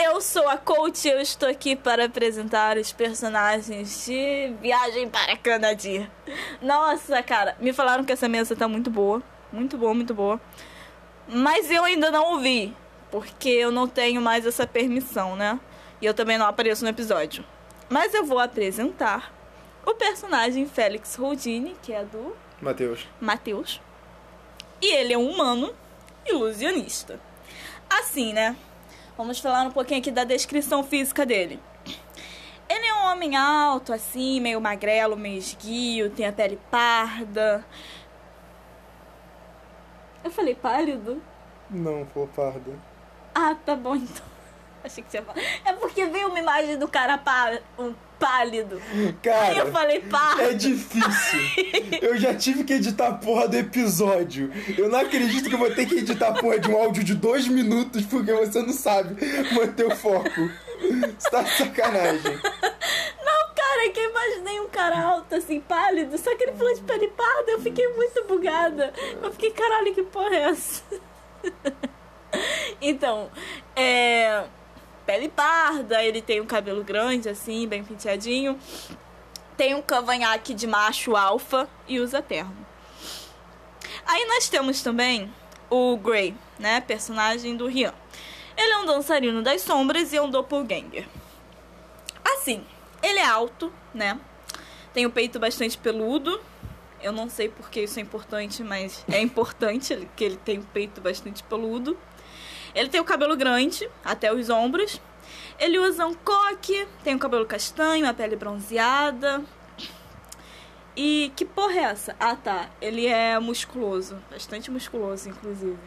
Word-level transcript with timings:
Eu 0.00 0.20
sou 0.20 0.48
a 0.48 0.56
coach 0.56 1.08
e 1.08 1.10
eu 1.10 1.20
estou 1.20 1.48
aqui 1.48 1.74
para 1.74 2.04
apresentar 2.04 2.76
os 2.76 2.92
personagens 2.92 4.06
de 4.06 4.54
Viagem 4.60 5.10
para 5.10 5.36
Canadir. 5.36 6.08
Nossa, 6.62 7.20
cara, 7.20 7.56
me 7.58 7.72
falaram 7.72 8.04
que 8.04 8.12
essa 8.12 8.28
mesa 8.28 8.54
tá 8.54 8.68
muito 8.68 8.90
boa. 8.90 9.20
Muito 9.52 9.76
boa, 9.76 9.92
muito 9.92 10.14
boa. 10.14 10.40
Mas 11.26 11.68
eu 11.68 11.82
ainda 11.82 12.12
não 12.12 12.34
ouvi, 12.34 12.72
porque 13.10 13.48
eu 13.48 13.72
não 13.72 13.88
tenho 13.88 14.22
mais 14.22 14.46
essa 14.46 14.68
permissão, 14.68 15.34
né? 15.34 15.58
E 16.00 16.06
eu 16.06 16.14
também 16.14 16.38
não 16.38 16.46
apareço 16.46 16.84
no 16.84 16.90
episódio. 16.90 17.44
Mas 17.88 18.14
eu 18.14 18.24
vou 18.24 18.38
apresentar 18.38 19.34
o 19.84 19.94
personagem 19.94 20.64
Félix 20.64 21.18
Houdini, 21.18 21.74
que 21.82 21.92
é 21.92 22.04
do 22.04 22.36
Matheus. 22.62 23.04
Matheus. 23.20 23.80
E 24.80 24.94
ele 24.94 25.12
é 25.12 25.18
um 25.18 25.28
humano 25.28 25.74
ilusionista. 26.24 27.18
Assim, 27.90 28.32
né? 28.32 28.54
Vamos 29.18 29.40
falar 29.40 29.66
um 29.66 29.72
pouquinho 29.72 29.98
aqui 29.98 30.12
da 30.12 30.22
descrição 30.22 30.84
física 30.84 31.26
dele. 31.26 31.60
Ele 32.68 32.86
é 32.86 32.94
um 32.94 33.06
homem 33.06 33.34
alto, 33.34 33.92
assim, 33.92 34.38
meio 34.38 34.60
magrelo, 34.60 35.16
meio 35.16 35.36
esguio, 35.36 36.08
tem 36.08 36.24
a 36.24 36.32
pele 36.32 36.56
parda. 36.70 37.66
Eu 40.22 40.30
falei 40.30 40.54
pálido? 40.54 41.20
Não, 41.68 42.06
for 42.06 42.28
parda. 42.28 42.78
Ah, 43.34 43.56
tá 43.56 43.74
bom 43.74 43.96
então. 43.96 44.24
Achei 44.84 45.02
que 45.02 45.10
você 45.10 45.16
ia 45.16 45.24
falar. 45.24 45.40
É 45.64 45.72
porque 45.72 46.06
veio 46.06 46.28
uma 46.28 46.38
imagem 46.38 46.78
do 46.78 46.86
cara 46.86 47.18
pá, 47.18 47.58
um 47.76 47.92
pálido. 48.18 48.80
Cara, 49.22 49.46
Aí 49.46 49.58
eu 49.58 49.72
falei 49.72 50.00
pardo. 50.00 50.42
é 50.42 50.52
difícil. 50.54 51.40
Eu 52.02 52.16
já 52.18 52.34
tive 52.34 52.64
que 52.64 52.74
editar 52.74 53.08
a 53.08 53.14
porra 53.14 53.48
do 53.48 53.56
episódio. 53.56 54.50
Eu 54.76 54.88
não 54.88 54.98
acredito 54.98 55.48
que 55.48 55.54
eu 55.54 55.58
vou 55.58 55.70
ter 55.74 55.86
que 55.86 55.96
editar 55.96 56.28
a 56.28 56.32
porra 56.32 56.58
de 56.58 56.70
um 56.70 56.76
áudio 56.76 57.02
de 57.04 57.14
dois 57.14 57.46
minutos 57.48 58.04
porque 58.06 58.32
você 58.32 58.62
não 58.62 58.72
sabe 58.72 59.16
manter 59.52 59.86
o 59.86 59.94
foco. 59.96 60.50
Você 61.18 61.30
tá 61.30 61.42
de 61.42 61.50
sacanagem. 61.50 62.32
Não, 62.32 63.54
cara, 63.54 63.86
é 63.86 63.88
que 63.90 64.00
eu 64.00 64.10
imaginei 64.10 64.60
um 64.60 64.68
cara 64.68 64.98
alto, 65.00 65.34
assim, 65.34 65.60
pálido, 65.60 66.16
só 66.18 66.34
que 66.36 66.44
ele 66.44 66.52
falou 66.52 66.74
de 66.74 66.80
pele 66.82 67.08
parda, 67.08 67.50
eu 67.50 67.60
fiquei 67.60 67.86
muito 67.88 68.24
bugada. 68.24 68.92
Eu 69.22 69.30
fiquei, 69.32 69.50
caralho, 69.50 69.94
que 69.94 70.02
porra 70.04 70.34
é 70.34 70.40
essa? 70.42 70.82
então, 72.80 73.28
é. 73.74 74.44
Pele 75.08 75.30
parda, 75.30 76.04
ele 76.04 76.20
tem 76.20 76.38
um 76.38 76.44
cabelo 76.44 76.84
grande, 76.84 77.30
assim, 77.30 77.66
bem 77.66 77.82
penteadinho. 77.82 78.58
Tem 79.56 79.74
um 79.74 79.80
cavanhaque 79.80 80.52
de 80.52 80.66
macho 80.66 81.16
alfa 81.16 81.66
e 81.88 81.98
usa 81.98 82.20
terno. 82.20 82.54
Aí 84.04 84.26
nós 84.26 84.50
temos 84.50 84.82
também 84.82 85.32
o 85.70 85.96
Grey, 85.96 86.34
né? 86.58 86.82
Personagem 86.82 87.56
do 87.56 87.66
Rian. 87.66 87.94
Ele 88.54 88.70
é 88.70 88.78
um 88.80 88.84
dançarino 88.84 89.42
das 89.42 89.62
sombras 89.62 90.12
e 90.12 90.18
é 90.18 90.20
um 90.20 90.28
doppelganger. 90.28 91.08
Assim, 92.22 92.62
ele 93.02 93.18
é 93.18 93.24
alto, 93.24 93.72
né? 93.94 94.20
Tem 94.92 95.06
o 95.06 95.10
peito 95.10 95.38
bastante 95.38 95.78
peludo. 95.78 96.38
Eu 97.00 97.12
não 97.12 97.30
sei 97.30 97.48
porque 97.48 97.80
isso 97.80 97.98
é 97.98 98.02
importante, 98.02 98.62
mas 98.62 99.06
é 99.10 99.22
importante 99.22 100.06
que 100.14 100.24
ele 100.24 100.36
tem 100.36 100.58
o 100.58 100.64
peito 100.64 101.00
bastante 101.00 101.42
peludo. 101.44 101.96
Ele 102.74 102.88
tem 102.88 103.00
o 103.00 103.04
cabelo 103.04 103.36
grande, 103.36 103.88
até 104.04 104.32
os 104.32 104.48
ombros. 104.50 105.00
Ele 105.58 105.78
usa 105.78 106.06
um 106.06 106.14
coque, 106.14 106.86
tem 107.02 107.14
o 107.14 107.18
cabelo 107.18 107.44
castanho, 107.46 108.08
a 108.08 108.14
pele 108.14 108.36
bronzeada. 108.36 109.42
E 110.96 111.32
que 111.36 111.44
porra 111.44 111.74
é 111.74 111.82
essa? 111.84 112.16
Ah, 112.18 112.34
tá. 112.36 112.68
Ele 112.80 113.06
é 113.06 113.38
musculoso. 113.38 114.18
Bastante 114.30 114.70
musculoso, 114.70 115.28
inclusive. 115.28 115.78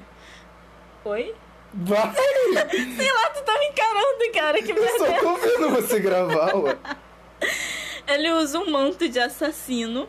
Oi? 1.03 1.35
Vai! 1.73 2.13
Sei 2.95 3.11
lá, 3.11 3.29
tu 3.29 3.43
tá 3.43 3.53
me 3.59 3.65
encarando, 3.67 4.31
cara. 4.33 4.61
Que 4.61 4.71
Eu 4.71 4.97
só 4.97 5.03
merda. 5.05 5.19
tô 5.21 5.35
vendo 5.37 5.69
você 5.69 5.99
gravar, 5.99 6.55
ué. 6.55 6.77
Ele 8.07 8.31
usa 8.31 8.59
um 8.59 8.69
manto 8.69 9.07
de 9.07 9.19
assassino 9.19 10.07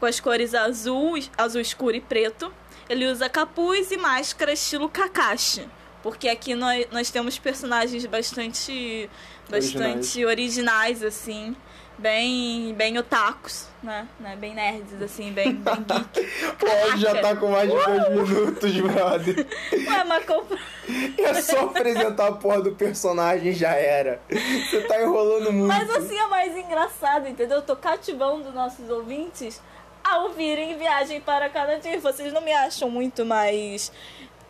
com 0.00 0.06
as 0.06 0.18
cores 0.20 0.54
azul, 0.54 1.14
azul 1.36 1.60
escuro 1.60 1.96
e 1.96 2.00
preto. 2.00 2.52
Ele 2.88 3.06
usa 3.06 3.28
capuz 3.28 3.90
e 3.90 3.96
máscara 3.96 4.52
estilo 4.52 4.88
Kakashi. 4.88 5.68
Porque 6.04 6.28
aqui 6.28 6.54
nós, 6.54 6.86
nós 6.92 7.10
temos 7.10 7.38
personagens 7.38 8.04
bastante 8.04 9.08
bastante 9.48 10.22
originais, 10.22 11.02
assim. 11.02 11.56
Bem, 11.96 12.74
bem 12.74 12.98
otakus, 12.98 13.68
né? 13.82 14.06
né? 14.20 14.36
Bem 14.36 14.52
nerds, 14.52 15.00
assim, 15.00 15.32
bem, 15.32 15.54
bem 15.54 15.74
geek. 16.12 16.28
Pode, 16.58 17.00
já 17.00 17.22
tá 17.22 17.34
com 17.36 17.52
mais 17.52 17.70
de 17.70 17.76
dois 17.76 18.08
minutos, 18.10 18.80
brother. 18.80 19.46
Ué, 19.72 20.04
mas 20.04 20.24
compra... 20.26 20.58
É 21.16 21.40
só 21.40 21.60
apresentar 21.60 22.26
a 22.26 22.32
porra 22.32 22.60
do 22.60 22.72
personagem 22.72 23.54
já 23.54 23.70
era. 23.70 24.20
Você 24.28 24.82
tá 24.82 25.00
enrolando 25.02 25.50
muito. 25.52 25.68
Mas 25.68 25.88
assim 25.88 26.18
é 26.18 26.26
mais 26.26 26.54
engraçado, 26.54 27.28
entendeu? 27.28 27.58
Eu 27.58 27.62
tô 27.62 27.76
cativando 27.76 28.52
nossos 28.52 28.90
ouvintes 28.90 29.62
a 30.02 30.18
ouvirem 30.18 30.76
Viagem 30.76 31.20
para 31.20 31.48
Canadir. 31.48 31.98
Vocês 32.00 32.30
não 32.30 32.42
me 32.42 32.52
acham 32.52 32.90
muito 32.90 33.24
mais 33.24 33.90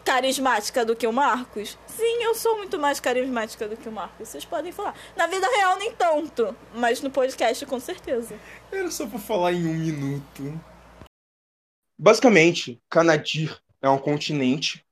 carismática 0.04 0.84
do 0.84 0.94
que 0.94 1.06
o 1.06 1.12
Marcos? 1.12 1.78
Sim, 1.86 2.22
eu 2.22 2.34
sou 2.34 2.58
muito 2.58 2.78
mais 2.78 3.00
carismática 3.00 3.66
do 3.66 3.76
que 3.76 3.88
o 3.88 3.92
Marcos. 3.92 4.28
Vocês 4.28 4.44
podem 4.44 4.70
falar. 4.70 4.94
Na 5.16 5.26
vida 5.26 5.48
real, 5.48 5.78
nem 5.78 5.92
tanto. 5.92 6.54
Mas 6.74 7.00
no 7.00 7.10
podcast, 7.10 7.64
com 7.66 7.80
certeza. 7.80 8.38
Era 8.70 8.90
só 8.90 9.06
pra 9.06 9.18
falar 9.18 9.52
em 9.52 9.66
um 9.66 9.74
minuto. 9.74 10.60
Basicamente, 11.98 12.80
Canadir 12.90 13.58
é 13.80 13.88
um 13.88 13.98
continente 13.98 14.84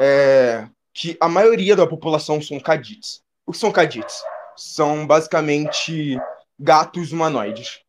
é, 0.00 0.68
que 0.92 1.16
a 1.20 1.28
maioria 1.28 1.74
da 1.74 1.86
população 1.86 2.40
são 2.40 2.60
Kadits. 2.60 3.22
O 3.46 3.52
que 3.52 3.58
são 3.58 3.72
Kadits? 3.72 4.22
São 4.56 5.06
basicamente 5.06 6.18
gatos 6.58 7.12
humanoides. 7.12 7.80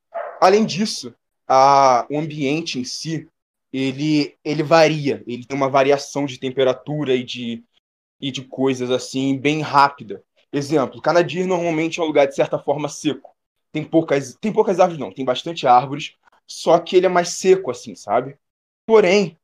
Além 0.42 0.66
disso, 0.66 1.14
a, 1.48 2.06
o 2.10 2.18
ambiente 2.18 2.80
em 2.80 2.84
si, 2.84 3.28
ele, 3.78 4.38
ele 4.44 4.64
varia. 4.64 5.24
Ele 5.28 5.46
tem 5.46 5.58
uma 5.58 5.70
variação 5.70 6.26
de 6.26 6.40
temperatura 6.40 7.16
e 7.16 7.24
de, 7.24 7.64
e 8.20 8.32
de 8.32 8.44
coisas 8.44 8.92
assim, 8.92 9.38
bem 9.38 9.62
rápida. 9.62 10.24
Exemplo, 10.52 11.02
Canadir 11.02 11.48
normalmente 11.48 12.00
é 12.00 12.04
um 12.04 12.08
lugar 12.08 12.28
de 12.28 12.36
certa 12.36 12.60
forma 12.60 12.90
seco. 12.90 13.36
Tem 13.72 13.84
poucas, 13.84 14.36
tem 14.40 14.54
poucas 14.54 14.80
árvores 14.80 15.00
não, 15.00 15.12
tem 15.14 15.26
bastante 15.26 15.68
árvores, 15.68 16.16
só 16.48 16.80
que 16.80 16.96
ele 16.96 17.06
é 17.08 17.10
mais 17.10 17.30
seco 17.30 17.72
assim, 17.72 17.96
sabe? 17.96 18.38
Porém, 18.86 19.38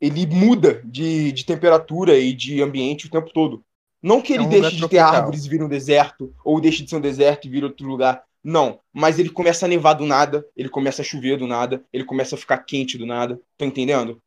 ele 0.00 0.26
muda 0.26 0.82
de, 0.84 1.32
de 1.32 1.44
temperatura 1.44 2.18
e 2.18 2.32
de 2.34 2.62
ambiente 2.62 3.06
o 3.06 3.10
tempo 3.10 3.30
todo. 3.32 3.64
Não 4.02 4.20
que 4.22 4.32
É 4.34 4.40
ele 4.40 4.42
um 4.42 4.48
deixe 4.48 4.76
de 4.76 4.88
ter 4.88 4.98
tropical. 4.98 5.06
árvores 5.16 5.44
e 5.44 5.48
vire 5.48 5.64
um 5.64 5.68
deserto, 5.68 6.34
ou 6.44 6.60
deixe 6.60 6.82
de 6.84 6.90
ser 6.90 6.96
um 6.96 7.00
deserto 7.00 7.46
e 7.46 7.50
vire 7.50 7.66
outro 7.66 7.86
lugar. 7.86 8.24
Não, 8.48 8.78
mas 8.92 9.18
ele 9.18 9.28
começa 9.28 9.66
a 9.66 9.68
nevar 9.68 9.94
do 9.94 10.06
nada, 10.06 10.46
ele 10.56 10.68
começa 10.68 11.02
a 11.02 11.04
chover 11.04 11.36
do 11.36 11.48
nada, 11.48 11.84
ele 11.92 12.04
começa 12.04 12.36
a 12.36 12.38
ficar 12.38 12.58
quente 12.58 12.96
do 12.96 13.04
nada. 13.04 13.40
Tá 13.58 13.66
entendendo? 13.66 14.22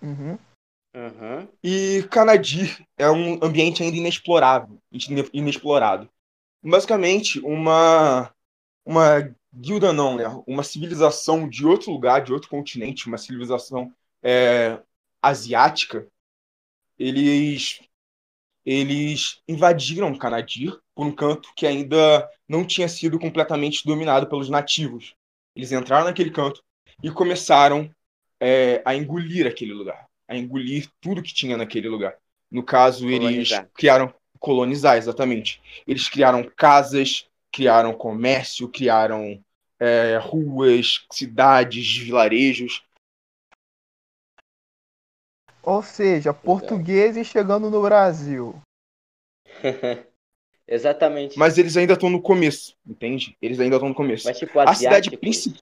Uhum. 0.00 0.38
Aham. 0.94 1.48
E 1.60 2.04
Canadir 2.12 2.86
é 2.96 3.10
um 3.10 3.40
ambiente 3.42 3.82
ainda 3.82 3.96
inexplorável, 3.96 4.78
ine- 4.92 5.28
inexplorado. 5.32 6.08
Basicamente, 6.62 7.40
uma 7.40 8.32
uma 8.86 9.34
guilda 9.52 9.92
não, 9.92 10.16
né? 10.16 10.26
Uma 10.46 10.62
civilização 10.62 11.48
de 11.48 11.66
outro 11.66 11.90
lugar, 11.90 12.22
de 12.22 12.32
outro 12.32 12.48
continente, 12.48 13.08
uma 13.08 13.18
civilização 13.18 13.92
é, 14.22 14.78
asiática. 15.20 16.06
Eles 16.96 17.80
eles 18.64 19.40
invadiram 19.46 20.16
Canadir 20.16 20.78
por 20.94 21.06
um 21.06 21.12
canto 21.12 21.50
que 21.54 21.66
ainda 21.66 22.28
não 22.48 22.64
tinha 22.64 22.88
sido 22.88 23.18
completamente 23.18 23.84
dominado 23.84 24.26
pelos 24.28 24.48
nativos. 24.48 25.14
Eles 25.54 25.72
entraram 25.72 26.06
naquele 26.06 26.30
canto 26.30 26.62
e 27.02 27.10
começaram 27.10 27.90
é, 28.40 28.82
a 28.84 28.94
engolir 28.94 29.46
aquele 29.46 29.72
lugar, 29.72 30.06
a 30.28 30.36
engolir 30.36 30.88
tudo 31.00 31.22
que 31.22 31.34
tinha 31.34 31.56
naquele 31.56 31.88
lugar. 31.88 32.16
No 32.50 32.62
caso, 32.62 33.08
eles 33.08 33.48
Colonizar. 33.48 33.68
criaram 33.74 34.14
colonizar, 34.38 34.96
exatamente. 34.96 35.60
Eles 35.86 36.08
criaram 36.08 36.48
casas, 36.56 37.26
criaram 37.50 37.94
comércio, 37.94 38.68
criaram 38.68 39.42
é, 39.80 40.18
ruas, 40.18 41.06
cidades, 41.10 41.96
vilarejos. 41.96 42.84
Ou 45.62 45.82
seja, 45.82 46.34
portugueses 46.34 47.26
chegando 47.26 47.70
no 47.70 47.80
Brasil. 47.80 48.60
Exatamente. 50.66 51.38
Mas 51.38 51.58
eles 51.58 51.76
ainda 51.76 51.92
estão 51.92 52.08
no 52.08 52.20
começo, 52.20 52.74
entende? 52.86 53.36
Eles 53.40 53.60
ainda 53.60 53.76
estão 53.76 53.88
no 53.88 53.94
começo. 53.94 54.26
Mas 54.26 54.38
tipo, 54.38 54.58
A 54.58 54.74
cidade 54.74 55.16
principal. 55.16 55.60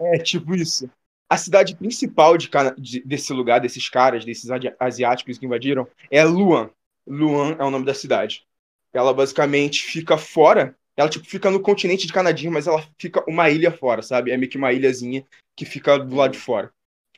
É, 0.00 0.18
tipo 0.18 0.54
isso. 0.54 0.88
A 1.28 1.36
cidade 1.36 1.74
principal 1.74 2.36
de, 2.36 2.48
de- 2.78 3.00
desse 3.04 3.32
lugar, 3.32 3.60
desses 3.60 3.88
caras, 3.88 4.24
desses 4.24 4.48
asiáticos 4.78 5.38
que 5.38 5.46
invadiram, 5.46 5.86
é 6.10 6.22
Luan. 6.24 6.70
Luan 7.06 7.56
é 7.58 7.64
o 7.64 7.70
nome 7.70 7.84
da 7.84 7.94
cidade. 7.94 8.44
Ela 8.92 9.12
basicamente 9.12 9.82
fica 9.82 10.16
fora. 10.16 10.76
Ela, 10.96 11.08
tipo, 11.08 11.26
fica 11.26 11.50
no 11.50 11.58
continente 11.60 12.06
de 12.06 12.12
Canadim, 12.12 12.48
mas 12.48 12.68
ela 12.68 12.86
fica 12.98 13.24
uma 13.28 13.50
ilha 13.50 13.72
fora, 13.72 14.02
sabe? 14.02 14.30
É 14.30 14.36
meio 14.36 14.50
que 14.50 14.56
uma 14.56 14.72
ilhazinha 14.72 15.26
que 15.56 15.64
fica 15.64 15.98
do 15.98 16.14
lado 16.14 16.32
de 16.32 16.38
fora. 16.38 16.70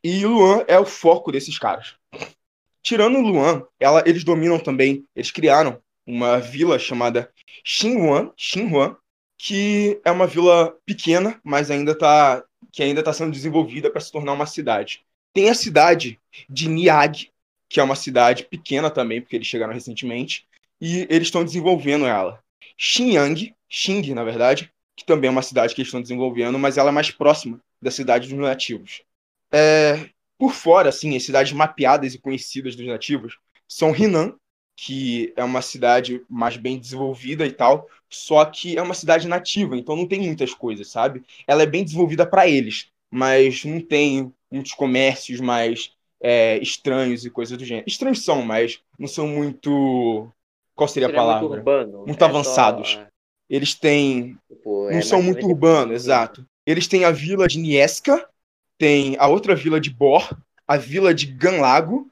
E 0.02 0.24
Luan 0.24 0.64
é 0.66 0.78
o 0.78 0.86
foco 0.86 1.30
desses 1.30 1.58
caras. 1.58 1.94
Tirando 2.82 3.18
Luan, 3.18 3.66
ela, 3.78 4.02
eles 4.06 4.24
dominam 4.24 4.58
também, 4.58 5.04
eles 5.14 5.30
criaram 5.30 5.82
uma 6.06 6.38
vila 6.38 6.78
chamada 6.78 7.32
Xinhuan, 7.64 8.32
Xinhuan, 8.36 8.96
que 9.38 10.00
é 10.04 10.10
uma 10.10 10.26
vila 10.26 10.76
pequena, 10.86 11.40
mas 11.44 11.70
ainda 11.70 11.96
tá 11.96 12.44
que 12.72 12.82
ainda 12.82 13.00
está 13.00 13.12
sendo 13.12 13.32
desenvolvida 13.32 13.90
para 13.90 14.00
se 14.00 14.12
tornar 14.12 14.32
uma 14.32 14.46
cidade. 14.46 15.02
Tem 15.32 15.48
a 15.48 15.54
cidade 15.54 16.20
de 16.48 16.68
Niag, 16.68 17.30
que 17.68 17.80
é 17.80 17.82
uma 17.82 17.96
cidade 17.96 18.44
pequena 18.44 18.90
também, 18.90 19.20
porque 19.20 19.36
eles 19.36 19.46
chegaram 19.46 19.72
recentemente, 19.72 20.46
e 20.80 21.06
eles 21.08 21.28
estão 21.28 21.44
desenvolvendo 21.44 22.06
ela. 22.06 22.42
Xinyang, 22.76 23.54
Xing, 23.68 24.12
na 24.14 24.24
verdade, 24.24 24.70
que 24.94 25.04
também 25.04 25.28
é 25.28 25.30
uma 25.30 25.42
cidade 25.42 25.74
que 25.74 25.80
eles 25.80 25.88
estão 25.88 26.02
desenvolvendo, 26.02 26.58
mas 26.58 26.76
ela 26.76 26.90
é 26.90 26.92
mais 26.92 27.10
próxima 27.10 27.60
da 27.80 27.90
cidade 27.90 28.28
dos 28.28 28.38
nativos. 28.38 29.02
É, 29.52 30.10
por 30.38 30.52
fora, 30.52 30.88
assim, 30.88 31.16
as 31.16 31.24
cidades 31.24 31.52
mapeadas 31.52 32.14
e 32.14 32.18
conhecidas 32.18 32.76
dos 32.76 32.86
nativos 32.86 33.38
são 33.68 33.94
Hinan, 33.94 34.34
que 34.76 35.32
é 35.34 35.42
uma 35.42 35.62
cidade 35.62 36.22
mais 36.28 36.58
bem 36.58 36.78
desenvolvida 36.78 37.46
e 37.46 37.50
tal, 37.50 37.88
só 38.10 38.44
que 38.44 38.76
é 38.76 38.82
uma 38.82 38.94
cidade 38.94 39.26
nativa, 39.26 39.76
então 39.76 39.96
não 39.96 40.06
tem 40.06 40.20
muitas 40.20 40.52
coisas, 40.52 40.88
sabe? 40.88 41.24
Ela 41.46 41.62
é 41.62 41.66
bem 41.66 41.82
desenvolvida 41.82 42.26
para 42.26 42.46
eles, 42.46 42.88
mas 43.10 43.64
não 43.64 43.80
tem 43.80 44.30
muitos 44.50 44.74
comércios 44.74 45.40
mais 45.40 45.92
é, 46.20 46.58
estranhos 46.58 47.24
e 47.24 47.30
coisas 47.30 47.56
do 47.56 47.64
gênero. 47.64 47.88
Estranhos 47.88 48.22
são, 48.22 48.42
mas 48.42 48.80
não 48.98 49.08
são 49.08 49.26
muito. 49.26 50.28
Qual 50.74 50.86
seria 50.86 51.08
a 51.08 51.12
palavra? 51.12 51.48
Muito, 51.48 51.58
urbano, 51.58 52.06
muito 52.06 52.22
é 52.22 52.26
avançados. 52.26 52.90
Só... 52.92 53.06
Eles 53.48 53.74
têm. 53.74 54.36
Tipo, 54.48 54.90
não 54.90 55.02
são 55.02 55.22
muito 55.22 55.46
urbanos, 55.46 55.94
exato. 55.94 56.46
Eles 56.66 56.86
têm 56.86 57.04
a 57.04 57.10
vila 57.10 57.48
de 57.48 57.58
Nieska, 57.58 58.28
tem 58.76 59.16
a 59.18 59.26
outra 59.26 59.54
vila 59.54 59.80
de 59.80 59.88
Bor, 59.88 60.36
a 60.66 60.76
vila 60.76 61.14
de 61.14 61.26
Ganlago 61.26 62.10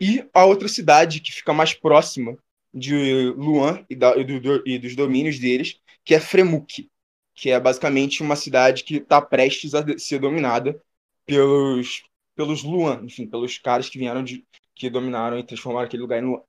e 0.00 0.28
a 0.32 0.44
outra 0.44 0.68
cidade 0.68 1.20
que 1.20 1.32
fica 1.32 1.52
mais 1.52 1.72
próxima 1.72 2.36
de 2.72 3.32
Luan 3.36 3.84
e, 3.88 3.96
da, 3.96 4.16
e, 4.16 4.24
do, 4.24 4.62
e 4.68 4.78
dos 4.78 4.94
domínios 4.94 5.38
deles, 5.38 5.80
que 6.04 6.14
é 6.14 6.20
Fremuk, 6.20 6.90
que 7.34 7.50
é 7.50 7.58
basicamente 7.58 8.22
uma 8.22 8.36
cidade 8.36 8.84
que 8.84 8.96
está 8.96 9.20
prestes 9.20 9.74
a 9.74 9.84
ser 9.98 10.18
dominada 10.18 10.80
pelos, 11.24 12.02
pelos 12.34 12.62
Luan, 12.62 13.02
enfim, 13.04 13.26
pelos 13.26 13.58
caras 13.58 13.88
que 13.88 13.98
vieram 13.98 14.22
de 14.22 14.44
que 14.74 14.90
dominaram 14.90 15.38
e 15.38 15.42
transformaram 15.42 15.86
aquele 15.86 16.02
lugar 16.02 16.22
em 16.22 16.26
Luan. 16.26 16.42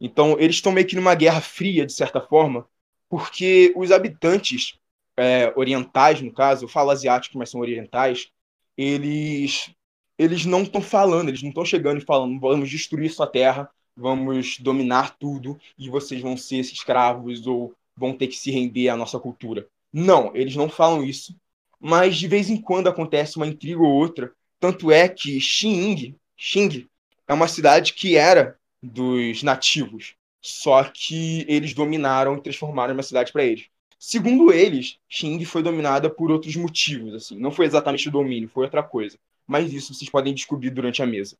Então, 0.00 0.36
eles 0.38 0.56
estão 0.56 0.72
meio 0.72 0.86
que 0.86 0.96
numa 0.96 1.14
guerra 1.14 1.40
fria, 1.40 1.84
de 1.84 1.92
certa 1.92 2.20
forma, 2.20 2.66
porque 3.08 3.72
os 3.76 3.90
habitantes 3.90 4.78
é, 5.16 5.52
orientais, 5.56 6.20
no 6.20 6.32
caso, 6.32 6.64
eu 6.64 6.68
falo 6.68 6.90
asiáticos, 6.90 7.36
mas 7.36 7.50
são 7.50 7.60
orientais, 7.60 8.30
eles 8.76 9.74
eles 10.22 10.46
não 10.46 10.62
estão 10.62 10.80
falando, 10.80 11.28
eles 11.28 11.42
não 11.42 11.48
estão 11.48 11.64
chegando 11.64 12.00
e 12.00 12.04
falando, 12.04 12.38
vamos 12.38 12.70
destruir 12.70 13.10
sua 13.10 13.26
terra, 13.26 13.68
vamos 13.96 14.58
dominar 14.58 15.16
tudo 15.18 15.58
e 15.76 15.88
vocês 15.90 16.20
vão 16.20 16.36
ser 16.36 16.60
escravos 16.60 17.46
ou 17.46 17.74
vão 17.96 18.16
ter 18.16 18.28
que 18.28 18.36
se 18.36 18.50
render 18.50 18.88
à 18.88 18.96
nossa 18.96 19.18
cultura. 19.18 19.66
Não, 19.92 20.34
eles 20.34 20.54
não 20.56 20.68
falam 20.68 21.04
isso, 21.04 21.34
mas 21.78 22.16
de 22.16 22.28
vez 22.28 22.48
em 22.48 22.56
quando 22.56 22.88
acontece 22.88 23.36
uma 23.36 23.46
intriga 23.46 23.80
ou 23.80 23.92
outra. 23.92 24.32
Tanto 24.60 24.92
é 24.92 25.08
que 25.08 25.40
Xing, 25.40 26.14
Xing 26.36 26.88
é 27.26 27.34
uma 27.34 27.48
cidade 27.48 27.92
que 27.92 28.16
era 28.16 28.56
dos 28.80 29.42
nativos, 29.42 30.14
só 30.40 30.84
que 30.84 31.44
eles 31.48 31.74
dominaram 31.74 32.36
e 32.36 32.42
transformaram 32.42 32.94
uma 32.94 33.02
cidade 33.02 33.32
para 33.32 33.44
eles. 33.44 33.66
Segundo 33.98 34.52
eles, 34.52 34.98
Xing 35.08 35.44
foi 35.44 35.62
dominada 35.62 36.08
por 36.08 36.30
outros 36.30 36.54
motivos, 36.56 37.12
assim, 37.14 37.38
não 37.38 37.50
foi 37.50 37.66
exatamente 37.66 38.08
o 38.08 38.12
domínio, 38.12 38.48
foi 38.48 38.64
outra 38.64 38.82
coisa. 38.82 39.18
Mas 39.46 39.72
isso 39.72 39.94
vocês 39.94 40.10
podem 40.10 40.34
descobrir 40.34 40.70
durante 40.70 41.02
a 41.02 41.06
mesa. 41.06 41.36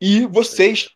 E 0.00 0.26
vocês 0.26 0.90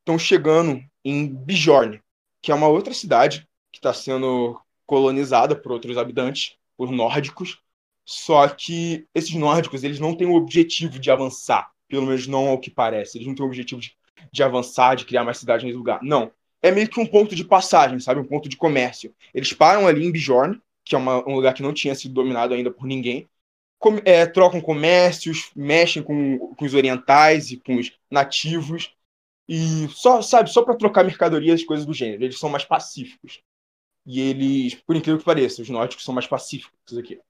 estão 0.00 0.18
chegando 0.18 0.82
em 1.04 1.26
Bijorn, 1.26 2.00
que 2.42 2.52
é 2.52 2.54
uma 2.54 2.68
outra 2.68 2.94
cidade 2.94 3.46
que 3.72 3.78
está 3.78 3.92
sendo 3.92 4.60
colonizada 4.86 5.56
por 5.56 5.72
outros 5.72 5.98
habitantes, 5.98 6.56
por 6.76 6.90
nórdicos. 6.90 7.58
Só 8.04 8.48
que 8.48 9.06
esses 9.14 9.34
nórdicos 9.34 9.82
eles 9.82 9.98
não 9.98 10.14
têm 10.14 10.28
o 10.28 10.34
objetivo 10.34 10.98
de 10.98 11.10
avançar, 11.10 11.70
pelo 11.88 12.06
menos 12.06 12.26
não 12.26 12.48
ao 12.48 12.60
que 12.60 12.70
parece. 12.70 13.18
Eles 13.18 13.26
não 13.26 13.34
têm 13.34 13.44
o 13.44 13.48
objetivo 13.48 13.80
de, 13.80 13.96
de 14.32 14.42
avançar, 14.42 14.94
de 14.94 15.04
criar 15.04 15.24
mais 15.24 15.38
cidades 15.38 15.64
nesse 15.64 15.76
lugar. 15.76 15.98
Não. 16.02 16.30
É 16.62 16.70
meio 16.70 16.88
que 16.88 17.00
um 17.00 17.06
ponto 17.06 17.34
de 17.34 17.44
passagem, 17.44 17.98
sabe? 17.98 18.20
Um 18.20 18.24
ponto 18.24 18.48
de 18.48 18.56
comércio. 18.56 19.14
Eles 19.34 19.52
param 19.52 19.86
ali 19.86 20.04
em 20.04 20.12
Bijorn, 20.12 20.60
que 20.84 20.94
é 20.94 20.98
uma, 20.98 21.28
um 21.28 21.34
lugar 21.34 21.52
que 21.52 21.62
não 21.62 21.72
tinha 21.72 21.94
sido 21.94 22.14
dominado 22.14 22.54
ainda 22.54 22.70
por 22.70 22.86
ninguém. 22.86 23.28
É, 24.04 24.26
trocam 24.26 24.60
comércios, 24.60 25.50
mexem 25.54 26.02
com, 26.02 26.54
com 26.54 26.64
os 26.64 26.74
orientais 26.74 27.50
e 27.50 27.56
com 27.56 27.76
os 27.76 27.92
nativos 28.10 28.94
e 29.48 29.88
só, 29.88 30.20
sabe, 30.22 30.50
só 30.50 30.62
para 30.62 30.74
trocar 30.74 31.04
mercadorias 31.04 31.60
e 31.60 31.66
coisas 31.66 31.86
do 31.86 31.94
gênero. 31.94 32.24
Eles 32.24 32.38
são 32.38 32.50
mais 32.50 32.64
pacíficos. 32.64 33.40
E 34.04 34.20
eles, 34.20 34.74
por 34.74 34.96
incrível 34.96 35.18
que 35.18 35.24
pareça, 35.24 35.62
os 35.62 35.68
nórdicos 35.68 36.04
são 36.04 36.14
mais 36.14 36.26
pacíficos 36.26 36.96
aqui. 36.98 37.20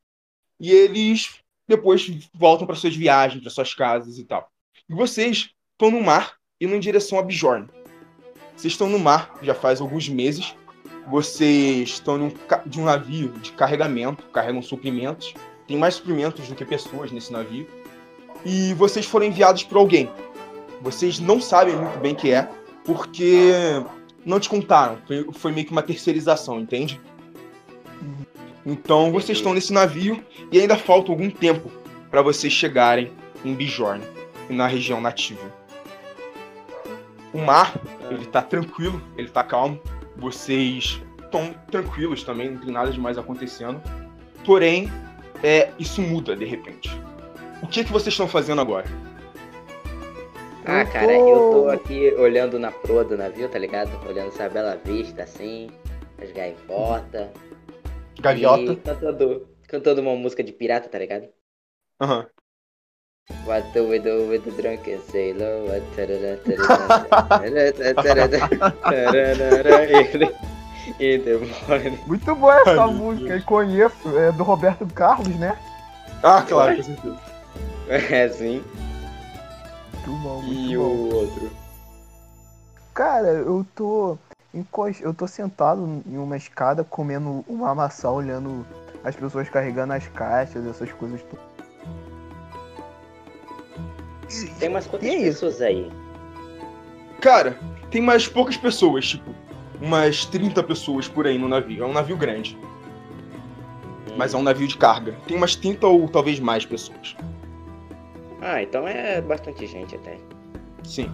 E 0.58 0.70
eles 0.70 1.41
depois 1.69 2.06
voltam 2.35 2.67
para 2.67 2.76
suas 2.76 2.97
viagens, 2.97 3.43
para 3.43 3.50
suas 3.50 3.75
casas 3.75 4.19
e 4.19 4.25
tal. 4.25 4.50
E 4.88 4.94
vocês 4.94 5.50
estão 5.73 5.91
no 5.91 6.03
mar 6.03 6.37
indo 6.61 6.75
em 6.75 6.81
direção 6.81 7.19
a 7.19 7.23
Bijorn. 7.23 7.69
Vocês 8.56 8.73
estão 8.73 8.88
no 8.88 8.99
mar 8.99 9.38
já 9.43 9.55
faz 9.55 9.81
alguns 9.81 10.08
meses. 10.08 10.55
Vocês 11.08 11.91
estão 11.91 12.32
de 12.67 12.81
um 12.81 12.85
navio 12.85 13.29
de 13.38 13.53
carregamento, 13.53 14.26
carregam 14.31 14.62
suprimentos. 14.62 15.35
Tem 15.66 15.76
mais 15.76 15.94
suprimentos 15.94 16.48
do 16.48 16.54
que 16.54 16.64
pessoas 16.64 17.10
nesse 17.10 17.32
navio. 17.32 17.66
E 18.44 18.74
vocês 18.74 19.06
foram 19.06 19.26
enviados 19.26 19.64
por 19.64 19.78
alguém 19.78 20.10
vocês 20.80 21.18
não 21.18 21.40
sabem 21.40 21.74
muito 21.76 21.98
bem 21.98 22.14
que 22.14 22.30
é, 22.30 22.48
porque 22.84 23.50
não 24.24 24.38
te 24.38 24.48
contaram. 24.48 24.98
Foi, 25.06 25.26
foi 25.32 25.52
meio 25.52 25.66
que 25.66 25.72
uma 25.72 25.82
terceirização, 25.82 26.60
entende? 26.60 27.00
Então 28.64 29.12
vocês 29.12 29.38
estão 29.38 29.54
nesse 29.54 29.72
navio 29.72 30.24
e 30.50 30.60
ainda 30.60 30.76
falta 30.76 31.10
algum 31.10 31.30
tempo 31.30 31.70
para 32.10 32.22
vocês 32.22 32.52
chegarem 32.52 33.12
em 33.44 33.54
Bijorn, 33.54 34.02
na 34.48 34.66
região 34.66 35.00
nativa. 35.00 35.52
O 37.32 37.38
mar, 37.38 37.74
ele 38.10 38.26
tá 38.26 38.42
tranquilo, 38.42 39.02
ele 39.16 39.28
tá 39.28 39.42
calmo. 39.42 39.80
Vocês 40.16 41.02
estão 41.22 41.54
tranquilos 41.70 42.22
também, 42.22 42.50
não 42.50 42.58
tem 42.58 42.72
nada 42.72 42.90
demais 42.90 43.19
acontecendo. 43.19 43.80
Porém, 44.44 44.90
é, 45.42 45.70
isso 45.78 46.00
muda 46.00 46.36
de 46.36 46.44
repente. 46.44 46.90
O 47.62 47.66
que, 47.66 47.84
que 47.84 47.92
vocês 47.92 48.12
estão 48.12 48.28
fazendo 48.28 48.60
agora? 48.60 48.86
Ah, 50.64 50.82
eu 50.82 50.86
cara, 50.88 51.06
tô... 51.06 51.28
eu 51.28 51.50
tô 51.52 51.68
aqui 51.70 52.14
olhando 52.14 52.58
na 52.58 52.72
proa 52.72 53.04
do 53.04 53.16
navio, 53.16 53.48
tá 53.48 53.58
ligado? 53.58 53.90
Olhando 54.08 54.28
essa 54.28 54.48
bela 54.48 54.76
vista, 54.84 55.22
assim, 55.22 55.70
as 56.20 56.32
gaivotas. 56.32 57.28
Gaviota? 58.20 58.74
Cantando, 58.76 59.48
cantando 59.69 60.00
uma 60.00 60.16
música 60.16 60.43
de 60.43 60.52
pirata, 60.52 60.88
tá 60.88 60.98
ligado? 60.98 61.28
Aham. 62.00 62.20
Uhum. 62.20 62.26
What 63.44 63.72
do 63.72 63.88
we 63.88 63.98
do 63.98 64.28
with 64.28 64.43
the 64.43 64.50
drunken 64.52 65.00
sailor? 65.00 65.66
The 70.98 71.38
morning. 71.69 71.98
Muito 72.06 72.34
boa 72.34 72.60
essa 72.60 72.86
música, 72.86 73.34
eu 73.34 73.43
conheço, 73.43 74.19
é 74.19 74.32
do 74.32 74.43
Roberto 74.43 74.86
Carlos, 74.94 75.34
né? 75.36 75.58
Ah, 76.22 76.43
claro, 76.46 76.76
com 76.76 76.82
certeza. 76.82 77.20
É, 77.88 78.28
sim. 78.28 78.64
Muito 79.93 80.22
bom, 80.22 80.43
muito 80.43 80.70
e 80.70 80.76
bom. 80.76 80.82
o 80.82 81.14
outro? 81.14 81.50
Cara, 82.94 83.28
eu 83.28 83.66
tô. 83.74 84.19
Eu 85.00 85.12
tô 85.12 85.26
sentado 85.26 86.02
em 86.06 86.16
uma 86.16 86.36
escada 86.36 86.82
comendo 86.82 87.44
uma 87.46 87.74
maçã, 87.74 88.10
olhando 88.10 88.66
as 89.05 89.14
pessoas 89.14 89.50
carregando 89.50 89.93
as 89.93 90.08
caixas, 90.08 90.66
essas 90.66 90.90
coisas. 90.93 91.20
Tem 94.58 94.70
umas 94.70 94.86
quantas 94.86 95.08
pessoas 95.08 95.60
aí? 95.60 95.90
Cara, 97.20 97.58
tem 97.90 98.00
mais 98.00 98.26
poucas 98.26 98.56
pessoas, 98.56 99.06
tipo, 99.06 99.34
umas 99.80 100.24
30 100.24 100.62
pessoas 100.62 101.08
por 101.08 101.26
aí 101.26 101.38
no 101.38 101.48
navio. 101.48 101.84
É 101.84 101.86
um 101.86 101.92
navio 101.92 102.16
grande. 102.16 102.58
Mas 104.16 104.34
é 104.34 104.36
um 104.36 104.42
navio 104.42 104.66
de 104.66 104.76
carga. 104.76 105.14
Tem 105.26 105.36
umas 105.36 105.54
30 105.54 105.86
ou 105.86 106.08
talvez 106.08 106.40
mais 106.40 106.64
pessoas. 106.64 107.16
Ah, 108.40 108.62
então 108.62 108.86
é 108.86 109.20
bastante 109.20 109.66
gente 109.66 109.96
até. 109.96 110.18
Sim. 110.84 111.10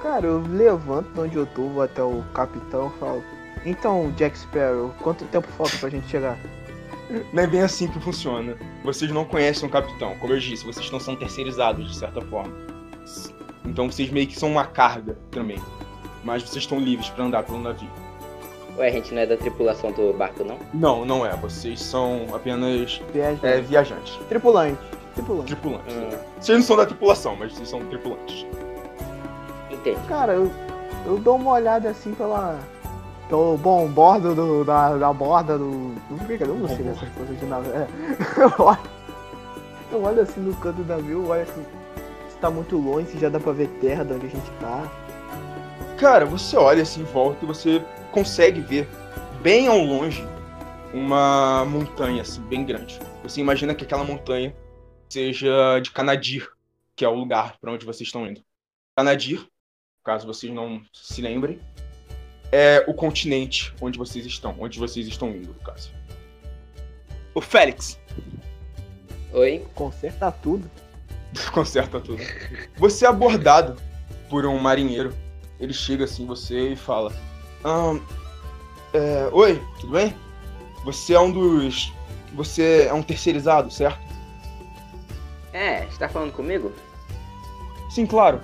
Cara, 0.00 0.26
eu 0.26 0.40
levanto 0.40 1.12
de 1.12 1.20
onde 1.20 1.36
eu 1.36 1.46
tô, 1.46 1.68
vou 1.68 1.82
até 1.82 2.02
o 2.02 2.22
capitão 2.34 2.92
e 2.94 2.98
falo. 2.98 3.22
Então, 3.64 4.12
Jack 4.16 4.36
Sparrow, 4.36 4.92
quanto 5.00 5.24
tempo 5.26 5.46
falta 5.52 5.76
pra 5.78 5.88
gente 5.88 6.08
chegar? 6.08 6.36
Não 7.32 7.42
é 7.42 7.46
bem 7.46 7.62
assim 7.62 7.86
que 7.86 8.00
funciona. 8.00 8.56
Vocês 8.82 9.10
não 9.12 9.24
conhecem 9.24 9.68
o 9.68 9.70
capitão. 9.70 10.16
Como 10.18 10.32
eu 10.32 10.38
disse, 10.38 10.64
vocês 10.64 10.90
não 10.90 10.98
são 10.98 11.14
terceirizados, 11.14 11.88
de 11.88 11.96
certa 11.96 12.20
forma. 12.22 12.52
Então 13.64 13.90
vocês 13.90 14.10
meio 14.10 14.26
que 14.26 14.38
são 14.38 14.50
uma 14.50 14.64
carga 14.64 15.16
também. 15.30 15.60
Mas 16.24 16.42
vocês 16.42 16.64
estão 16.64 16.78
livres 16.78 17.08
para 17.10 17.24
andar 17.24 17.42
pelo 17.42 17.58
navio. 17.60 17.88
Ué, 18.78 18.88
a 18.88 18.92
gente 18.92 19.12
não 19.12 19.20
é 19.22 19.26
da 19.26 19.36
tripulação 19.36 19.92
do 19.92 20.12
barco, 20.14 20.44
não? 20.44 20.56
Não, 20.72 21.04
não 21.04 21.26
é. 21.26 21.36
Vocês 21.36 21.80
são 21.80 22.26
apenas 22.32 23.00
Viajante. 23.12 23.46
é, 23.46 23.60
viajantes. 23.60 24.16
Tripulante. 24.28 24.78
Tripulante. 25.14 25.46
Tripulantes. 25.46 25.94
Hum. 25.94 26.08
Vocês 26.40 26.58
não 26.58 26.64
são 26.64 26.76
da 26.76 26.86
tripulação, 26.86 27.36
mas 27.36 27.52
vocês 27.52 27.68
são 27.68 27.80
tripulantes. 27.86 28.46
Entendi. 29.70 30.00
Cara, 30.08 30.32
eu, 30.34 30.50
eu 31.04 31.18
dou 31.18 31.36
uma 31.36 31.52
olhada 31.52 31.90
assim 31.90 32.14
pela. 32.14 32.58
pelo 33.28 33.58
bom 33.58 33.86
bordo 33.88 34.34
do, 34.34 34.64
da, 34.64 34.96
da 34.96 35.12
borda 35.12 35.58
do. 35.58 35.92
Eu 36.40 36.54
não 36.54 36.68
sei 36.68 36.78
dessas 36.78 37.08
coisas 37.10 37.38
de 37.38 37.44
nave. 37.44 37.68
É. 37.70 37.86
Eu 38.40 38.52
olho, 38.64 38.78
eu 39.92 40.02
olho 40.02 40.22
assim 40.22 40.40
no 40.40 40.54
canto 40.56 40.76
do 40.82 40.84
navio, 40.86 41.28
olho 41.28 41.42
assim. 41.42 41.62
Se 42.30 42.36
tá 42.38 42.48
muito 42.50 42.78
longe, 42.78 43.08
se 43.08 43.18
já 43.18 43.28
dá 43.28 43.38
pra 43.38 43.52
ver 43.52 43.68
terra 43.80 44.02
de 44.04 44.14
onde 44.14 44.26
a 44.26 44.30
gente 44.30 44.50
tá. 44.58 44.82
Cara, 46.02 46.26
você 46.26 46.56
olha 46.56 46.82
assim 46.82 47.02
em 47.02 47.04
volta 47.04 47.44
e 47.44 47.46
você 47.46 47.80
consegue 48.10 48.60
ver 48.60 48.88
bem 49.40 49.68
ao 49.68 49.78
longe 49.78 50.20
uma 50.92 51.64
montanha 51.64 52.22
assim 52.22 52.42
bem 52.42 52.64
grande. 52.64 52.98
Você 53.22 53.40
imagina 53.40 53.72
que 53.72 53.84
aquela 53.84 54.02
montanha 54.02 54.52
seja 55.08 55.78
de 55.78 55.92
Canadir, 55.92 56.50
que 56.96 57.04
é 57.04 57.08
o 57.08 57.14
lugar 57.14 57.56
para 57.60 57.70
onde 57.70 57.86
vocês 57.86 58.08
estão 58.08 58.26
indo. 58.26 58.42
Canadir, 58.96 59.46
caso 60.02 60.26
vocês 60.26 60.52
não 60.52 60.82
se 60.92 61.22
lembrem, 61.22 61.60
é 62.50 62.84
o 62.88 62.94
continente 62.94 63.72
onde 63.80 63.96
vocês 63.96 64.26
estão, 64.26 64.56
onde 64.58 64.80
vocês 64.80 65.06
estão 65.06 65.28
indo, 65.28 65.54
no 65.54 65.60
caso. 65.60 65.92
O 67.32 67.40
Félix. 67.40 68.00
Oi. 69.32 69.64
Conserta 69.72 70.32
tudo. 70.32 70.68
Conserta 71.54 72.00
tudo. 72.00 72.20
Você 72.76 73.06
é 73.06 73.08
abordado 73.08 73.80
por 74.28 74.44
um 74.44 74.58
marinheiro. 74.58 75.21
Ele 75.62 75.72
chega 75.72 76.04
assim 76.04 76.26
você 76.26 76.72
e 76.72 76.76
fala: 76.76 77.12
ah, 77.62 77.96
é, 78.92 79.28
Oi, 79.30 79.62
tudo 79.80 79.92
bem? 79.92 80.12
Você 80.84 81.14
é 81.14 81.20
um 81.20 81.30
dos. 81.30 81.92
Você 82.34 82.88
é 82.88 82.92
um 82.92 83.02
terceirizado, 83.02 83.70
certo? 83.70 84.00
É, 85.52 85.84
está 85.84 86.08
falando 86.08 86.32
comigo? 86.32 86.72
Sim, 87.88 88.06
claro. 88.06 88.40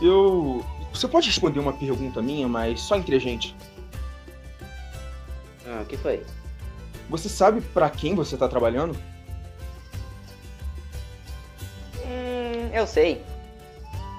Eu. 0.00 0.64
Você 0.92 1.08
pode 1.08 1.26
responder 1.26 1.58
uma 1.58 1.72
pergunta 1.72 2.22
minha, 2.22 2.46
mas 2.46 2.80
só 2.80 2.94
entre 2.96 3.16
a 3.16 3.18
gente. 3.18 3.56
Ah, 5.66 5.80
o 5.82 5.84
que 5.84 5.96
foi? 5.96 6.22
Você 7.10 7.28
sabe 7.28 7.60
para 7.60 7.90
quem 7.90 8.14
você 8.14 8.36
tá 8.36 8.46
trabalhando? 8.46 8.96
Hum, 12.04 12.70
eu 12.72 12.86
sei. 12.86 13.20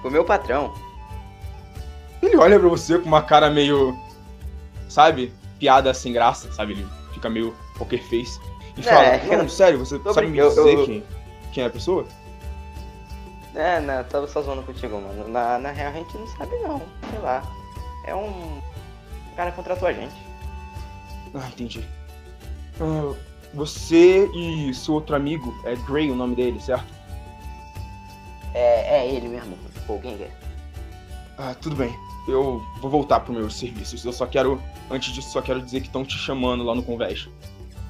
O 0.04 0.10
meu 0.10 0.26
patrão. 0.26 0.87
Ele 2.22 2.36
olha 2.36 2.58
pra 2.58 2.68
você 2.68 2.98
com 2.98 3.06
uma 3.06 3.22
cara 3.22 3.50
meio. 3.50 3.96
Sabe? 4.88 5.32
Piada 5.58 5.92
sem 5.94 6.12
graça, 6.12 6.50
sabe? 6.52 6.72
Ele 6.72 6.86
fica 7.12 7.28
meio 7.28 7.54
poker 7.76 8.02
face. 8.08 8.40
E 8.76 8.82
fala: 8.82 9.04
É, 9.04 9.36
Não, 9.36 9.48
sério, 9.48 9.78
você 9.78 10.00
sabe 10.12 10.28
me 10.28 10.38
dizer 10.40 10.74
eu- 10.78 10.84
quem, 10.86 11.04
quem 11.52 11.64
é 11.64 11.66
a 11.66 11.70
pessoa? 11.70 12.06
É, 13.54 13.80
não, 13.80 14.04
tava 14.04 14.28
só 14.28 14.40
zoando 14.40 14.62
contigo, 14.62 15.00
mano. 15.00 15.26
Na, 15.28 15.58
na 15.58 15.70
real 15.72 15.90
a 15.90 15.94
gente 15.94 16.16
não 16.16 16.26
sabe 16.28 16.56
não. 16.58 16.80
Sei 17.10 17.18
lá. 17.18 17.42
É 18.04 18.14
um. 18.14 18.58
O 19.32 19.36
cara 19.36 19.50
contratou 19.52 19.88
a 19.88 19.92
gente. 19.92 20.14
Ah, 21.34 21.48
entendi. 21.48 21.84
Ah, 22.80 23.14
você 23.54 24.26
e 24.34 24.72
seu 24.74 24.94
outro 24.94 25.16
amigo, 25.16 25.52
é 25.64 25.74
Gray 25.74 26.10
o 26.10 26.14
nome 26.14 26.36
dele, 26.36 26.60
certo? 26.60 26.86
É, 28.54 28.98
é 29.00 29.06
ele 29.12 29.28
mesmo, 29.28 29.56
o 29.88 30.00
Gengar. 30.02 30.28
Ah, 31.36 31.54
tudo 31.60 31.76
bem. 31.76 31.94
Eu 32.28 32.62
vou 32.80 32.90
voltar 32.90 33.20
pro 33.20 33.32
meus 33.32 33.58
serviços. 33.58 34.04
Eu 34.04 34.12
só 34.12 34.26
quero. 34.26 34.60
Antes 34.90 35.14
disso, 35.14 35.30
só 35.30 35.40
quero 35.40 35.62
dizer 35.62 35.80
que 35.80 35.86
estão 35.86 36.04
te 36.04 36.18
chamando 36.18 36.62
lá 36.62 36.74
no 36.74 36.82
convés. 36.82 37.28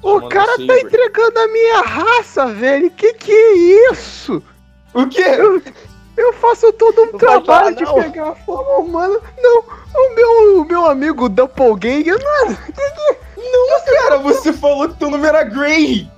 O 0.01 0.21
cara 0.29 0.55
tá 0.55 0.79
entregando 0.79 1.39
a 1.39 1.47
minha 1.47 1.81
raça, 1.81 2.45
velho. 2.47 2.89
Que 2.91 3.13
que 3.13 3.31
é 3.31 3.91
isso? 3.91 4.41
O 4.93 5.05
quê? 5.07 5.25
Eu 6.15 6.33
faço 6.33 6.71
todo 6.73 7.01
um 7.01 7.11
Não 7.11 7.19
trabalho 7.19 7.45
falar, 7.45 7.71
de 7.71 7.83
não. 7.83 7.95
pegar 7.95 8.29
a 8.29 8.35
forma 8.35 8.77
humana. 8.77 9.19
Não, 9.41 9.59
o 9.61 10.15
meu, 10.15 10.61
o 10.61 10.65
meu 10.65 10.85
amigo 10.85 11.29
Doppelganger 11.29 12.17
não 12.21 12.47
é. 12.47 12.57
Não, 13.37 13.85
cara, 13.85 14.17
você 14.17 14.51
falou 14.51 14.89
que 14.89 14.95
teu 14.95 15.09
nome 15.09 15.25
era 15.25 15.43
Gray! 15.43 16.09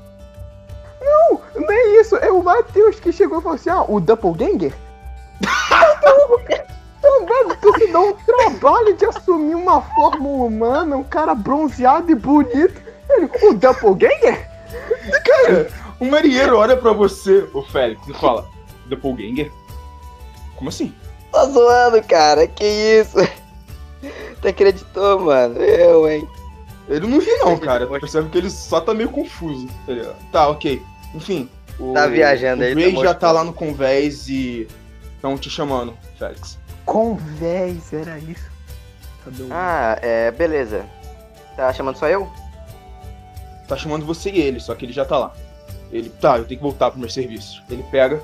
Não, 1.00 1.42
não 1.56 1.72
é 1.72 2.00
isso. 2.00 2.16
É 2.18 2.32
o 2.32 2.44
Matheus 2.44 3.00
que 3.00 3.12
chegou 3.12 3.40
e 3.40 3.42
falou 3.42 3.56
assim: 3.56 3.70
ah, 3.70 3.84
o 3.88 4.00
Doppelganger? 4.00 4.74
Então, 6.02 6.71
mano, 7.20 7.58
tu 7.62 7.78
se 7.78 7.88
dá 7.92 8.00
um 8.00 8.14
trabalho 8.14 8.96
de 8.96 9.06
assumir 9.06 9.56
uma 9.56 9.82
forma 9.82 10.28
humana, 10.28 10.96
um 10.98 11.04
cara 11.04 11.36
bronzeado 11.36 12.12
e 12.12 12.16
bonito. 12.16 12.82
Ele, 13.10 13.30
o 13.44 13.54
Doppelganger? 13.54 14.50
Cara, 15.26 15.70
o 16.00 16.06
marinheiro 16.06 16.58
olha 16.58 16.78
pra 16.78 16.94
você, 16.94 17.48
o 17.54 17.62
Félix, 17.62 18.08
e 18.08 18.14
fala: 18.14 18.48
Doppelganger? 18.86 19.52
Como 20.56 20.70
assim? 20.70 20.94
Tá 21.32 21.46
zoando, 21.46 22.02
cara. 22.04 22.48
Que 22.48 22.66
isso? 22.66 23.18
Tu 24.42 24.48
acreditou, 24.48 25.20
mano? 25.20 25.58
Eu, 25.60 26.10
hein? 26.10 26.28
Ele 26.90 27.08
não 27.08 27.20
ri, 27.20 27.32
não, 27.38 27.58
cara. 27.58 27.86
Tu 27.86 28.00
percebe 28.00 28.30
que 28.30 28.38
ele 28.38 28.50
só 28.50 28.82
tá 28.82 28.94
meio 28.94 29.10
confuso. 29.10 29.68
Tá, 29.86 30.14
tá 30.32 30.48
ok. 30.50 30.82
Enfim. 31.14 31.50
O, 31.80 31.94
Tá 31.94 32.08
viajando 32.08 32.64
o 32.64 32.66
aí, 32.66 32.74
Gray 32.74 32.86
tá 32.86 32.90
já 32.92 32.96
mostrando. 32.96 33.20
tá 33.20 33.32
lá 33.32 33.44
no 33.44 33.54
convés 33.54 34.28
e 34.28 34.68
estão 35.16 35.38
te 35.38 35.50
chamando, 35.50 35.94
Félix. 36.18 36.58
Convés, 36.92 37.94
era 37.94 38.20
isso. 38.20 38.52
Cadê 39.24 39.44
o... 39.44 39.48
Ah, 39.52 39.98
é, 40.02 40.30
beleza. 40.32 40.86
Tá 41.56 41.72
chamando 41.72 41.96
só 41.98 42.08
eu? 42.08 42.30
Tá 43.68 43.78
chamando 43.78 44.06
você 44.06 44.30
e 44.30 44.42
ele, 44.42 44.60
só 44.60 44.76
que 44.76 44.86
ele 44.86 44.92
já 44.92 45.06
tá 45.06 45.18
lá. 45.18 45.34
Ele, 45.92 46.10
tá, 46.10 46.38
eu 46.38 46.46
tenho 46.46 46.60
que 46.60 46.64
voltar 46.64 46.90
pros 46.90 47.00
meus 47.00 47.14
serviços. 47.14 47.62
Ele 47.70 47.84
pega, 47.84 48.22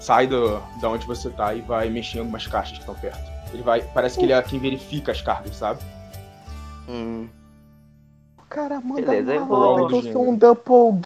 sai 0.00 0.26
do, 0.26 0.58
da 0.80 0.88
onde 0.88 1.06
você 1.06 1.28
tá 1.28 1.52
e 1.52 1.60
vai 1.60 1.90
mexer 1.90 2.16
em 2.16 2.20
algumas 2.20 2.46
caixas 2.46 2.72
que 2.72 2.80
estão 2.80 2.94
perto. 2.94 3.30
Ele 3.52 3.62
vai, 3.62 3.82
parece 3.82 4.18
que 4.18 4.24
ele 4.24 4.32
é 4.32 4.42
quem 4.42 4.58
verifica 4.58 5.12
as 5.12 5.20
cargas, 5.20 5.56
sabe? 5.56 5.80
Hum. 6.88 7.28
O 8.38 8.42
cara 8.48 8.80
manda 8.80 9.02
Beleza, 9.02 9.34
eu 9.34 9.44
vou- 9.46 9.90
eu 9.90 10.02
sou 10.10 10.28
um 10.30 10.34
Doppelganger, 10.36 11.02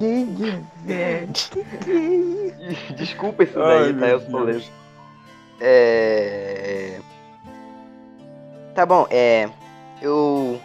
velho. 0.84 1.28
Que 1.32 1.64
que 1.64 1.90
é 1.90 2.72
isso? 2.72 2.92
Desculpa 2.94 3.44
isso 3.44 3.60
Ai, 3.60 3.92
daí, 3.92 3.92
tá? 3.92 3.98
meu 4.00 4.08
Eu 4.48 4.60
sou. 4.60 4.78
É. 5.60 7.00
Tá 8.74 8.86
bom, 8.86 9.06
é. 9.10 9.48
Eu. 10.00 10.60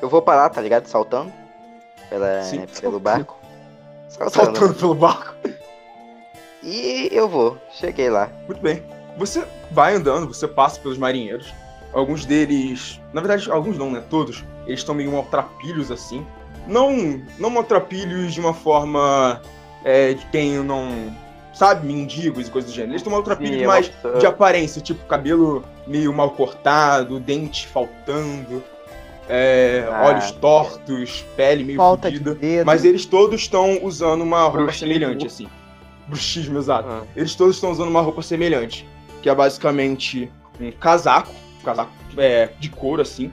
Eu 0.00 0.08
vou 0.08 0.22
parar, 0.22 0.48
tá 0.50 0.60
ligado? 0.60 0.86
Saltando. 0.86 1.32
Pela, 2.08 2.42
Sim, 2.42 2.60
né, 2.60 2.66
pelo 2.80 2.98
barco. 2.98 3.36
Saltando. 4.08 4.46
Saltando 4.46 4.74
pelo 4.74 4.94
barco. 4.94 5.34
E 6.62 7.08
eu 7.12 7.28
vou. 7.28 7.58
Cheguei 7.72 8.10
lá. 8.10 8.28
Muito 8.46 8.60
bem. 8.60 8.82
Você 9.16 9.44
vai 9.70 9.94
andando, 9.94 10.26
você 10.26 10.46
passa 10.46 10.80
pelos 10.80 10.98
marinheiros. 10.98 11.52
Alguns 11.92 12.24
deles. 12.24 13.00
Na 13.12 13.20
verdade, 13.20 13.50
alguns 13.50 13.76
não, 13.76 13.90
né? 13.90 14.02
Todos. 14.08 14.44
Eles 14.66 14.80
estão 14.80 14.94
meio 14.94 15.12
maltrapilhos 15.12 15.90
assim. 15.90 16.26
Não, 16.66 17.20
não 17.38 17.50
maltrapilhos 17.50 18.32
de 18.32 18.40
uma 18.40 18.54
forma 18.54 19.40
é, 19.84 20.14
de 20.14 20.24
quem 20.26 20.62
não. 20.62 21.14
Sabe, 21.52 21.86
mendigos 21.86 22.46
e 22.48 22.50
coisas 22.50 22.70
do 22.70 22.74
gênero. 22.74 22.92
Eles 22.92 23.00
estão 23.00 23.12
maltrapilhos 23.12 23.56
Sim, 23.56 23.62
é 23.64 23.66
mais 23.66 23.86
uma 23.88 23.94
pessoa- 23.94 24.18
de 24.18 24.26
aparência, 24.26 24.80
tipo 24.80 25.04
cabelo 25.06 25.64
meio 25.86 26.12
mal 26.12 26.30
cortado, 26.30 27.18
dente 27.18 27.66
faltando, 27.66 28.62
é, 29.28 29.86
Ah. 29.90 30.04
olhos 30.06 30.30
tortos, 30.32 31.24
pele 31.36 31.64
meio 31.64 31.76
Falta 31.76 32.10
de 32.10 32.18
fodida. 32.18 32.34
dedo. 32.36 32.66
Mas 32.66 32.84
eles 32.84 33.04
todos 33.04 33.40
estão 33.40 33.78
usando 33.82 34.22
uma 34.22 34.42
roupa 34.42 34.58
Bruxismo. 34.58 34.86
semelhante, 34.88 35.26
assim. 35.26 35.48
Bruxismo, 36.06 36.58
exato. 36.58 36.88
Ah. 36.88 37.02
Eles 37.16 37.34
todos 37.34 37.56
estão 37.56 37.70
usando 37.70 37.88
uma 37.88 38.00
roupa 38.00 38.22
semelhante, 38.22 38.88
que 39.22 39.28
é 39.28 39.34
basicamente 39.34 40.30
um 40.60 40.70
casaco, 40.72 41.32
um 41.60 41.64
casaco 41.64 41.90
é, 42.16 42.48
de 42.58 42.68
couro, 42.70 43.02
assim, 43.02 43.30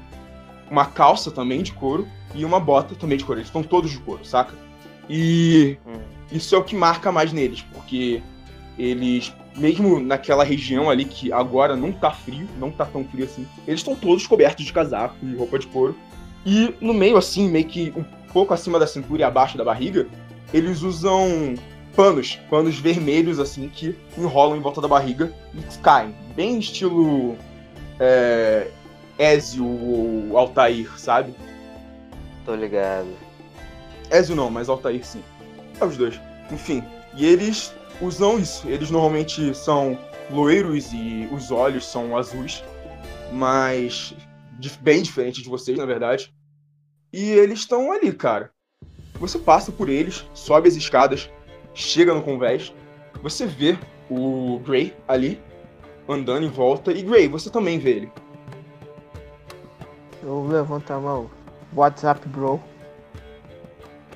uma 0.70 0.86
calça 0.86 1.32
também 1.32 1.62
de 1.62 1.72
couro 1.72 2.08
e 2.36 2.44
uma 2.46 2.60
bota 2.60 2.94
também 2.96 3.18
de 3.18 3.24
couro. 3.24 3.40
Eles 3.40 3.48
estão 3.48 3.64
todos 3.64 3.90
de 3.92 4.00
couro, 4.00 4.24
saca? 4.26 4.54
E 5.10 5.78
Hum. 5.88 6.00
Isso 6.32 6.56
é 6.56 6.58
o 6.58 6.64
que 6.64 6.76
marca 6.76 7.12
mais 7.12 7.32
neles, 7.32 7.66
porque 7.74 8.22
eles, 8.78 9.34
mesmo 9.56 10.00
naquela 10.00 10.44
região 10.44 10.90
ali 10.90 11.06
que 11.06 11.32
agora 11.32 11.76
não 11.76 11.92
tá 11.92 12.12
frio, 12.12 12.48
não 12.60 12.72
tá 12.72 12.86
tão 12.86 13.04
frio 13.06 13.26
assim, 13.26 13.48
eles 13.68 13.80
estão 13.80 13.96
todos 13.96 14.28
cobertos 14.28 14.66
de 14.66 14.74
casaco 14.74 15.16
e 15.24 15.36
roupa 15.36 15.58
de 15.58 15.68
couro. 15.68 15.96
E 16.46 16.74
no 16.80 16.94
meio, 16.94 17.18
assim, 17.18 17.50
meio 17.50 17.66
que 17.66 17.94
um 17.96 18.04
pouco 18.32 18.54
acima 18.54 18.80
da 18.80 18.88
cintura 18.88 19.22
e 19.22 19.24
abaixo 19.24 19.58
da 19.58 19.64
barriga, 19.64 20.08
eles 20.54 20.82
usam 20.82 21.56
panos, 21.96 22.40
panos 22.50 22.78
vermelhos, 22.78 23.40
assim, 23.40 23.68
que 23.68 23.96
enrolam 24.18 24.56
em 24.56 24.62
volta 24.62 24.80
da 24.80 24.88
barriga 24.88 25.34
e 25.54 25.78
caem. 25.80 26.14
Bem 26.36 26.60
estilo 26.60 27.36
é, 28.00 28.68
Ezio 29.18 29.66
ou 29.66 30.38
Altair, 30.38 30.88
sabe? 30.98 31.34
Tô 32.46 32.56
ligado. 32.56 33.10
Ezio 34.12 34.36
não, 34.36 34.50
mas 34.50 34.70
Altair 34.70 35.04
sim. 35.06 35.24
É 35.80 35.86
os 35.86 35.98
dois. 35.98 36.20
Enfim, 36.52 36.84
e 37.16 37.26
eles 37.26 37.74
usam 38.02 38.40
isso. 38.40 38.68
Eles 38.68 38.90
normalmente 38.90 39.54
são 39.54 39.98
loiros 40.30 40.92
e 40.94 41.28
os 41.32 41.52
olhos 41.52 41.86
são 41.86 42.18
azuis, 42.18 42.64
mas 43.32 44.16
bem 44.82 45.02
diferente 45.02 45.42
de 45.42 45.50
vocês, 45.50 45.78
na 45.78 45.86
verdade. 45.86 46.34
E 47.14 47.32
eles 47.32 47.60
estão 47.60 47.92
ali, 47.92 48.12
cara. 48.12 48.52
Você 49.16 49.40
passa 49.40 49.72
por 49.72 49.90
eles, 49.90 50.26
sobe 50.34 50.68
as 50.68 50.76
escadas, 50.76 51.30
chega 51.74 52.14
no 52.14 52.22
convés, 52.22 52.74
você 53.22 53.46
vê 53.46 53.78
o 54.10 54.60
Gray 54.60 54.96
ali 55.08 55.42
andando 56.08 56.46
em 56.46 56.50
volta. 56.50 56.92
E 56.92 57.02
Gray, 57.02 57.28
você 57.28 57.50
também 57.50 57.80
vê 57.80 57.92
ele. 57.92 58.12
Eu 60.24 60.46
levanto 60.48 60.92
a 60.92 61.00
mão. 61.00 61.30
WhatsApp, 61.74 62.28
bro. 62.30 62.62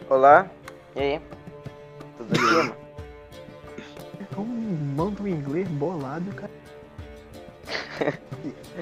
Olá. 0.10 0.50
E 0.96 1.00
aí? 1.00 1.22
Tudo 2.28 2.36
aqui, 2.36 2.52
mano? 2.52 2.76
É 4.20 4.40
um 4.40 4.46
mando 4.96 5.28
inglês 5.28 5.68
bolado, 5.68 6.32
cara. 6.36 6.52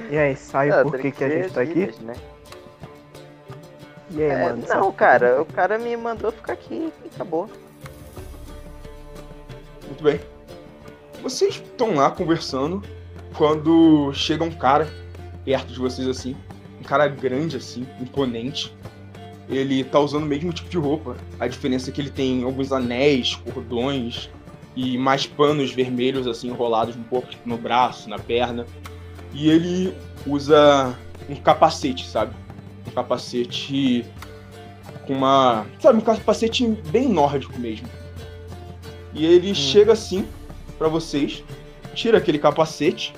E, 0.09 0.17
aí, 0.17 0.35
sai 0.35 0.69
Ah, 0.69 0.83
por 0.83 0.93
tem 0.93 1.01
que, 1.01 1.11
que 1.11 1.23
a 1.23 1.29
gente 1.29 1.53
tá 1.53 1.61
aqui? 1.61 1.93
né? 2.01 2.15
E 4.11 4.23
aí, 4.23 4.29
É, 4.29 4.43
mano? 4.43 4.65
não, 4.67 4.91
cara, 4.91 5.41
o 5.41 5.45
cara 5.45 5.77
me 5.77 5.95
mandou 5.97 6.31
ficar 6.31 6.53
aqui 6.53 6.91
e 7.03 7.07
acabou. 7.13 7.49
Muito 9.85 10.03
bem. 10.03 10.19
Vocês 11.21 11.55
estão 11.55 11.95
lá 11.95 12.09
conversando 12.11 12.81
quando 13.37 14.11
chega 14.13 14.43
um 14.43 14.51
cara 14.51 14.87
perto 15.43 15.73
de 15.73 15.79
vocês 15.79 16.07
assim. 16.07 16.35
Um 16.79 16.83
cara 16.83 17.07
grande 17.07 17.57
assim, 17.57 17.85
imponente. 17.99 18.73
Ele 19.49 19.83
tá 19.83 19.99
usando 19.99 20.23
o 20.23 20.27
mesmo 20.27 20.53
tipo 20.53 20.69
de 20.69 20.77
roupa. 20.77 21.17
A 21.39 21.47
diferença 21.47 21.89
é 21.89 21.93
que 21.93 21.99
ele 21.99 22.11
tem 22.11 22.43
alguns 22.43 22.71
anéis, 22.71 23.35
cordões 23.35 24.29
e 24.75 24.97
mais 24.97 25.25
panos 25.25 25.71
vermelhos 25.71 26.27
assim 26.27 26.49
enrolados 26.49 26.95
um 26.95 27.03
pouco 27.03 27.29
tipo, 27.29 27.49
no 27.49 27.57
braço, 27.57 28.07
na 28.09 28.19
perna. 28.19 28.65
E 29.33 29.49
ele 29.49 29.93
usa 30.27 30.95
um 31.27 31.35
capacete, 31.35 32.05
sabe? 32.07 32.33
Um 32.87 32.91
capacete 32.91 34.05
com 35.07 35.13
uma, 35.13 35.65
sabe, 35.79 35.97
um 35.97 36.01
capacete 36.01 36.67
bem 36.91 37.09
nórdico 37.09 37.57
mesmo. 37.59 37.87
E 39.13 39.25
ele 39.25 39.55
chega 39.55 39.93
assim 39.93 40.27
pra 40.77 40.87
vocês, 40.87 41.43
tira 41.95 42.19
aquele 42.19 42.37
capacete, 42.37 43.13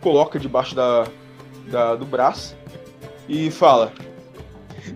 coloca 0.00 0.38
debaixo 0.38 0.74
da, 0.74 1.06
da- 1.70 1.94
do 1.94 2.04
braço 2.04 2.56
e 3.28 3.50
fala: 3.52 3.92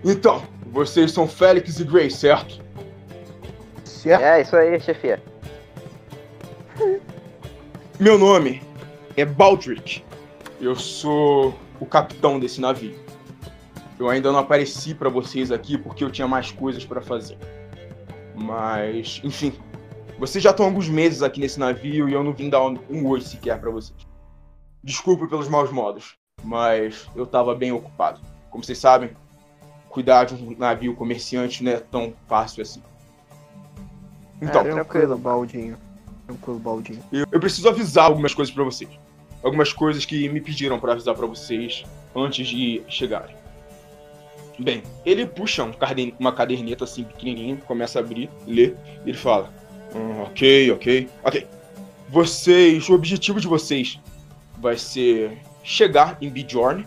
Então, 0.03 0.43
vocês 0.75 1.13
são 1.13 1.25
Félix 1.25 1.79
e 1.79 1.85
Grace, 1.85 2.17
certo? 2.17 2.61
Certo? 3.85 4.21
É, 4.21 4.41
isso 4.41 4.57
aí, 4.57 4.77
chefia. 4.81 5.23
Meu 7.97 8.19
nome 8.19 8.61
é 9.15 9.23
Baldric. 9.23 10.03
Eu 10.59 10.75
sou 10.75 11.57
o 11.79 11.85
capitão 11.85 12.37
desse 12.37 12.59
navio. 12.59 12.93
Eu 13.97 14.09
ainda 14.09 14.33
não 14.33 14.39
apareci 14.39 14.93
pra 14.93 15.07
vocês 15.07 15.49
aqui 15.49 15.77
porque 15.77 16.03
eu 16.03 16.11
tinha 16.11 16.27
mais 16.27 16.51
coisas 16.51 16.85
pra 16.85 16.99
fazer. 16.99 17.37
Mas, 18.35 19.21
enfim, 19.23 19.53
vocês 20.19 20.43
já 20.43 20.49
estão 20.49 20.65
alguns 20.65 20.89
meses 20.89 21.21
aqui 21.21 21.39
nesse 21.39 21.57
navio 21.57 22.09
e 22.09 22.13
eu 22.13 22.21
não 22.21 22.33
vim 22.33 22.49
dar 22.49 22.61
um, 22.61 22.77
um 22.89 23.07
oi 23.07 23.21
sequer 23.21 23.61
pra 23.61 23.71
vocês. 23.71 24.05
Desculpe 24.83 25.25
pelos 25.29 25.47
maus 25.47 25.71
modos, 25.71 26.17
mas 26.43 27.07
eu 27.15 27.25
tava 27.25 27.55
bem 27.55 27.71
ocupado. 27.71 28.19
Como 28.51 28.61
vocês 28.61 28.77
sabem, 28.77 29.15
cuidar 29.95 30.25
de 30.25 30.35
um 30.35 30.53
navio 30.57 30.93
comerciante 30.93 31.63
não 31.63 31.71
é 31.71 31.77
tão 31.79 32.13
fácil 32.27 32.61
assim. 32.61 32.81
Então, 34.41 34.61
É, 34.61 34.63
Tranquilo, 34.65 34.75
tranquilo. 34.75 35.17
Baldinho. 35.17 35.77
Tranquilo, 36.27 36.59
Baldinho. 36.59 37.03
eu, 37.11 37.25
eu 37.31 37.39
preciso 37.39 37.69
avisar 37.69 38.05
algumas 38.05 38.33
coisas 38.33 38.53
pra 38.53 38.63
vocês. 38.65 38.89
Algumas 39.41 39.71
coisas 39.71 40.05
que 40.05 40.27
me 40.27 40.41
pediram 40.41 40.79
pra 40.79 40.91
avisar 40.91 41.15
pra 41.15 41.25
vocês 41.25 41.85
antes 42.15 42.45
de 42.47 42.83
chegarem. 42.89 43.35
Bem, 44.59 44.83
ele 45.05 45.25
puxa 45.25 45.63
um 45.63 45.71
carden- 45.71 46.13
uma 46.19 46.31
caderneta 46.33 46.83
assim 46.83 47.03
pequenininha, 47.03 47.57
começa 47.67 47.99
a 47.99 48.01
abrir, 48.01 48.29
lê, 48.45 48.73
e 49.05 49.09
ele 49.09 49.17
fala: 49.17 49.49
"Hum, 49.95 50.21
Ok, 50.23 50.71
ok, 50.71 51.09
ok. 51.23 51.47
Vocês, 52.09 52.87
o 52.89 52.93
objetivo 52.93 53.39
de 53.39 53.47
vocês 53.47 53.99
vai 54.57 54.77
ser 54.77 55.37
chegar 55.63 56.17
em 56.21 56.29
Bjorn 56.29 56.85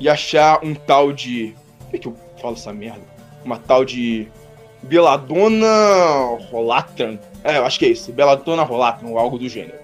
e 0.00 0.08
achar 0.08 0.64
um 0.64 0.74
tal 0.74 1.12
de. 1.12 1.54
Como 1.94 1.96
é 1.96 1.98
que 1.98 2.08
eu 2.08 2.16
falo 2.40 2.54
essa 2.54 2.72
merda? 2.72 3.02
Uma 3.44 3.58
tal 3.58 3.84
de. 3.84 4.28
Beladona 4.82 5.66
Rolatran. 6.50 7.18
É, 7.42 7.58
eu 7.58 7.64
acho 7.64 7.78
que 7.78 7.86
é 7.86 7.88
isso. 7.88 8.12
Beladona 8.12 8.62
Rolatran, 8.62 9.08
ou 9.08 9.18
algo 9.18 9.38
do 9.38 9.48
gênero. 9.48 9.78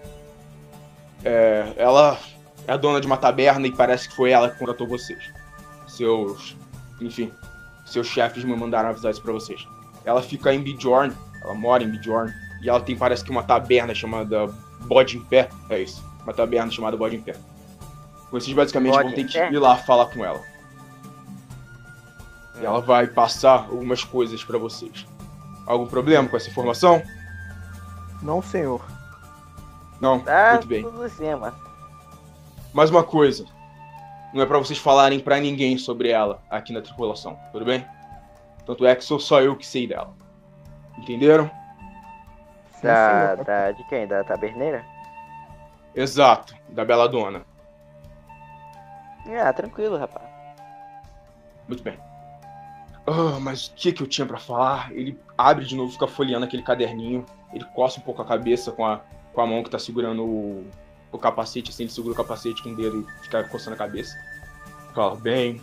É, 1.24 1.72
ela 1.76 2.18
é 2.66 2.72
a 2.72 2.76
dona 2.76 3.00
de 3.00 3.06
uma 3.06 3.16
taberna 3.16 3.66
e 3.66 3.72
parece 3.72 4.08
que 4.08 4.16
foi 4.16 4.30
ela 4.30 4.50
que 4.50 4.58
contratou 4.58 4.86
vocês. 4.86 5.22
Seus. 5.86 6.56
Enfim, 7.00 7.32
seus 7.86 8.06
chefes 8.08 8.44
me 8.44 8.54
mandaram 8.54 8.90
avisar 8.90 9.12
isso 9.12 9.22
pra 9.22 9.32
vocês. 9.32 9.66
Ela 10.04 10.20
fica 10.20 10.52
em 10.52 10.60
Bjorn, 10.60 11.14
ela 11.42 11.54
mora 11.54 11.82
em 11.82 11.88
Bjorn, 11.88 12.32
e 12.62 12.68
ela 12.68 12.80
tem 12.80 12.96
parece 12.96 13.24
que 13.24 13.30
uma 13.30 13.42
taberna 13.42 13.94
chamada 13.94 14.46
Bode 14.80 15.16
em 15.16 15.20
Pé. 15.20 15.48
É 15.70 15.80
isso, 15.80 16.04
uma 16.22 16.34
taberna 16.34 16.70
chamada 16.70 16.96
Bode 16.96 17.16
em 17.16 17.20
Pé. 17.20 17.34
Vocês 18.30 18.54
basicamente 18.54 18.92
Bode 18.92 19.04
vão 19.04 19.14
ter 19.14 19.26
que 19.26 19.38
ir 19.38 19.58
lá 19.58 19.76
falar 19.76 20.06
com 20.06 20.24
ela. 20.24 20.40
E 22.60 22.64
ela 22.64 22.80
vai 22.80 23.06
passar 23.06 23.64
algumas 23.70 24.04
coisas 24.04 24.44
pra 24.44 24.58
vocês. 24.58 25.06
Algum 25.66 25.86
problema 25.86 26.28
com 26.28 26.36
essa 26.36 26.50
informação? 26.50 27.02
Não, 28.22 28.42
senhor. 28.42 28.84
Não? 30.00 30.20
Tá 30.20 30.52
Muito 30.52 30.66
bem. 30.66 30.82
tudo 30.82 31.08
cima. 31.08 31.54
Mais 32.72 32.90
uma 32.90 33.02
coisa. 33.02 33.46
Não 34.32 34.42
é 34.42 34.46
pra 34.46 34.58
vocês 34.58 34.78
falarem 34.78 35.18
pra 35.20 35.40
ninguém 35.40 35.76
sobre 35.78 36.10
ela 36.10 36.40
aqui 36.48 36.72
na 36.72 36.80
tripulação, 36.80 37.38
tudo 37.52 37.64
bem? 37.64 37.84
Tanto 38.64 38.86
é 38.86 38.94
que 38.94 39.04
sou 39.04 39.18
só 39.18 39.40
eu 39.40 39.56
que 39.56 39.66
sei 39.66 39.86
dela. 39.86 40.14
Entenderam? 40.98 41.50
Da, 42.82 43.34
da, 43.34 43.72
de 43.72 43.82
quem? 43.88 44.06
Da 44.06 44.22
taberneira? 44.22 44.84
Exato, 45.94 46.54
da 46.68 46.84
Bela 46.84 47.08
Dona. 47.08 47.42
Ah, 49.42 49.52
tranquilo, 49.52 49.98
rapaz. 49.98 50.26
Muito 51.68 51.82
bem. 51.82 51.98
Ah, 53.06 53.38
mas 53.40 53.66
o 53.66 53.74
que 53.74 53.92
que 53.92 54.02
eu 54.02 54.06
tinha 54.06 54.26
pra 54.26 54.38
falar? 54.38 54.92
Ele 54.92 55.18
abre 55.36 55.64
de 55.64 55.74
novo, 55.74 55.92
fica 55.92 56.06
folheando 56.06 56.44
aquele 56.44 56.62
caderninho. 56.62 57.24
Ele 57.52 57.64
coça 57.74 57.98
um 57.98 58.02
pouco 58.02 58.22
a 58.22 58.24
cabeça 58.24 58.70
com 58.70 58.86
a, 58.86 59.00
com 59.32 59.40
a 59.40 59.46
mão 59.46 59.62
que 59.62 59.70
tá 59.70 59.78
segurando 59.78 60.24
o, 60.24 60.66
o 61.12 61.18
capacete, 61.18 61.70
assim, 61.70 61.84
ele 61.84 61.92
segura 61.92 62.14
o 62.14 62.16
capacete 62.16 62.62
com 62.62 62.70
o 62.70 62.76
dedo 62.76 63.06
e 63.20 63.24
fica 63.24 63.42
coçando 63.44 63.74
a 63.74 63.78
cabeça. 63.78 64.16
Fala, 64.94 65.16
bem. 65.16 65.60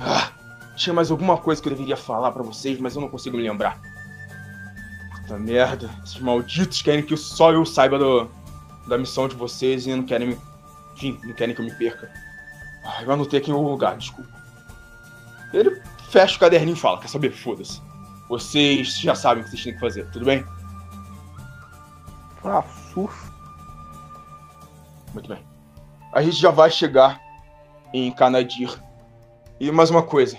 Ah, 0.00 0.32
tinha 0.76 0.92
mais 0.92 1.10
alguma 1.10 1.36
coisa 1.38 1.60
que 1.60 1.68
eu 1.68 1.72
deveria 1.72 1.96
falar 1.96 2.32
pra 2.32 2.42
vocês, 2.42 2.78
mas 2.78 2.94
eu 2.94 3.00
não 3.00 3.08
consigo 3.08 3.36
me 3.36 3.42
lembrar. 3.42 3.80
Puta 5.22 5.38
merda, 5.38 5.90
esses 6.04 6.18
malditos 6.18 6.82
querem 6.82 7.02
que 7.02 7.16
só 7.16 7.52
eu 7.52 7.64
saiba 7.64 7.98
do, 7.98 8.28
da 8.86 8.98
missão 8.98 9.28
de 9.28 9.36
vocês 9.36 9.86
e 9.86 9.94
não 9.94 10.02
querem 10.02 10.28
me. 10.28 10.38
Enfim, 10.94 11.18
não 11.24 11.34
querem 11.34 11.54
que 11.54 11.60
eu 11.60 11.64
me 11.64 11.74
perca. 11.74 12.10
Ah, 12.84 13.02
eu 13.02 13.10
anotei 13.12 13.38
aqui 13.38 13.50
em 13.50 13.54
algum 13.54 13.68
lugar, 13.68 13.96
desculpa. 13.96 14.30
Ele 15.52 15.80
fecha 16.12 16.36
o 16.36 16.38
caderninho 16.38 16.76
e 16.76 16.78
fala: 16.78 17.00
Quer 17.00 17.08
saber? 17.08 17.32
Foda-se. 17.32 17.80
Vocês 18.28 18.98
já 18.98 19.14
sabem 19.14 19.42
o 19.42 19.44
que 19.44 19.50
vocês 19.50 19.64
têm 19.64 19.74
que 19.74 19.80
fazer, 19.80 20.08
tudo 20.10 20.26
bem? 20.26 20.44
Ah, 22.44 22.62
surf. 22.92 23.30
Muito 25.14 25.28
bem. 25.28 25.42
A 26.12 26.22
gente 26.22 26.36
já 26.36 26.50
vai 26.50 26.70
chegar 26.70 27.20
em 27.92 28.12
Canadir. 28.12 28.70
E 29.58 29.70
mais 29.72 29.90
uma 29.90 30.02
coisa: 30.02 30.38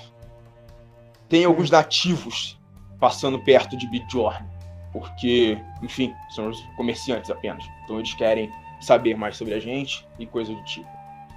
tem 1.28 1.44
alguns 1.44 1.72
nativos 1.72 2.60
passando 3.00 3.44
perto 3.44 3.76
de 3.76 3.88
Bjorn. 3.88 4.54
Porque, 4.92 5.58
enfim, 5.82 6.14
são 6.30 6.50
os 6.50 6.62
comerciantes 6.78 7.32
apenas. 7.32 7.66
Então 7.84 7.98
eles 7.98 8.14
querem 8.14 8.52
saber 8.80 9.18
mais 9.18 9.36
sobre 9.36 9.56
a 9.56 9.60
gente 9.60 10.08
e 10.20 10.26
coisa 10.28 10.54
do 10.54 10.64
tipo. 10.66 10.88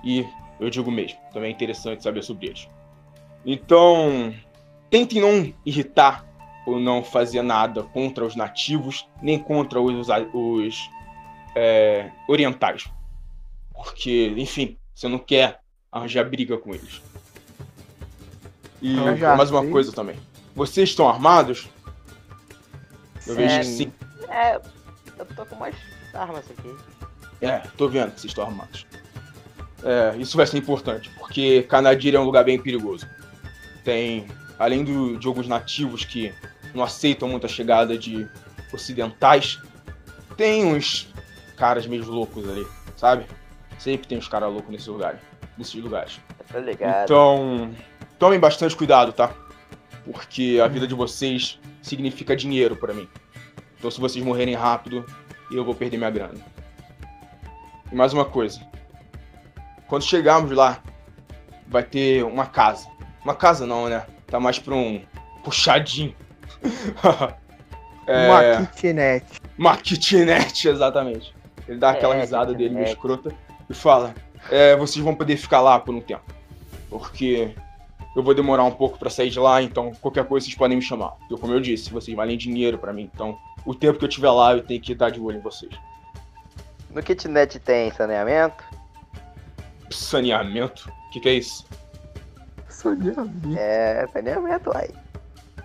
E 0.04 0.26
eu 0.60 0.68
digo 0.68 0.90
mesmo, 0.90 1.18
também 1.32 1.50
é 1.50 1.54
interessante 1.54 2.02
saber 2.02 2.22
sobre 2.22 2.48
eles. 2.48 2.68
Então, 3.46 4.34
tentem 4.90 5.20
não 5.20 5.54
irritar 5.64 6.26
ou 6.66 6.80
não 6.80 7.04
fazer 7.04 7.42
nada 7.42 7.84
contra 7.84 8.24
os 8.24 8.34
nativos, 8.34 9.08
nem 9.22 9.38
contra 9.38 9.80
os, 9.80 10.08
os 10.34 10.90
é, 11.54 12.10
orientais. 12.28 12.90
Porque, 13.72 14.34
enfim, 14.36 14.76
você 14.92 15.06
não 15.06 15.20
quer 15.20 15.60
arranjar 15.92 16.28
briga 16.28 16.58
com 16.58 16.74
eles. 16.74 17.00
E 18.82 18.96
mais 18.96 19.50
uma 19.50 19.62
sei. 19.62 19.70
coisa 19.70 19.92
também. 19.92 20.16
Vocês 20.54 20.88
estão 20.88 21.08
armados? 21.08 21.68
Eu 23.26 23.36
vejo 23.36 23.58
que 23.58 23.64
sim. 23.64 23.92
É, 24.28 24.56
eu 24.56 25.26
tô 25.36 25.46
com 25.46 25.54
umas 25.54 25.74
armas 26.12 26.44
aqui. 26.50 26.74
É, 27.40 27.58
tô 27.76 27.88
vendo 27.88 28.12
que 28.12 28.20
vocês 28.20 28.30
estão 28.32 28.44
armados. 28.44 28.86
É, 29.84 30.16
isso 30.16 30.36
vai 30.36 30.46
ser 30.46 30.58
importante, 30.58 31.10
porque 31.18 31.62
Canadir 31.62 32.14
é 32.14 32.18
um 32.18 32.24
lugar 32.24 32.44
bem 32.44 32.60
perigoso. 32.60 33.06
Tem, 33.86 34.26
além 34.58 34.82
do, 34.82 35.16
de 35.16 35.28
alguns 35.28 35.46
nativos 35.46 36.04
que 36.04 36.34
não 36.74 36.82
aceitam 36.82 37.28
muito 37.28 37.46
a 37.46 37.48
chegada 37.48 37.96
de 37.96 38.28
ocidentais, 38.72 39.62
tem 40.36 40.64
uns 40.64 41.08
caras 41.56 41.86
meio 41.86 42.04
loucos 42.04 42.48
ali, 42.48 42.66
sabe? 42.96 43.26
Sempre 43.78 44.08
tem 44.08 44.18
uns 44.18 44.26
caras 44.26 44.52
loucos 44.52 44.72
nesses 44.72 44.88
lugares. 44.88 45.20
Nesses 45.56 45.80
lugares. 45.80 46.20
Tô 46.50 46.58
ligado. 46.58 47.04
Então, 47.04 47.70
tomem 48.18 48.40
bastante 48.40 48.74
cuidado, 48.74 49.12
tá? 49.12 49.32
Porque 50.04 50.60
a 50.60 50.66
vida 50.66 50.88
de 50.88 50.94
vocês 50.96 51.60
significa 51.80 52.34
dinheiro 52.34 52.74
pra 52.74 52.92
mim. 52.92 53.08
Então, 53.78 53.88
se 53.88 54.00
vocês 54.00 54.24
morrerem 54.24 54.56
rápido, 54.56 55.06
eu 55.48 55.64
vou 55.64 55.76
perder 55.76 55.96
minha 55.96 56.10
grana. 56.10 56.44
E 57.92 57.94
mais 57.94 58.12
uma 58.12 58.24
coisa. 58.24 58.60
Quando 59.86 60.02
chegarmos 60.02 60.50
lá, 60.50 60.82
vai 61.68 61.84
ter 61.84 62.24
uma 62.24 62.46
casa. 62.46 62.95
Uma 63.26 63.34
casa 63.34 63.66
não, 63.66 63.88
né? 63.88 64.06
Tá 64.28 64.38
mais 64.38 64.56
pra 64.56 64.72
um 64.72 65.02
puxadinho. 65.42 66.14
é, 68.06 68.28
Uma 68.28 68.66
kitnet. 68.68 69.26
uma 69.58 69.76
kitnet, 69.76 70.68
exatamente. 70.68 71.34
Ele 71.66 71.76
dá 71.76 71.90
aquela 71.90 72.14
É, 72.14 72.20
risada 72.20 72.54
dele 72.54 72.70
meio 72.74 72.86
kitnet. 72.86 72.92
escrota 72.96 73.34
e 73.68 73.74
fala: 73.74 74.14
é, 74.48 74.76
vocês 74.76 75.04
vão 75.04 75.12
poder 75.12 75.36
ficar 75.36 75.60
lá 75.60 75.76
por 75.80 75.92
um 75.92 76.00
tempo. 76.00 76.22
Porque 76.88 77.52
eu 78.14 78.22
vou 78.22 78.32
demorar 78.32 78.62
um 78.62 78.70
pouco 78.70 78.96
pra 78.96 79.10
sair 79.10 79.28
de 79.30 79.40
lá, 79.40 79.60
então 79.60 79.90
qualquer 80.00 80.24
coisa 80.24 80.46
vocês 80.46 80.56
podem 80.56 80.76
me 80.76 80.82
chamar. 80.82 81.14
Eu, 81.28 81.36
como 81.36 81.52
eu 81.52 81.58
disse, 81.58 81.90
vocês 81.90 82.16
valem 82.16 82.38
dinheiro 82.38 82.78
pra 82.78 82.92
mim. 82.92 83.10
Então, 83.12 83.36
o 83.64 83.74
tempo 83.74 83.98
que 83.98 84.04
eu 84.04 84.08
tiver 84.08 84.30
lá, 84.30 84.52
eu 84.54 84.62
tenho 84.62 84.80
que 84.80 84.92
estar 84.92 85.10
de 85.10 85.18
olho 85.18 85.38
em 85.38 85.42
vocês. 85.42 85.72
No 86.90 87.02
kitnet 87.02 87.58
tem 87.58 87.90
saneamento? 87.90 88.62
Saneamento? 89.90 90.88
O 91.08 91.10
que, 91.10 91.18
que 91.18 91.28
é 91.28 91.34
isso? 91.34 91.66
Soneamento. 92.76 93.56
É, 93.56 94.06
saneamento, 94.12 94.70
uai. 94.70 94.90
Eu 95.58 95.64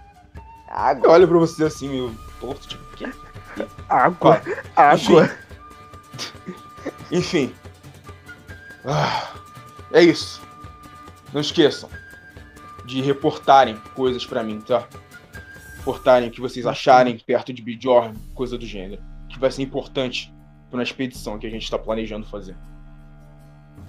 Água. 0.70 1.12
olho 1.12 1.28
pra 1.28 1.38
você 1.38 1.66
assim, 1.66 1.90
meio 1.90 2.16
torto, 2.40 2.68
tipo, 2.68 2.84
o 2.84 2.96
quê? 2.96 3.12
Água. 3.90 4.42
Enfim. 4.46 4.62
Água. 4.76 5.30
Enfim. 7.12 7.54
Ah, 8.86 9.34
é 9.92 10.02
isso. 10.02 10.42
Não 11.34 11.42
esqueçam 11.42 11.90
de 12.86 13.02
reportarem 13.02 13.76
coisas 13.94 14.26
pra 14.26 14.42
mim, 14.42 14.62
tá? 14.62 14.88
Reportarem 15.78 16.30
o 16.30 16.32
que 16.32 16.40
vocês 16.40 16.66
acharem 16.66 17.20
perto 17.20 17.52
de 17.52 17.62
Bjorn, 17.62 18.18
coisa 18.34 18.58
do 18.58 18.66
gênero. 18.66 19.02
Que 19.28 19.38
vai 19.38 19.52
ser 19.52 19.64
importante 19.64 20.34
pra 20.70 20.78
uma 20.78 20.84
expedição 20.84 21.38
que 21.38 21.46
a 21.46 21.50
gente 21.50 21.70
tá 21.70 21.78
planejando 21.78 22.26
fazer. 22.28 22.56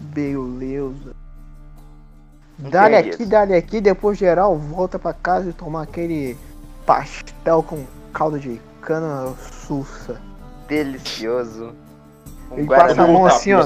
Beleza. 0.01 1.12
Dá-lhe 2.59 2.97
aqui, 2.97 3.25
dá-lhe 3.25 3.55
aqui, 3.55 3.81
depois 3.81 4.19
geral 4.19 4.57
volta 4.57 4.99
pra 4.99 5.13
casa 5.13 5.51
e 5.51 5.53
tomar 5.53 5.83
aquele 5.83 6.37
pastel 6.87 7.63
com 7.63 7.85
caldo 8.13 8.39
de 8.39 8.61
cana 8.81 9.33
sussa. 9.67 10.21
Delicioso. 10.69 11.73
Um 12.51 12.59
Ele 12.59 12.67
passa 12.67 13.03
a 13.03 13.07
mão 13.07 13.27
assim, 13.27 13.53
ó. 13.53 13.63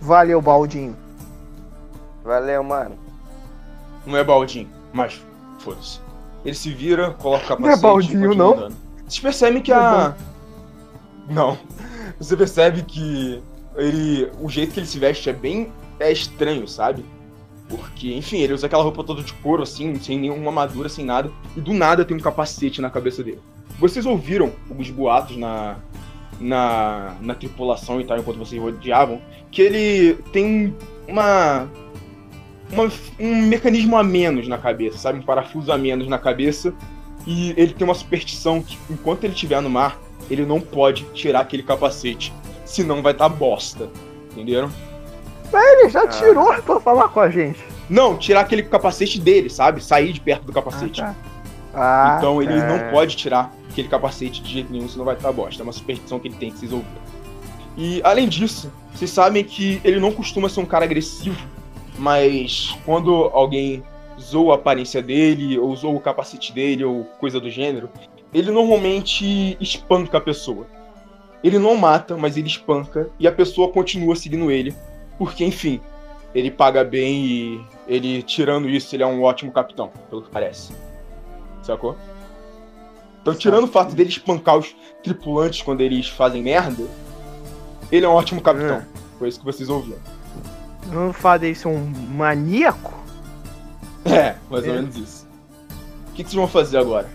Valeu, 0.00 0.40
baldinho. 0.40 0.96
Valeu, 2.24 2.62
mano. 2.62 2.96
Não 4.04 4.16
é 4.16 4.24
baldinho, 4.24 4.68
mas 4.92 5.20
foda-se. 5.58 6.00
Ele 6.44 6.54
se 6.54 6.72
vira, 6.72 7.10
coloca 7.12 7.44
o 7.44 7.48
capacete. 7.48 7.62
Não 7.62 7.70
é 7.70 7.76
baldinho, 7.76 8.32
e 8.32 8.36
não? 8.36 8.52
andando. 8.54 8.76
Vocês 9.06 9.20
percebem 9.20 9.62
que 9.62 9.70
Não 9.70 9.78
é 9.78 9.82
a. 9.82 10.14
Não. 11.28 11.58
Você 12.18 12.36
percebe 12.36 12.82
que 12.82 13.42
ele. 13.76 14.30
O 14.40 14.48
jeito 14.48 14.72
que 14.72 14.80
ele 14.80 14.86
se 14.86 14.98
veste 14.98 15.28
é 15.28 15.32
bem. 15.32 15.72
É 15.98 16.10
estranho, 16.12 16.66
sabe? 16.68 17.04
Porque, 17.68 18.14
enfim, 18.14 18.38
ele 18.38 18.52
usa 18.52 18.66
aquela 18.66 18.82
roupa 18.82 19.02
toda 19.02 19.22
de 19.22 19.32
couro, 19.34 19.62
assim, 19.62 19.94
sem 19.96 20.18
nenhuma 20.18 20.48
armadura, 20.48 20.88
sem 20.88 21.04
nada. 21.04 21.30
E 21.56 21.60
do 21.60 21.72
nada 21.72 22.04
tem 22.04 22.16
um 22.16 22.20
capacete 22.20 22.80
na 22.80 22.90
cabeça 22.90 23.22
dele. 23.24 23.40
Vocês 23.78 24.06
ouviram 24.06 24.52
alguns 24.68 24.90
boatos 24.90 25.36
na. 25.36 25.76
Na, 26.38 27.16
na 27.22 27.34
tripulação 27.34 27.98
e 27.98 28.04
tal, 28.04 28.18
enquanto 28.18 28.36
vocês 28.36 28.60
rodeavam, 28.60 29.22
que 29.50 29.62
ele 29.62 30.14
tem 30.32 30.74
uma 31.08 31.66
uma- 32.70 32.92
um 33.18 33.36
mecanismo 33.46 33.96
a 33.96 34.02
menos 34.04 34.46
na 34.46 34.58
cabeça, 34.58 34.98
sabe? 34.98 35.18
Um 35.18 35.22
parafuso 35.22 35.72
a 35.72 35.78
menos 35.78 36.06
na 36.08 36.18
cabeça. 36.18 36.74
E 37.26 37.54
ele 37.56 37.72
tem 37.72 37.86
uma 37.86 37.94
superstição 37.94 38.62
que, 38.62 38.76
enquanto 38.90 39.24
ele 39.24 39.32
estiver 39.32 39.62
no 39.62 39.70
mar, 39.70 39.98
ele 40.30 40.44
não 40.44 40.60
pode 40.60 41.04
tirar 41.14 41.40
aquele 41.40 41.62
capacete. 41.62 42.32
Senão 42.66 43.00
vai 43.02 43.12
estar 43.12 43.28
bosta. 43.30 43.88
Entenderam? 44.32 44.70
Ele 45.52 45.88
já 45.88 46.02
Ah. 46.02 46.08
tirou 46.08 46.52
pra 46.62 46.80
falar 46.80 47.08
com 47.08 47.20
a 47.20 47.30
gente. 47.30 47.58
Não, 47.88 48.16
tirar 48.16 48.40
aquele 48.40 48.62
capacete 48.64 49.20
dele, 49.20 49.48
sabe? 49.48 49.82
Sair 49.82 50.12
de 50.12 50.20
perto 50.20 50.44
do 50.44 50.52
capacete. 50.52 51.00
Ah, 51.00 51.14
tá. 51.14 51.14
Ah, 51.74 52.14
então 52.18 52.42
ele 52.42 52.58
tá. 52.60 52.66
não 52.66 52.90
pode 52.90 53.16
tirar 53.16 53.52
aquele 53.70 53.88
capacete 53.88 54.42
de 54.42 54.52
jeito 54.52 54.72
nenhum, 54.72 54.88
senão 54.88 55.04
vai 55.04 55.14
estar 55.14 55.30
bosta. 55.32 55.62
É 55.62 55.64
uma 55.64 55.72
superstição 55.72 56.18
que 56.18 56.28
ele 56.28 56.36
tem, 56.36 56.50
que 56.50 56.58
vocês 56.58 56.72
ouviram. 56.72 57.06
E 57.76 58.00
além 58.02 58.26
disso, 58.28 58.72
vocês 58.94 59.10
sabem 59.10 59.44
que 59.44 59.80
ele 59.84 60.00
não 60.00 60.10
costuma 60.10 60.48
ser 60.48 60.60
um 60.60 60.64
cara 60.66 60.84
agressivo, 60.86 61.38
mas 61.98 62.74
quando 62.86 63.12
alguém 63.34 63.82
zoa 64.18 64.54
a 64.54 64.56
aparência 64.56 65.02
dele, 65.02 65.58
ou 65.58 65.76
zoa 65.76 65.92
o 65.94 66.00
capacete 66.00 66.52
dele, 66.52 66.84
ou 66.84 67.04
coisa 67.20 67.38
do 67.38 67.50
gênero, 67.50 67.90
ele 68.32 68.50
normalmente 68.50 69.56
espanca 69.60 70.16
a 70.16 70.20
pessoa. 70.20 70.66
Ele 71.44 71.58
não 71.58 71.76
mata, 71.76 72.16
mas 72.16 72.36
ele 72.38 72.46
espanca, 72.48 73.10
e 73.20 73.28
a 73.28 73.32
pessoa 73.32 73.70
continua 73.70 74.16
seguindo 74.16 74.50
ele, 74.50 74.74
porque 75.18 75.44
enfim, 75.44 75.80
ele 76.34 76.50
paga 76.50 76.84
bem 76.84 77.24
e 77.24 77.64
ele, 77.86 78.22
tirando 78.22 78.68
isso, 78.68 78.94
ele 78.94 79.02
é 79.02 79.06
um 79.06 79.22
ótimo 79.22 79.50
capitão, 79.52 79.90
pelo 80.10 80.22
que 80.22 80.30
parece. 80.30 80.72
Sacou? 81.62 81.96
Então, 83.22 83.34
tirando 83.34 83.64
o 83.64 83.68
fato 83.68 83.94
dele 83.94 84.08
espancar 84.10 84.56
os 84.56 84.74
tripulantes 85.02 85.62
quando 85.62 85.80
eles 85.80 86.08
fazem 86.08 86.42
merda, 86.42 86.84
ele 87.90 88.04
é 88.06 88.08
um 88.08 88.12
ótimo 88.12 88.40
capitão. 88.40 88.82
Foi 89.18 89.28
isso 89.28 89.38
que 89.38 89.44
vocês 89.44 89.68
ouviram. 89.68 89.98
Não 90.92 91.12
fala 91.12 91.38
dele 91.38 91.54
ser 91.54 91.68
um 91.68 91.84
maníaco? 92.14 92.94
É, 94.04 94.36
mais 94.48 94.64
ou 94.64 94.70
É. 94.70 94.76
menos 94.76 94.96
isso. 94.96 95.26
O 96.08 96.12
que, 96.12 96.22
que 96.22 96.30
vocês 96.30 96.34
vão 96.34 96.46
fazer 96.46 96.78
agora? 96.78 97.08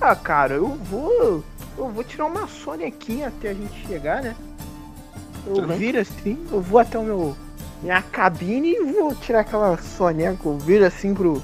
Ah, 0.00 0.16
cara, 0.16 0.54
eu 0.54 0.68
vou. 0.68 1.44
Eu 1.78 1.88
vou 1.90 2.02
tirar 2.02 2.24
uma 2.26 2.48
sonequinha 2.48 3.28
até 3.28 3.50
a 3.50 3.54
gente 3.54 3.86
chegar, 3.86 4.22
né? 4.22 4.34
Eu 5.46 5.66
viro 5.68 6.00
assim, 6.00 6.44
eu 6.50 6.60
vou 6.60 6.80
até 6.80 6.98
o 6.98 7.02
meu. 7.02 7.36
Minha 7.82 8.02
cabine 8.02 8.72
e 8.72 8.92
vou 8.92 9.14
tirar 9.14 9.40
aquela 9.40 9.76
soneca. 9.78 10.40
Eu 10.44 10.58
viro 10.58 10.84
assim 10.84 11.14
pro. 11.14 11.42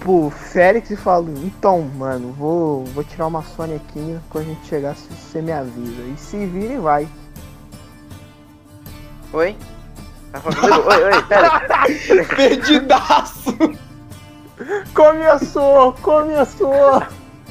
Pro 0.00 0.30
Félix 0.30 0.90
e 0.90 0.96
falo, 0.96 1.32
então, 1.44 1.80
mano, 1.96 2.32
vou, 2.32 2.84
vou 2.86 3.04
tirar 3.04 3.28
uma 3.28 3.44
sonequinha 3.44 4.20
quando 4.30 4.46
a 4.46 4.48
gente 4.48 4.66
chegar, 4.66 4.96
se 4.96 5.06
você 5.06 5.40
me 5.40 5.52
avisa. 5.52 6.02
E 6.02 6.16
se 6.18 6.44
vira 6.44 6.74
e 6.74 6.78
vai. 6.78 7.08
Oi? 9.32 9.56
Tá 10.32 10.40
falando? 10.40 10.88
Oi, 10.88 11.04
oi, 11.04 11.22
pera. 11.22 11.60
Perdidaço! 12.34 13.56
Começou! 14.92 15.92
Começou! 16.02 17.02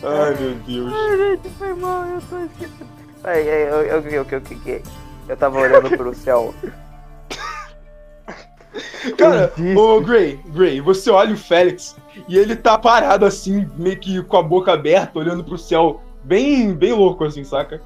Ai, 0.03 0.35
meu 0.37 0.55
Deus. 0.67 0.91
Gente, 1.17 1.49
foi 1.57 1.73
mal, 1.73 2.05
eu 2.05 2.21
tô 2.29 2.37
esquecendo. 2.37 2.89
Ai, 3.23 3.49
ai, 3.49 3.63
eu, 3.63 3.75
eu, 3.75 4.01
eu, 4.01 4.01
eu, 4.01 4.25
eu, 4.29 4.41
eu, 4.65 4.81
eu 5.27 5.37
tava 5.37 5.59
olhando 5.59 5.89
pro 5.97 6.13
céu. 6.15 6.53
Cara, 9.17 9.51
ô 9.75 9.99
Gray, 10.01 10.39
Gray, 10.47 10.79
você 10.79 11.09
olha 11.09 11.33
o 11.33 11.37
Félix 11.37 11.95
e 12.27 12.37
ele 12.37 12.55
tá 12.55 12.77
parado 12.77 13.25
assim, 13.25 13.67
meio 13.75 13.99
que 13.99 14.21
com 14.23 14.37
a 14.37 14.43
boca 14.43 14.71
aberta, 14.71 15.17
olhando 15.19 15.43
pro 15.43 15.57
céu, 15.57 16.01
bem, 16.23 16.73
bem 16.73 16.93
louco 16.93 17.23
assim, 17.25 17.43
saca? 17.43 17.81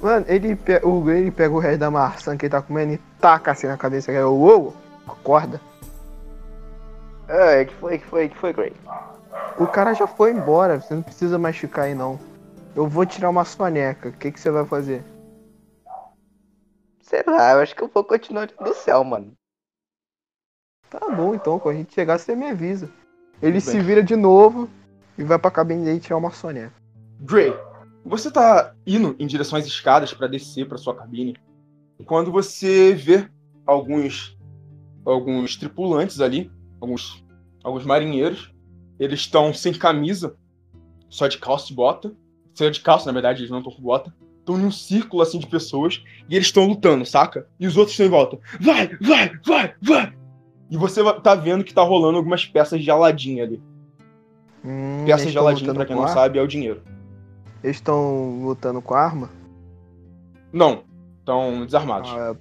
Mano, 0.00 0.24
ele, 0.28 0.56
pe- 0.56 0.80
o, 0.84 1.10
ele 1.10 1.30
pega 1.30 1.54
o 1.54 1.58
resto 1.58 1.78
da 1.80 1.90
maçã 1.90 2.36
que 2.36 2.46
ele 2.46 2.50
tá 2.50 2.62
comendo 2.62 2.94
e 2.94 2.98
taca 3.20 3.50
assim 3.52 3.66
na 3.66 3.76
cabeça. 3.76 4.10
que 4.10 4.16
é, 4.18 4.24
Uou, 4.24 4.74
acorda. 5.06 5.60
Ai, 7.28 7.66
que 7.66 7.74
foi, 7.74 7.98
que 7.98 8.06
foi, 8.06 8.28
que 8.28 8.36
foi, 8.38 8.52
Gray? 8.52 8.72
O 9.58 9.66
cara 9.66 9.92
já 9.92 10.06
foi 10.06 10.32
embora, 10.32 10.80
você 10.80 10.94
não 10.94 11.02
precisa 11.02 11.38
mais 11.38 11.56
ficar 11.56 11.82
aí 11.82 11.94
não. 11.94 12.18
Eu 12.74 12.86
vou 12.88 13.04
tirar 13.04 13.28
uma 13.28 13.44
soneca, 13.44 14.08
o 14.08 14.12
que, 14.12 14.30
que 14.32 14.40
você 14.40 14.50
vai 14.50 14.64
fazer? 14.64 15.04
Sei 17.08 17.22
lá, 17.26 17.52
eu 17.52 17.60
acho 17.60 17.74
que 17.74 17.82
eu 17.82 17.88
vou 17.88 18.04
continuar 18.04 18.48
do 18.48 18.74
céu, 18.74 19.02
mano. 19.02 19.32
Tá 20.90 21.00
bom 21.08 21.34
então, 21.34 21.58
quando 21.58 21.76
a 21.76 21.78
gente 21.78 21.94
chegar 21.94 22.18
você 22.18 22.36
me 22.36 22.50
avisa. 22.50 22.90
Ele 23.40 23.60
Tudo 23.60 23.70
se 23.70 23.76
bem. 23.76 23.86
vira 23.86 24.02
de 24.02 24.14
novo 24.14 24.68
e 25.16 25.24
vai 25.24 25.38
pra 25.38 25.50
cabine 25.50 25.86
dele 25.86 26.00
tirar 26.00 26.18
uma 26.18 26.30
soneca. 26.30 26.74
Gray, 27.20 27.54
você 28.04 28.30
tá 28.30 28.74
indo 28.86 29.16
em 29.18 29.26
direção 29.26 29.58
às 29.58 29.64
escadas 29.64 30.12
pra 30.12 30.26
descer 30.26 30.68
pra 30.68 30.76
sua 30.76 30.94
cabine. 30.94 31.34
Quando 32.04 32.30
você 32.30 32.92
vê 32.92 33.26
alguns 33.66 34.36
alguns 35.02 35.56
tripulantes 35.56 36.20
ali, 36.20 36.52
alguns 36.78 37.24
alguns 37.64 37.86
marinheiros, 37.86 38.54
eles 38.98 39.20
estão 39.20 39.54
sem 39.54 39.72
camisa, 39.72 40.36
só 41.08 41.26
de 41.26 41.38
calça 41.38 41.72
e 41.72 41.74
bota. 41.74 42.14
Só 42.52 42.68
de 42.68 42.80
calça, 42.80 43.06
na 43.06 43.12
verdade, 43.12 43.40
eles 43.40 43.50
não 43.50 43.60
estão 43.60 43.72
com 43.72 43.80
bota. 43.80 44.14
Estão 44.48 44.58
em 44.58 44.64
um 44.64 44.70
círculo 44.70 45.22
assim 45.22 45.38
de 45.38 45.46
pessoas 45.46 46.02
e 46.26 46.34
eles 46.34 46.46
estão 46.46 46.64
lutando, 46.64 47.04
saca? 47.04 47.46
E 47.60 47.66
os 47.66 47.76
outros 47.76 47.92
estão 47.92 48.06
em 48.06 48.08
volta. 48.08 48.38
Vai, 48.58 48.88
vai, 48.98 49.30
vai, 49.44 49.74
vai! 49.82 50.14
E 50.70 50.76
você 50.78 51.02
tá 51.20 51.34
vendo 51.34 51.62
que 51.62 51.74
tá 51.74 51.82
rolando 51.82 52.16
algumas 52.16 52.46
peças 52.46 52.82
de 52.82 52.90
Aladim 52.90 53.40
ali. 53.40 53.62
Hum, 54.64 55.04
Peças 55.04 55.30
de 55.32 55.36
Aladim, 55.36 55.60
lutando 55.60 55.76
pra 55.76 55.84
quem 55.86 55.94
não 55.94 56.04
arma? 56.04 56.14
sabe, 56.14 56.38
é 56.38 56.42
o 56.42 56.46
dinheiro. 56.46 56.80
Eles 57.62 57.76
estão 57.76 58.40
lutando 58.42 58.80
com 58.80 58.94
arma? 58.94 59.28
Não, 60.50 60.82
estão 61.18 61.66
desarmados. 61.66 62.10
Ah, 62.10 62.34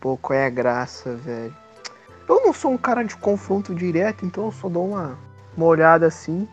pô, 0.00 0.16
qual 0.16 0.38
é 0.38 0.46
a 0.46 0.50
graça, 0.50 1.16
velho? 1.16 1.54
Eu 2.28 2.40
não 2.40 2.52
sou 2.52 2.70
um 2.70 2.78
cara 2.78 3.02
de 3.02 3.16
confronto 3.16 3.74
direto, 3.74 4.24
então 4.24 4.44
eu 4.44 4.52
só 4.52 4.68
dou 4.68 4.90
uma, 4.90 5.18
uma 5.56 5.66
olhada 5.66 6.06
assim 6.06 6.46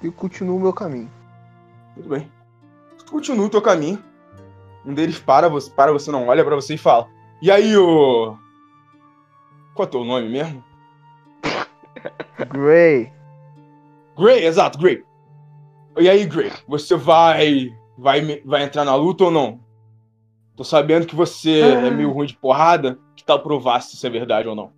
e 0.00 0.08
continuo 0.08 0.56
o 0.56 0.60
meu 0.60 0.72
caminho. 0.72 1.10
Muito 1.96 2.08
bem. 2.08 2.30
Continua 3.10 3.46
o 3.46 3.50
teu 3.50 3.60
caminho. 3.60 3.98
Um 4.84 4.94
deles 4.94 5.18
para 5.18 5.48
você, 5.48 5.70
para 5.70 5.92
você 5.92 6.10
não, 6.10 6.28
olha 6.28 6.44
pra 6.44 6.56
você 6.56 6.74
e 6.74 6.78
fala. 6.78 7.08
E 7.40 7.50
aí, 7.50 7.76
ô. 7.76 8.36
Qual 9.74 9.86
é 9.86 9.88
o 9.88 9.90
teu 9.90 10.04
nome 10.04 10.28
mesmo? 10.28 10.62
Gray. 12.50 13.12
Gray, 14.16 14.44
exato, 14.44 14.78
Gray. 14.78 15.04
E 15.98 16.08
aí, 16.08 16.26
Gray, 16.26 16.52
você 16.66 16.96
vai. 16.96 17.76
Vai, 17.96 18.40
vai 18.44 18.62
entrar 18.64 18.84
na 18.84 18.94
luta 18.94 19.24
ou 19.24 19.30
não? 19.30 19.60
Tô 20.56 20.64
sabendo 20.64 21.06
que 21.06 21.14
você 21.14 21.60
é 21.60 21.90
meio 21.90 22.10
ruim 22.10 22.26
de 22.26 22.36
porrada. 22.36 22.98
Que 23.14 23.24
tal 23.24 23.40
provar 23.40 23.80
se 23.80 23.94
isso 23.94 24.06
é 24.06 24.10
verdade 24.10 24.48
ou 24.48 24.54
não? 24.54 24.72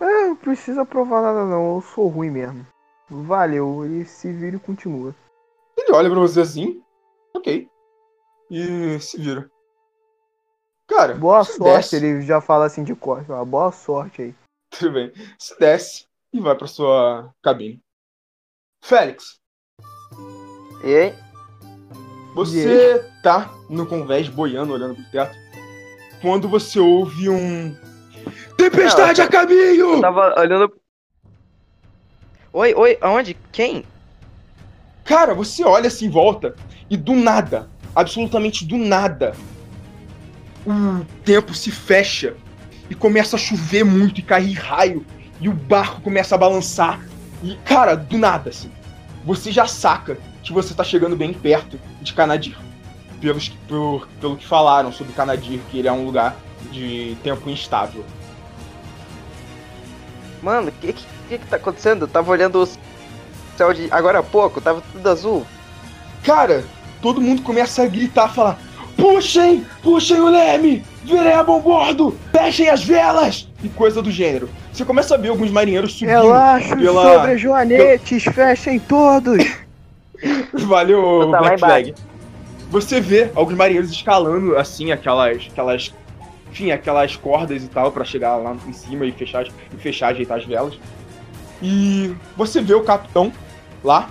É, 0.00 0.28
não 0.28 0.36
precisa 0.36 0.84
provar 0.84 1.22
nada 1.22 1.44
não, 1.44 1.76
eu 1.76 1.80
sou 1.82 2.08
ruim 2.08 2.30
mesmo. 2.30 2.66
Valeu, 3.08 3.84
ele 3.84 4.04
se 4.04 4.32
vira 4.32 4.56
e 4.56 4.60
continua. 4.60 5.14
Ele 5.76 5.92
olha 5.92 6.10
pra 6.10 6.20
você 6.20 6.40
assim. 6.40 6.82
Ok. 7.34 7.68
E 8.50 8.98
se 9.00 9.16
vira. 9.18 9.48
Cara, 10.88 11.14
Boa 11.14 11.44
sorte, 11.44 11.62
desce. 11.62 11.96
ele 11.96 12.22
já 12.22 12.40
fala 12.40 12.66
assim 12.66 12.82
de 12.82 12.94
corte, 12.96 13.30
ó, 13.30 13.44
boa 13.44 13.70
sorte 13.70 14.22
aí. 14.22 14.34
Tudo 14.70 14.92
bem. 14.92 15.12
Você 15.38 15.54
desce 15.58 16.06
e 16.32 16.40
vai 16.40 16.54
pra 16.56 16.66
sua 16.66 17.32
cabine. 17.42 17.80
Félix, 18.82 19.38
E 20.82 20.96
aí? 20.96 21.14
você 22.34 23.04
tá 23.22 23.50
no 23.68 23.86
convés 23.86 24.28
boiando, 24.28 24.72
olhando 24.72 24.94
pro 24.94 25.10
teto. 25.10 25.36
Quando 26.22 26.48
você 26.48 26.78
ouve 26.80 27.28
um. 27.28 27.74
Tempestade 28.56 29.20
Não, 29.20 29.26
a 29.26 29.30
caminho! 29.30 29.94
Eu 29.94 30.00
tava 30.00 30.34
olhando. 30.38 30.72
Oi, 32.52 32.74
oi, 32.74 32.98
aonde? 33.00 33.34
Quem? 33.52 33.84
Cara, 35.04 35.34
você 35.34 35.62
olha 35.64 35.88
assim 35.88 36.06
em 36.06 36.10
volta 36.10 36.54
e 36.88 36.96
do 36.96 37.14
nada, 37.14 37.68
absolutamente 37.94 38.64
do 38.64 38.76
nada, 38.76 39.34
o 40.66 41.04
tempo 41.24 41.54
se 41.54 41.70
fecha 41.70 42.34
e 42.88 42.94
começa 42.94 43.36
a 43.36 43.38
chover 43.38 43.84
muito 43.84 44.20
e 44.20 44.22
cair 44.22 44.52
raio 44.54 45.04
e 45.40 45.48
o 45.48 45.52
barco 45.52 46.00
começa 46.00 46.34
a 46.34 46.38
balançar. 46.38 47.00
E, 47.42 47.54
cara, 47.64 47.94
do 47.96 48.18
nada, 48.18 48.50
assim, 48.50 48.70
você 49.24 49.50
já 49.50 49.66
saca 49.66 50.18
que 50.42 50.52
você 50.52 50.74
tá 50.74 50.84
chegando 50.84 51.16
bem 51.16 51.32
perto 51.32 51.78
de 52.02 52.12
Canadir. 52.12 52.56
Pelos, 53.20 53.48
por- 53.68 54.08
pelo 54.20 54.36
que 54.36 54.46
falaram 54.46 54.90
sobre 54.92 55.12
Canadir, 55.12 55.60
que 55.70 55.78
ele 55.78 55.88
é 55.88 55.92
um 55.92 56.04
lugar 56.04 56.36
de 56.72 57.16
tempo 57.22 57.48
instável. 57.50 58.04
Mano, 60.42 60.68
o 60.68 60.72
que, 60.72 60.92
que 60.92 61.04
que 61.28 61.38
que 61.38 61.46
tá 61.46 61.56
acontecendo? 61.56 62.02
Eu 62.04 62.08
tava 62.08 62.30
olhando 62.30 62.62
o 62.62 62.68
céu 63.56 63.72
de. 63.72 63.88
agora 63.92 64.18
há 64.18 64.22
pouco, 64.22 64.60
tava 64.60 64.82
tudo 64.92 65.08
azul. 65.08 65.46
Cara, 66.24 66.64
todo 67.00 67.20
mundo 67.20 67.42
começa 67.42 67.82
a 67.82 67.86
gritar, 67.86 68.28
falar: 68.28 68.58
Puxem! 68.96 69.64
Puxem 69.82 70.20
o 70.20 70.28
leme! 70.28 70.84
Virem 71.04 71.32
a 71.32 71.42
bom 71.42 71.60
bordo! 71.60 72.16
Fechem 72.32 72.68
as 72.68 72.84
velas! 72.84 73.48
E 73.62 73.68
coisa 73.68 74.00
do 74.02 74.10
gênero. 74.10 74.48
Você 74.72 74.84
começa 74.84 75.14
a 75.14 75.18
ver 75.18 75.28
alguns 75.28 75.50
marinheiros 75.50 75.92
subindo. 75.94 76.10
Relaxa 76.10 76.76
pela- 76.76 77.14
sobre 77.14 77.38
joanetes, 77.38 78.24
fechem 78.24 78.78
todos! 78.78 79.44
Valeu, 80.52 81.28
Black 81.30 81.58
Flag. 81.58 81.94
Você 82.70 83.00
vê 83.00 83.30
alguns 83.34 83.56
marinheiros 83.56 83.90
escalando, 83.90 84.56
assim, 84.56 84.92
aquelas. 84.92 85.48
aquelas. 85.50 85.92
Enfim, 86.52 86.70
aquelas 86.72 87.14
cordas 87.16 87.62
e 87.62 87.68
tal, 87.68 87.92
pra 87.92 88.04
chegar 88.04 88.36
lá 88.36 88.56
em 88.66 88.72
cima 88.72 89.06
e 89.06 89.12
fechar, 89.12 89.46
e 89.46 89.76
fechar, 89.78 90.08
ajeitar 90.08 90.38
as 90.38 90.44
velas. 90.44 90.78
E 91.62 92.12
você 92.36 92.60
vê 92.60 92.74
o 92.74 92.82
capitão 92.82 93.32
lá. 93.84 94.10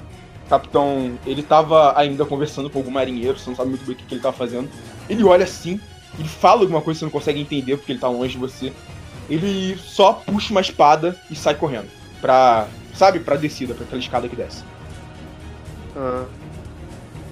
Capitão, 0.50 1.18
ele 1.26 1.44
tava 1.44 1.98
ainda 1.98 2.26
conversando 2.26 2.70
com 2.70 2.80
algum 2.80 2.90
marinheiro, 2.92 3.38
você 3.38 3.50
não 3.50 3.56
sabe 3.56 3.70
muito 3.70 3.86
bem 3.86 3.94
o 3.94 3.98
que, 3.98 4.04
que 4.06 4.14
ele 4.16 4.22
tava 4.22 4.36
fazendo. 4.36 4.68
Ele 5.08 5.24
olha 5.24 5.44
assim, 5.44 5.80
ele 6.18 6.28
fala 6.28 6.62
alguma 6.62 6.82
coisa 6.82 6.98
que 6.98 7.00
você 7.02 7.06
não 7.06 7.12
consegue 7.12 7.40
entender 7.40 7.78
porque 7.78 7.92
ele 7.92 8.00
tá 8.00 8.08
longe 8.10 8.34
de 8.34 8.40
você. 8.40 8.74
Ele 9.30 9.78
só 9.78 10.12
puxa 10.14 10.52
uma 10.52 10.62
espada 10.62 11.16
e 11.30 11.36
sai 11.36 11.54
correndo. 11.54 11.88
Pra. 12.20 12.68
Sabe, 12.96 13.20
pra 13.20 13.36
descida, 13.36 13.74
pra 13.76 13.86
aquela 13.86 14.02
escada 14.02 14.28
que 14.28 14.36
desce. 14.36 14.64
Ah. 15.96 16.26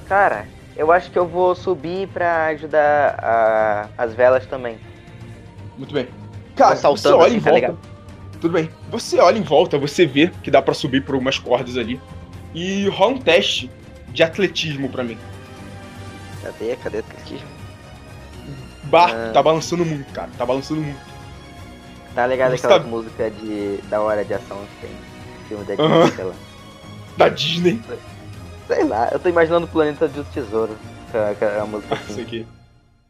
Cara, 0.07 0.45
eu 0.75 0.91
acho 0.91 1.09
que 1.11 1.17
eu 1.17 1.27
vou 1.27 1.55
subir 1.55 2.07
pra 2.09 2.45
ajudar 2.47 3.15
a- 3.21 3.87
as 3.97 4.13
velas 4.13 4.45
também. 4.45 4.77
Muito 5.77 5.93
bem. 5.93 6.07
Cara, 6.55 6.75
você 6.75 7.09
olha 7.09 7.25
assim, 7.27 7.35
em 7.37 7.39
tá 7.39 7.49
volta. 7.49 7.55
ligado? 7.55 7.77
Tudo 8.39 8.53
bem. 8.53 8.69
Você 8.91 9.19
olha 9.19 9.37
em 9.37 9.41
volta, 9.41 9.77
você 9.77 10.05
vê 10.05 10.31
que 10.43 10.51
dá 10.51 10.61
pra 10.61 10.73
subir 10.75 11.03
por 11.03 11.15
umas 11.15 11.39
cordas 11.39 11.77
ali. 11.77 11.99
E 12.53 12.87
rola 12.89 13.13
um 13.13 13.17
teste 13.19 13.69
de 14.09 14.23
atletismo 14.23 14.89
pra 14.89 15.03
mim. 15.03 15.17
Cadê? 16.41 16.75
Cadê 16.77 16.97
o 16.97 16.99
atletismo? 17.01 17.47
Barco 18.83 19.15
Ah. 19.15 19.31
tá 19.33 19.43
balançando 19.43 19.85
muito, 19.85 20.11
cara. 20.13 20.29
Tá 20.37 20.45
balançando 20.45 20.81
muito. 20.81 20.99
Tá 22.15 22.25
ligado 22.25 22.51
Você 22.57 22.65
aquela 22.65 22.79
tá- 22.81 22.87
música 22.87 23.29
de 23.29 23.77
da 23.89 24.01
hora 24.01 24.23
de 24.25 24.33
ação 24.33 24.57
que 24.57 24.87
tem? 24.87 24.95
Filme 25.47 25.63
da. 25.65 25.75
Disney, 25.75 26.15
sei 26.15 26.23
lá. 26.25 26.33
Da 27.17 27.29
Disney. 27.29 27.81
Sei 28.67 28.83
lá, 28.83 29.09
eu 29.11 29.19
tô 29.19 29.29
imaginando 29.29 29.65
o 29.65 29.69
planeta 29.69 30.07
do 30.07 30.23
tesouro. 30.25 30.75
A, 31.13 31.35
com 31.35 31.61
a 31.61 31.65
música 31.65 31.95
Isso 31.95 32.11
assim. 32.11 32.21
aqui. 32.21 32.47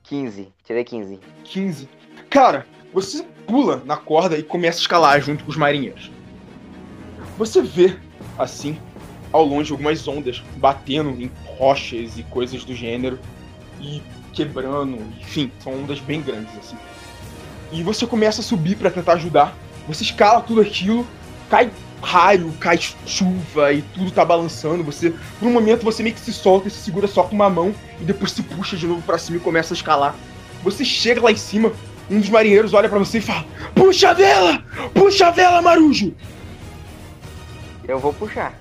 15, 0.03 0.49
tirei 0.65 0.83
15. 0.83 1.19
15. 1.43 1.89
Cara, 2.29 2.65
você 2.93 3.23
pula 3.47 3.81
na 3.85 3.97
corda 3.97 4.37
e 4.37 4.43
começa 4.43 4.77
a 4.79 4.81
escalar 4.81 5.19
junto 5.21 5.43
com 5.43 5.49
os 5.51 5.57
marinheiros. 5.57 6.11
Você 7.37 7.61
vê, 7.61 7.97
assim, 8.37 8.79
ao 9.31 9.43
longe, 9.43 9.71
algumas 9.71 10.07
ondas 10.07 10.43
batendo 10.57 11.09
em 11.21 11.31
rochas 11.57 12.17
e 12.17 12.23
coisas 12.23 12.63
do 12.63 12.73
gênero 12.73 13.19
e 13.79 14.01
quebrando, 14.33 14.97
enfim, 15.19 15.51
são 15.59 15.73
ondas 15.73 15.99
bem 15.99 16.21
grandes, 16.21 16.55
assim. 16.57 16.77
E 17.71 17.83
você 17.83 18.05
começa 18.05 18.41
a 18.41 18.43
subir 18.43 18.77
pra 18.77 18.89
tentar 18.89 19.13
ajudar. 19.13 19.55
Você 19.87 20.03
escala 20.03 20.41
tudo 20.41 20.61
aquilo, 20.61 21.05
cai 21.49 21.69
raio, 22.01 22.51
cai 22.59 22.79
chuva 23.05 23.73
e 23.73 23.81
tudo 23.81 24.11
tá 24.11 24.23
balançando. 24.23 24.83
Você, 24.83 25.13
por 25.39 25.47
um 25.47 25.51
momento, 25.51 25.83
você 25.83 26.03
meio 26.03 26.15
que 26.15 26.21
se 26.21 26.33
solta 26.33 26.67
e 26.67 26.71
se 26.71 26.77
segura 26.77 27.07
só 27.07 27.23
com 27.23 27.35
uma 27.35 27.49
mão 27.49 27.73
e 27.99 28.03
depois 28.03 28.31
se 28.31 28.43
puxa 28.43 28.77
de 28.77 28.87
novo 28.87 29.01
pra 29.01 29.17
cima 29.17 29.37
e 29.37 29.41
começa 29.41 29.73
a 29.73 29.75
escalar. 29.75 30.15
Você 30.63 30.85
chega 30.85 31.21
lá 31.21 31.31
em 31.31 31.37
cima, 31.37 31.71
um 32.09 32.19
dos 32.19 32.29
marinheiros 32.29 32.73
olha 32.73 32.89
pra 32.89 32.99
você 32.99 33.17
e 33.17 33.21
fala: 33.21 33.45
Puxa 33.75 34.09
a 34.09 34.13
vela! 34.13 34.63
Puxa 34.93 35.27
a 35.27 35.31
vela, 35.31 35.61
Marujo! 35.61 36.13
Eu 37.87 37.99
vou 37.99 38.13
puxar. 38.13 38.53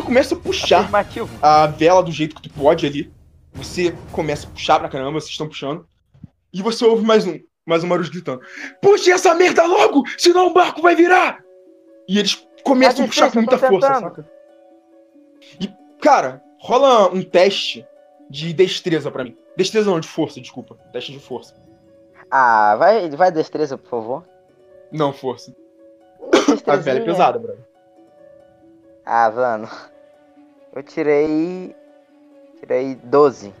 Você 0.00 0.06
começa 0.06 0.34
a 0.34 0.38
puxar 0.38 0.80
Afirmativo. 0.80 1.28
a 1.42 1.66
vela 1.66 2.02
do 2.02 2.10
jeito 2.10 2.34
que 2.34 2.48
tu 2.48 2.54
pode 2.54 2.86
ali. 2.86 3.12
Você 3.52 3.94
começa 4.12 4.46
a 4.46 4.50
puxar 4.50 4.78
pra 4.78 4.88
caramba, 4.88 5.20
vocês 5.20 5.30
estão 5.30 5.46
puxando. 5.46 5.86
E 6.52 6.62
você 6.62 6.84
ouve 6.86 7.04
mais 7.04 7.26
um, 7.26 7.38
mais 7.66 7.84
um 7.84 7.86
Marujo 7.86 8.10
gritando: 8.10 8.40
Puxe 8.80 9.10
essa 9.10 9.34
merda 9.34 9.66
logo, 9.66 10.02
senão 10.16 10.46
o 10.46 10.54
barco 10.54 10.80
vai 10.80 10.94
virar! 10.94 11.40
E 12.08 12.18
eles 12.18 12.46
começam 12.64 13.04
a 13.04 13.08
puxar 13.08 13.30
com 13.30 13.38
muita 13.40 13.58
força, 13.58 13.88
tentando. 13.88 14.02
saca? 14.02 14.30
E, 15.60 15.70
cara, 16.00 16.42
rola 16.58 17.12
um 17.12 17.22
teste 17.22 17.86
de 18.30 18.52
destreza 18.54 19.10
pra 19.10 19.24
mim. 19.24 19.36
Destreza 19.56 19.90
não, 19.90 20.00
de 20.00 20.08
força, 20.08 20.40
desculpa. 20.40 20.76
Teste 20.92 21.12
de 21.12 21.20
força. 21.20 21.54
Ah, 22.30 22.74
vai, 22.76 23.10
vai 23.10 23.30
destreza, 23.30 23.76
por 23.76 23.90
favor. 23.90 24.24
Não, 24.90 25.12
força. 25.12 25.54
A 26.66 26.76
velha 26.76 27.00
é 27.00 27.04
pesada, 27.04 27.38
brother. 27.38 27.68
Ah, 29.04 29.30
mano. 29.30 29.68
Eu 30.74 30.82
tirei. 30.82 31.74
Tirei 32.58 32.94
12. 32.94 33.52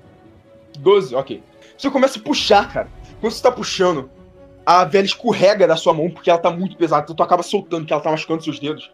12, 0.78 1.14
ok. 1.14 1.42
Você 1.76 1.90
começa 1.90 2.18
a 2.18 2.22
puxar, 2.22 2.72
cara. 2.72 2.88
Quando 3.20 3.32
você 3.32 3.42
tá 3.42 3.50
puxando, 3.50 4.10
a 4.64 4.84
vela 4.84 5.04
escorrega 5.04 5.66
da 5.66 5.76
sua 5.76 5.92
mão 5.92 6.10
porque 6.10 6.30
ela 6.30 6.38
tá 6.38 6.50
muito 6.50 6.76
pesada. 6.76 7.02
Então 7.02 7.16
tu 7.16 7.22
acaba 7.22 7.42
soltando, 7.42 7.86
que 7.86 7.92
ela 7.92 8.02
tá 8.02 8.10
machucando 8.10 8.44
seus 8.44 8.58
dedos. 8.58 8.92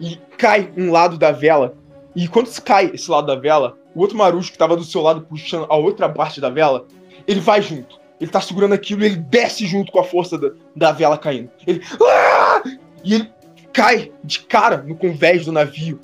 E 0.00 0.16
cai 0.36 0.72
um 0.76 0.90
lado 0.90 1.18
da 1.18 1.32
vela. 1.32 1.76
E 2.14 2.26
quando 2.26 2.48
cai 2.62 2.90
esse 2.94 3.10
lado 3.10 3.26
da 3.26 3.36
vela, 3.36 3.76
o 3.94 4.00
outro 4.00 4.16
marujo 4.16 4.50
que 4.50 4.58
tava 4.58 4.76
do 4.76 4.84
seu 4.84 5.02
lado 5.02 5.22
puxando 5.22 5.66
a 5.68 5.76
outra 5.76 6.08
parte 6.08 6.40
da 6.40 6.48
vela, 6.48 6.86
ele 7.26 7.40
vai 7.40 7.60
junto. 7.60 7.98
Ele 8.20 8.30
tá 8.30 8.40
segurando 8.40 8.72
aquilo 8.72 9.02
e 9.02 9.06
ele 9.06 9.16
desce 9.16 9.66
junto 9.66 9.92
com 9.92 10.00
a 10.00 10.04
força 10.04 10.38
da, 10.38 10.50
da 10.74 10.92
vela 10.92 11.18
caindo. 11.18 11.50
Ele. 11.66 11.82
"Ah!" 12.02 12.62
E 13.04 13.14
ele 13.14 13.30
cai 13.72 14.12
de 14.24 14.40
cara 14.40 14.78
no 14.78 14.96
convés 14.96 15.44
do 15.44 15.52
navio 15.52 16.00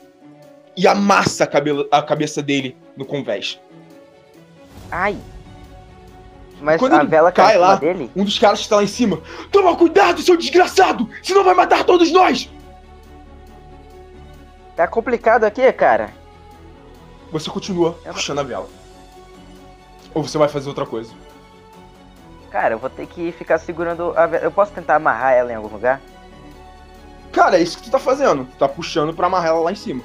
e 0.77 0.87
amassa 0.87 1.45
a, 1.45 1.47
cabelo- 1.47 1.87
a 1.91 2.03
cabeça 2.03 2.43
dele 2.43 2.77
no 2.97 3.05
convés. 3.05 3.61
Ai. 4.91 5.17
Mas 6.61 6.79
Quando 6.79 6.95
a 6.95 7.03
vela 7.03 7.31
cai 7.33 7.47
cai 7.49 7.59
lá- 7.59 7.75
dele? 7.77 8.11
Um 8.17 8.25
dos 8.25 8.39
caras 8.39 8.63
que 8.63 8.69
tá 8.69 8.77
lá 8.77 8.85
em 8.85 8.89
cima. 8.89 9.21
Toma 9.51 9.77
cuidado, 9.77 10.23
seu 10.23 10.37
desgraçado! 10.37 11.09
Senão 11.23 11.45
vai 11.45 11.55
matar 11.55 11.85
todos 11.85 12.11
nós! 12.13 12.49
Tá 14.77 14.87
complicado 14.87 15.45
aqui, 15.45 15.71
cara. 15.73 16.13
Você 17.31 17.51
continua 17.51 17.99
Eu- 18.05 18.13
puxando 18.15 18.39
a 18.41 18.43
vela. 18.43 18.69
Ou 20.15 20.23
você 20.23 20.39
vai 20.39 20.49
fazer 20.49 20.69
outra 20.69 20.87
coisa. 20.87 21.13
Cara, 22.51 22.75
eu 22.75 22.79
vou 22.79 22.89
ter 22.91 23.07
que 23.07 23.33
ficar 23.33 23.59
segurando 23.59 24.13
a 24.17 24.27
vela. 24.27 24.45
Eu 24.45 24.51
posso 24.53 24.73
tentar 24.73 24.97
amarrar 24.97 25.33
ela 25.33 25.53
em 25.53 25.57
algum 25.57 25.69
lugar? 25.69 26.01
Cara, 27.33 27.59
é 27.59 27.63
isso 27.63 27.79
que 27.79 27.85
tu 27.85 27.91
tá 27.91 27.99
fazendo. 27.99 28.45
Tu 28.45 28.57
tá 28.57 28.69
puxando 28.69 29.13
pra 29.13 29.27
amarrar 29.27 29.49
ela 29.51 29.61
lá 29.61 29.73
em 29.73 29.77
cima. 29.77 30.03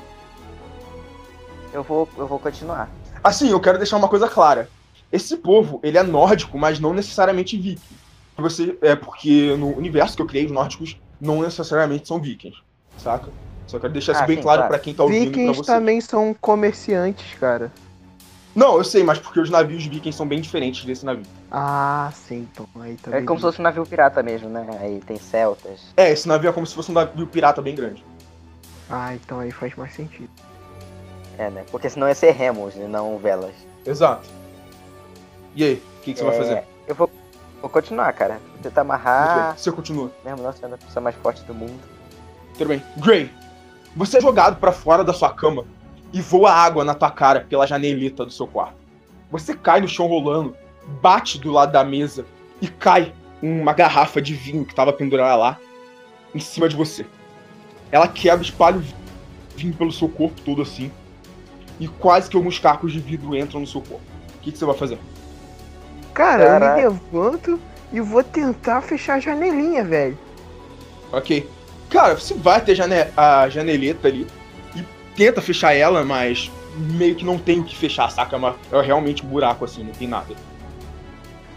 Eu 1.74 1.84
vou, 1.84 2.08
eu 2.18 2.28
vou 2.28 2.40
continuar. 2.40 2.90
Assim, 3.24 3.50
eu 3.50 3.60
quero 3.60 3.78
deixar 3.78 3.98
uma 3.98 4.08
coisa 4.08 4.28
clara. 4.28 4.70
Esse 5.12 5.38
povo, 5.38 5.80
ele 5.84 5.98
é 5.98 6.04
nórdico, 6.04 6.58
mas 6.58 6.80
não 6.80 6.94
necessariamente 6.94 7.58
viking. 7.58 7.96
Você, 8.38 8.78
é 8.82 8.96
porque 8.96 9.56
no 9.58 9.76
universo 9.76 10.16
que 10.16 10.22
eu 10.22 10.28
criei, 10.28 10.46
os 10.46 10.52
nórdicos 10.52 10.98
não 11.20 11.42
necessariamente 11.42 12.08
são 12.08 12.20
vikings, 12.20 12.58
saca? 12.98 13.30
Só 13.68 13.78
quero 13.80 13.92
deixar 13.94 14.14
isso 14.14 14.24
Ah, 14.24 14.28
bem 14.28 14.38
sim, 14.38 14.42
claro 14.42 14.60
claro. 14.62 14.74
pra 14.74 14.80
quem 14.80 14.94
tá 14.94 15.04
ouvindo 15.04 15.32
pra 15.32 15.32
Vikings 15.32 15.58
você. 15.58 15.72
também 15.72 16.00
são 16.02 16.34
comerciantes, 16.40 17.38
cara. 17.38 17.72
Não, 18.56 18.78
eu 18.78 18.84
sei, 18.84 19.04
mas 19.04 19.20
porque 19.20 19.40
os 19.40 19.50
navios 19.50 19.86
vikings 19.86 20.18
são 20.18 20.28
bem 20.28 20.42
diferentes 20.42 20.84
desse 20.86 21.06
navio. 21.06 21.26
Ah, 21.52 22.12
sim, 22.14 22.48
então. 22.52 22.68
Aí 22.82 22.96
também. 22.96 23.20
É 23.22 23.24
como 23.26 23.40
se 23.40 23.44
fosse 23.46 23.60
um 23.60 23.64
navio 23.64 23.86
pirata 23.86 24.24
mesmo, 24.24 24.50
né? 24.50 24.66
Aí 24.80 25.00
tem 25.06 25.18
celtas. 25.18 25.82
É, 25.96 26.12
esse 26.12 26.28
navio 26.28 26.50
é 26.50 26.54
como 26.54 26.66
se 26.66 26.74
fosse 26.74 26.90
um 26.90 26.94
navio 26.96 27.28
pirata 27.28 27.62
bem 27.62 27.76
grande. 27.76 28.04
Ah, 28.90 29.14
então 29.14 29.40
aí 29.40 29.52
faz 29.52 29.76
mais 29.76 29.94
sentido. 29.94 30.30
É, 31.40 31.50
né? 31.50 31.64
Porque 31.72 31.90
senão 31.90 32.10
ia 32.10 32.14
ser 32.14 32.32
remos 32.32 32.76
e 32.76 32.80
não 32.80 33.18
velas. 33.18 33.54
Exato. 33.86 34.28
E 35.56 35.64
aí, 35.64 35.74
o 35.76 36.02
que, 36.02 36.14
que 36.14 36.20
você 36.20 36.26
vai 36.26 36.36
É, 36.36 36.38
fazer? 36.38 36.64
Eu 36.86 36.94
vou, 36.94 37.10
vou 37.62 37.70
continuar, 37.70 38.12
cara. 38.12 38.42
Vou 38.52 38.62
tentar 38.62 38.82
amarrar. 38.82 39.58
Você 39.58 39.72
continua. 39.72 40.12
Mesmo 40.26 40.44
não 40.44 40.52
sendo 40.52 40.76
a 40.76 40.78
pessoa 40.78 41.02
mais 41.02 41.16
forte 41.16 41.42
do 41.44 41.54
mundo. 41.56 41.80
Tudo 42.58 42.68
bem. 42.68 42.84
Gray, 42.98 43.32
você 43.96 44.18
é 44.18 44.22
jogado 44.22 44.60
pra 44.60 44.74
fora 44.74 45.02
da 45.02 45.14
sua 45.14 45.34
cama 45.34 45.64
e 46.12 46.20
voa 46.20 46.52
água 46.52 46.84
na 46.84 46.94
tua 46.94 47.10
cara 47.10 47.46
pela 47.48 47.66
janelita 47.66 48.26
do 48.26 48.32
seu 48.34 48.46
quarto. 48.46 48.76
Você 49.32 49.56
cai 49.56 49.80
no 49.80 49.88
chão 49.88 50.08
rolando, 50.08 50.58
bate 51.02 51.40
do 51.40 51.54
lado 51.54 51.72
da 51.72 51.86
mesa 51.86 52.26
e 52.62 52.68
cai 52.68 53.14
uma 53.42 53.72
garrafa 53.72 54.22
de 54.22 54.34
vinho 54.34 54.66
que 54.66 54.76
tava 54.76 54.92
pendurada 54.92 55.38
lá 55.38 55.58
em 56.36 56.40
cima 56.42 56.68
de 56.68 56.76
você. 56.76 57.06
Ela 57.94 58.10
quebra, 58.10 58.44
espalha 58.44 58.78
o 58.78 58.84
vinho 59.56 59.74
pelo 59.74 59.92
seu 59.94 60.10
corpo 60.10 60.42
todo 60.42 60.62
assim 60.62 60.92
e 61.80 61.88
quase 61.88 62.30
que 62.30 62.36
alguns 62.38 62.60
cacos 62.60 62.92
de 62.92 63.00
vidro 63.00 63.36
entram 63.36 63.60
no 63.62 63.68
seu 63.68 63.82
corpo. 63.82 64.04
O 64.36 64.40
que, 64.42 64.52
que 64.52 64.58
você 64.58 64.66
vai 64.66 64.76
fazer? 64.76 64.98
Cara, 66.14 66.44
eu 66.44 66.50
Caraca. 66.50 66.76
me 66.76 66.82
levanto 66.88 67.60
e 67.92 68.02
vou 68.02 68.24
tentar 68.24 68.82
fechar 68.82 69.16
a 69.16 69.20
janelinha, 69.20 69.84
velho. 69.84 70.18
Ok. 71.12 71.50
Cara, 71.90 72.16
você 72.16 72.34
vai 72.34 72.58
até 72.58 72.76
jane- 72.76 73.08
a 73.18 73.50
janeleta 73.50 74.08
ali 74.08 74.28
e 74.76 74.84
tenta 75.16 75.42
fechar 75.42 75.74
ela, 75.74 76.04
mas 76.04 76.52
meio 76.78 77.16
que 77.16 77.26
não 77.26 77.38
tem 77.38 77.60
o 77.60 77.64
que 77.64 77.76
fechar, 77.76 78.10
saca? 78.12 78.36
É, 78.36 78.40
uma- 78.40 78.56
é 78.72 78.82
realmente 78.82 79.26
um 79.26 79.30
buraco 79.30 79.66
assim, 79.66 79.84
não 79.84 79.92
tem 79.94 80.08
nada. 80.08 80.36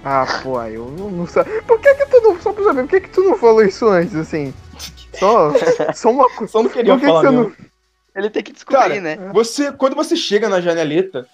Ah, 0.04 0.26
pô, 0.42 0.60
eu 0.62 0.86
não, 0.98 1.10
não 1.10 1.26
sei. 1.26 1.44
Por 1.66 1.78
que 1.80 1.94
que 1.94 2.06
tu 2.06 2.20
não. 2.22 2.40
Só 2.40 2.52
pra 2.52 2.64
saber, 2.64 2.82
por 2.82 2.88
que 2.90 3.00
que 3.02 3.10
tu 3.10 3.22
não 3.22 3.36
falou 3.38 3.62
isso 3.62 3.86
antes, 3.88 4.14
assim? 4.16 4.52
Só, 5.14 5.52
só 5.94 6.10
uma 6.10 6.28
coisa. 6.30 6.50
Só 6.50 6.62
não 6.62 6.70
queria 6.70 6.94
Por 6.94 7.00
que 7.00 7.06
que 7.06 7.12
falar 7.12 7.20
você 7.22 7.30
mesmo. 7.30 7.52
não. 7.58 7.71
Ele 8.14 8.28
tem 8.28 8.42
que 8.42 8.52
descobrir, 8.52 8.80
Cara, 8.80 9.00
né? 9.00 9.16
Você, 9.32 9.72
quando 9.72 9.96
você 9.96 10.14
chega 10.16 10.48
na 10.48 10.60
janeleta, 10.60 11.26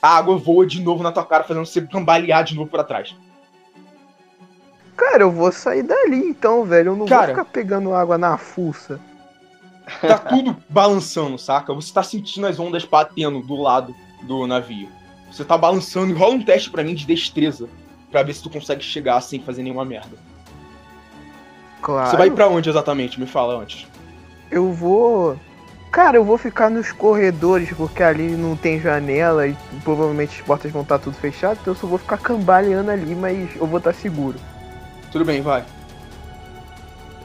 a 0.00 0.16
água 0.16 0.36
voa 0.36 0.64
de 0.66 0.80
novo 0.80 1.02
na 1.02 1.10
tua 1.10 1.24
cara, 1.24 1.44
fazendo 1.44 1.66
você 1.66 1.80
cambalear 1.82 2.44
de 2.44 2.54
novo 2.54 2.70
pra 2.70 2.84
trás. 2.84 3.14
Cara, 4.96 5.22
eu 5.22 5.30
vou 5.30 5.50
sair 5.50 5.82
dali 5.82 6.28
então, 6.28 6.64
velho. 6.64 6.92
Eu 6.92 6.96
não 6.96 7.06
Cara. 7.06 7.28
vou 7.28 7.36
ficar 7.36 7.44
pegando 7.46 7.94
água 7.94 8.18
na 8.18 8.36
fuça. 8.36 9.00
Tá 10.00 10.18
tudo 10.18 10.56
balançando, 10.68 11.38
saca? 11.38 11.72
Você 11.74 11.92
tá 11.92 12.02
sentindo 12.02 12.46
as 12.46 12.60
ondas 12.60 12.84
batendo 12.84 13.40
do 13.40 13.56
lado 13.56 13.94
do 14.22 14.46
navio. 14.46 14.88
Você 15.32 15.44
tá 15.44 15.56
balançando 15.56 16.12
e 16.12 16.14
rola 16.14 16.34
um 16.34 16.44
teste 16.44 16.70
pra 16.70 16.84
mim 16.84 16.94
de 16.94 17.06
destreza. 17.06 17.68
Pra 18.10 18.22
ver 18.22 18.34
se 18.34 18.42
tu 18.42 18.50
consegue 18.50 18.82
chegar 18.82 19.20
sem 19.20 19.40
fazer 19.40 19.62
nenhuma 19.62 19.84
merda. 19.84 20.16
Claro. 21.80 22.10
Você 22.10 22.16
vai 22.16 22.30
pra 22.30 22.48
onde 22.48 22.68
exatamente? 22.68 23.18
Me 23.18 23.26
fala 23.26 23.56
antes. 23.56 23.86
Eu 24.50 24.72
vou. 24.72 25.38
Cara, 25.90 26.16
eu 26.16 26.24
vou 26.24 26.38
ficar 26.38 26.70
nos 26.70 26.92
corredores, 26.92 27.72
porque 27.72 28.02
ali 28.02 28.28
não 28.30 28.56
tem 28.56 28.80
janela 28.80 29.48
e 29.48 29.56
provavelmente 29.82 30.40
as 30.40 30.46
portas 30.46 30.70
vão 30.70 30.82
estar 30.82 31.00
tudo 31.00 31.16
fechadas, 31.16 31.58
então 31.60 31.74
eu 31.74 31.78
só 31.78 31.86
vou 31.86 31.98
ficar 31.98 32.16
cambaleando 32.18 32.92
ali, 32.92 33.14
mas 33.14 33.56
eu 33.56 33.66
vou 33.66 33.78
estar 33.78 33.92
seguro. 33.92 34.38
Tudo 35.10 35.24
bem, 35.24 35.42
vai. 35.42 35.64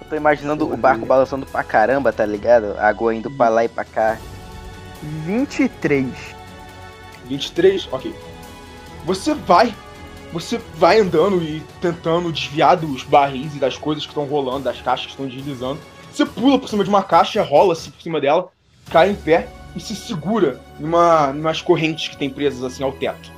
Eu 0.01 0.09
tô 0.09 0.15
imaginando 0.15 0.71
o 0.71 0.75
barco 0.75 1.05
balançando 1.05 1.45
pra 1.45 1.63
caramba, 1.63 2.11
tá 2.11 2.25
ligado? 2.25 2.75
A 2.77 2.87
água 2.87 3.13
indo 3.13 3.29
pra 3.29 3.49
lá 3.49 3.63
e 3.63 3.69
pra 3.69 3.85
cá. 3.85 4.17
23. 5.25 6.07
23? 7.25 7.87
Ok. 7.91 8.15
Você 9.05 9.35
vai. 9.35 9.75
Você 10.33 10.59
vai 10.75 10.99
andando 10.99 11.41
e 11.41 11.63
tentando 11.79 12.31
desviar 12.31 12.75
dos 12.77 13.03
barris 13.03 13.55
e 13.55 13.59
das 13.59 13.77
coisas 13.77 14.03
que 14.03 14.11
estão 14.11 14.25
rolando, 14.25 14.63
das 14.63 14.81
caixas 14.81 15.05
que 15.05 15.11
estão 15.11 15.27
deslizando. 15.27 15.79
Você 16.11 16.25
pula 16.25 16.57
por 16.57 16.67
cima 16.67 16.83
de 16.83 16.89
uma 16.89 17.03
caixa, 17.03 17.43
rola-se 17.43 17.91
por 17.91 18.01
cima 18.01 18.19
dela, 18.19 18.49
cai 18.89 19.09
em 19.09 19.15
pé 19.15 19.47
e 19.75 19.79
se 19.79 19.95
segura 19.95 20.59
numa, 20.79 21.33
numas 21.33 21.61
correntes 21.61 22.07
que 22.07 22.17
tem 22.17 22.29
presas 22.29 22.63
assim 22.63 22.83
ao 22.83 22.91
teto. 22.91 23.31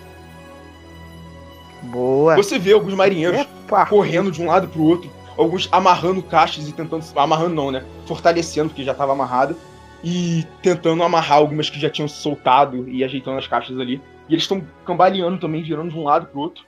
Boa. 1.84 2.36
Você 2.36 2.60
vê 2.60 2.74
alguns 2.74 2.94
marinheiros 2.94 3.42
Epa. 3.42 3.86
correndo 3.86 4.32
de 4.32 4.42
um 4.42 4.48
lado 4.48 4.68
pro 4.68 4.84
outro, 4.84 5.12
alguns 5.38 5.68
amarrando 5.72 6.22
caixas 6.22 6.68
e 6.68 6.72
tentando. 6.72 7.06
Amarrando 7.16 7.56
não, 7.56 7.72
né? 7.72 7.84
Fortalecendo, 8.06 8.70
porque 8.70 8.84
já 8.84 8.94
tava 8.94 9.14
amarrado. 9.14 9.56
E 10.04 10.46
tentando 10.62 11.02
amarrar 11.02 11.40
algumas 11.40 11.70
que 11.70 11.80
já 11.80 11.90
tinham 11.90 12.08
se 12.08 12.18
soltado 12.18 12.88
e 12.88 13.04
ajeitando 13.04 13.38
as 13.38 13.48
caixas 13.48 13.80
ali. 13.80 14.02
E 14.30 14.34
eles 14.34 14.44
estão 14.44 14.64
cambaleando 14.86 15.40
também, 15.40 15.64
girando 15.64 15.90
de 15.90 15.98
um 15.98 16.04
lado 16.04 16.28
pro 16.28 16.42
outro. 16.42 16.64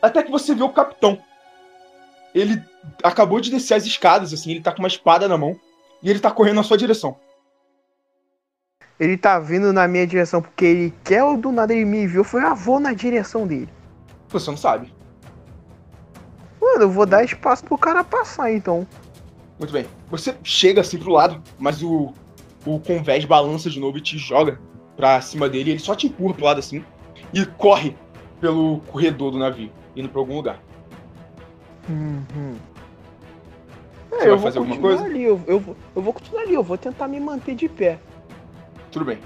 Até 0.00 0.22
que 0.22 0.30
você 0.30 0.54
vê 0.54 0.62
o 0.62 0.68
capitão. 0.68 1.18
Ele 2.34 2.60
acabou 3.02 3.40
de 3.40 3.50
descer 3.50 3.74
as 3.74 3.86
escadas, 3.86 4.32
assim, 4.32 4.50
ele 4.50 4.60
tá 4.60 4.72
com 4.72 4.78
uma 4.78 4.88
espada 4.88 5.28
na 5.28 5.38
mão. 5.38 5.54
E 6.02 6.10
ele 6.10 6.18
tá 6.18 6.30
correndo 6.30 6.56
na 6.56 6.62
sua 6.64 6.76
direção. 6.76 7.16
Ele 9.02 9.16
tá 9.16 9.36
vindo 9.40 9.72
na 9.72 9.88
minha 9.88 10.06
direção 10.06 10.40
porque 10.40 10.64
ele 10.64 10.94
quer 11.02 11.24
ou 11.24 11.36
do 11.36 11.50
nada 11.50 11.74
ele 11.74 11.84
me 11.84 12.06
viu. 12.06 12.22
Foi 12.22 12.40
ah, 12.40 12.54
vou 12.54 12.78
na 12.78 12.92
direção 12.92 13.48
dele. 13.48 13.68
Você 14.28 14.48
não 14.48 14.56
sabe. 14.56 14.94
Mano, 16.60 16.82
eu 16.82 16.88
vou 16.90 17.04
dar 17.04 17.24
espaço 17.24 17.64
pro 17.64 17.76
cara 17.76 18.04
passar 18.04 18.52
então. 18.52 18.86
Muito 19.58 19.72
bem. 19.72 19.86
Você 20.08 20.36
chega 20.44 20.82
assim 20.82 20.98
pro 20.98 21.10
lado, 21.10 21.42
mas 21.58 21.82
o, 21.82 22.14
o 22.64 22.78
convés 22.78 23.24
balança 23.24 23.68
de 23.68 23.80
novo 23.80 23.98
e 23.98 24.00
te 24.00 24.16
joga 24.16 24.60
pra 24.96 25.20
cima 25.20 25.48
dele. 25.48 25.72
Ele 25.72 25.80
só 25.80 25.96
te 25.96 26.06
empurra 26.06 26.34
pro 26.34 26.44
lado 26.44 26.60
assim 26.60 26.84
e 27.34 27.44
corre 27.44 27.96
pelo 28.40 28.78
corredor 28.86 29.32
do 29.32 29.38
navio, 29.38 29.72
indo 29.96 30.08
pra 30.08 30.20
algum 30.20 30.36
lugar. 30.36 30.60
Uhum. 31.88 32.54
Você 34.10 34.14
É, 34.14 34.18
vai 34.18 34.28
eu 34.28 34.36
vou 34.36 34.38
fazer 34.44 34.58
alguma 34.58 34.78
coisa? 34.78 35.04
ali, 35.04 35.24
eu, 35.24 35.40
eu, 35.48 35.58
vou- 35.58 35.76
eu 35.96 36.02
vou 36.02 36.12
continuar 36.12 36.42
ali, 36.42 36.54
eu 36.54 36.62
vou 36.62 36.78
tentar 36.78 37.08
me 37.08 37.18
manter 37.18 37.56
de 37.56 37.68
pé. 37.68 37.98
Tudo 38.92 39.04
bem. 39.06 39.18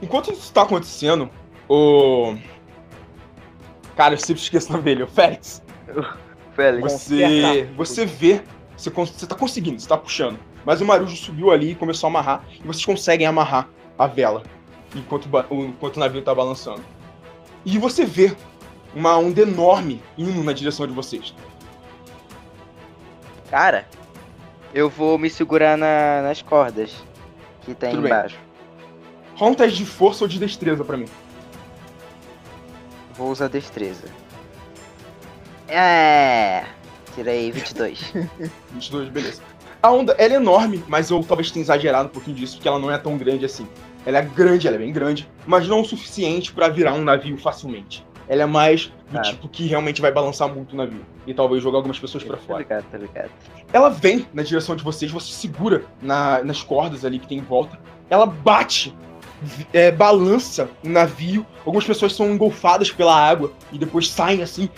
Enquanto 0.00 0.30
isso 0.32 0.52
tá 0.52 0.62
acontecendo, 0.62 1.28
o. 1.68 2.36
Cara, 3.96 4.14
eu 4.14 4.18
sempre 4.18 4.42
esqueço 4.42 4.68
o 4.68 4.72
nome 4.72 4.84
dele, 4.84 5.02
o 5.02 5.06
Félix. 5.08 5.62
Félix. 6.54 6.92
Você, 6.92 7.68
você 7.76 8.04
vê, 8.06 8.42
você, 8.76 8.90
você 8.90 9.26
tá 9.26 9.34
conseguindo, 9.34 9.80
você 9.80 9.88
tá 9.88 9.96
puxando. 9.96 10.38
Mas 10.64 10.80
o 10.80 10.84
Marujo 10.84 11.16
subiu 11.16 11.50
ali 11.50 11.70
e 11.72 11.74
começou 11.74 12.06
a 12.06 12.10
amarrar. 12.10 12.44
E 12.62 12.66
vocês 12.66 12.84
conseguem 12.84 13.26
amarrar 13.26 13.68
a 13.98 14.06
vela 14.06 14.42
enquanto, 14.94 15.28
enquanto 15.50 15.96
o 15.96 16.00
navio 16.00 16.22
tá 16.22 16.34
balançando. 16.34 16.82
E 17.64 17.78
você 17.78 18.04
vê 18.04 18.36
uma 18.94 19.16
onda 19.16 19.40
enorme 19.42 20.02
indo 20.18 20.44
na 20.44 20.52
direção 20.52 20.86
de 20.86 20.92
vocês. 20.92 21.34
Cara, 23.50 23.86
eu 24.74 24.88
vou 24.88 25.18
me 25.18 25.28
segurar 25.30 25.76
na- 25.76 26.22
nas 26.22 26.42
cordas 26.42 26.92
que 27.62 27.74
tem 27.74 27.90
Tudo 27.90 28.02
bem. 28.02 28.10
embaixo. 28.12 28.36
Rola 28.36 28.51
teste 29.54 29.78
de 29.78 29.86
força 29.86 30.22
ou 30.24 30.28
de 30.28 30.38
destreza 30.38 30.84
pra 30.84 30.96
mim. 30.96 31.06
Vou 33.16 33.30
usar 33.30 33.48
destreza. 33.48 34.04
É. 35.68 36.64
Tirei 37.14 37.50
22. 37.50 38.12
22, 38.72 39.08
beleza. 39.10 39.42
A 39.82 39.90
onda, 39.90 40.12
ela 40.18 40.34
é 40.34 40.36
enorme, 40.36 40.82
mas 40.86 41.10
eu 41.10 41.22
talvez 41.24 41.50
tenha 41.50 41.62
exagerado 41.62 42.08
um 42.08 42.12
pouquinho 42.12 42.36
disso, 42.36 42.54
porque 42.56 42.68
ela 42.68 42.78
não 42.78 42.90
é 42.90 42.96
tão 42.98 43.16
grande 43.18 43.44
assim. 43.44 43.66
Ela 44.06 44.18
é 44.18 44.22
grande, 44.22 44.66
ela 44.66 44.76
é 44.76 44.78
bem 44.78 44.92
grande, 44.92 45.28
mas 45.46 45.66
não 45.68 45.80
o 45.80 45.84
suficiente 45.84 46.52
pra 46.52 46.68
virar 46.68 46.94
um 46.94 47.02
navio 47.02 47.36
facilmente. 47.36 48.06
Ela 48.28 48.42
é 48.42 48.46
mais 48.46 48.92
do 49.10 49.18
Ah. 49.18 49.22
tipo 49.22 49.48
que 49.48 49.66
realmente 49.66 50.00
vai 50.00 50.12
balançar 50.12 50.48
muito 50.48 50.72
o 50.72 50.76
navio. 50.76 51.04
E 51.26 51.34
talvez 51.34 51.62
jogar 51.62 51.78
algumas 51.78 51.98
pessoas 51.98 52.22
pra 52.24 52.36
tá 52.36 52.42
fora. 52.44 52.58
ligado, 52.60 52.84
tá 52.90 52.96
ligado. 52.98 53.30
Ela 53.72 53.88
vem 53.90 54.26
na 54.32 54.42
direção 54.42 54.74
de 54.76 54.82
vocês, 54.84 55.10
você 55.10 55.32
segura 55.32 55.84
na- 56.00 56.42
nas 56.44 56.62
cordas 56.62 57.04
ali 57.04 57.18
que 57.18 57.26
tem 57.26 57.38
em 57.38 57.42
volta. 57.42 57.78
Ela 58.08 58.24
bate, 58.26 58.94
é, 59.72 59.90
balança 59.90 60.68
o 60.84 60.88
navio. 60.88 61.46
Algumas 61.64 61.84
pessoas 61.84 62.14
são 62.14 62.30
engolfadas 62.30 62.90
pela 62.90 63.14
água 63.14 63.52
e 63.72 63.78
depois 63.78 64.08
saem 64.08 64.42
assim. 64.42 64.68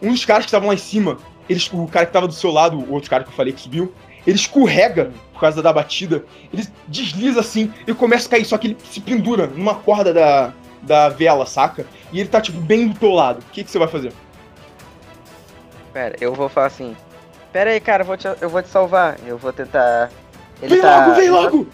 Um 0.00 0.12
dos 0.12 0.24
caras 0.24 0.44
que 0.44 0.48
estavam 0.48 0.68
lá 0.68 0.74
em 0.74 0.78
cima, 0.78 1.18
eles, 1.48 1.70
o 1.72 1.86
cara 1.86 2.06
que 2.06 2.12
tava 2.12 2.26
do 2.26 2.34
seu 2.34 2.50
lado, 2.50 2.78
o 2.78 2.92
outro 2.92 3.10
cara 3.10 3.24
que 3.24 3.30
eu 3.30 3.34
falei 3.34 3.52
que 3.52 3.60
subiu, 3.60 3.92
ele 4.26 4.36
escorrega 4.36 5.12
por 5.32 5.40
causa 5.40 5.62
da 5.62 5.72
batida. 5.72 6.24
Ele 6.52 6.66
desliza 6.88 7.40
assim 7.40 7.72
e 7.86 7.94
começa 7.94 8.26
a 8.26 8.30
cair, 8.30 8.44
só 8.44 8.56
que 8.58 8.68
ele 8.68 8.76
se 8.90 9.00
pendura 9.00 9.46
numa 9.46 9.74
corda 9.74 10.12
da, 10.12 10.52
da 10.82 11.08
vela, 11.08 11.46
saca? 11.46 11.86
E 12.12 12.20
ele 12.20 12.28
tá, 12.28 12.40
tipo, 12.40 12.58
bem 12.58 12.88
do 12.88 12.98
teu 12.98 13.10
lado. 13.10 13.40
O 13.40 13.52
que, 13.52 13.64
que 13.64 13.70
você 13.70 13.78
vai 13.78 13.88
fazer? 13.88 14.12
Pera, 15.92 16.16
eu 16.20 16.34
vou 16.34 16.48
falar 16.48 16.66
assim. 16.66 16.96
Pera 17.52 17.70
aí, 17.70 17.80
cara, 17.80 18.02
eu 18.02 18.06
vou 18.06 18.16
te, 18.16 18.26
eu 18.40 18.48
vou 18.48 18.62
te 18.62 18.68
salvar. 18.68 19.16
Eu 19.26 19.38
vou 19.38 19.52
tentar. 19.52 20.10
Ele 20.60 20.74
vem 20.74 20.82
tá, 20.82 21.06
logo, 21.06 21.14
vem 21.14 21.26
tá- 21.28 21.32
logo! 21.32 21.68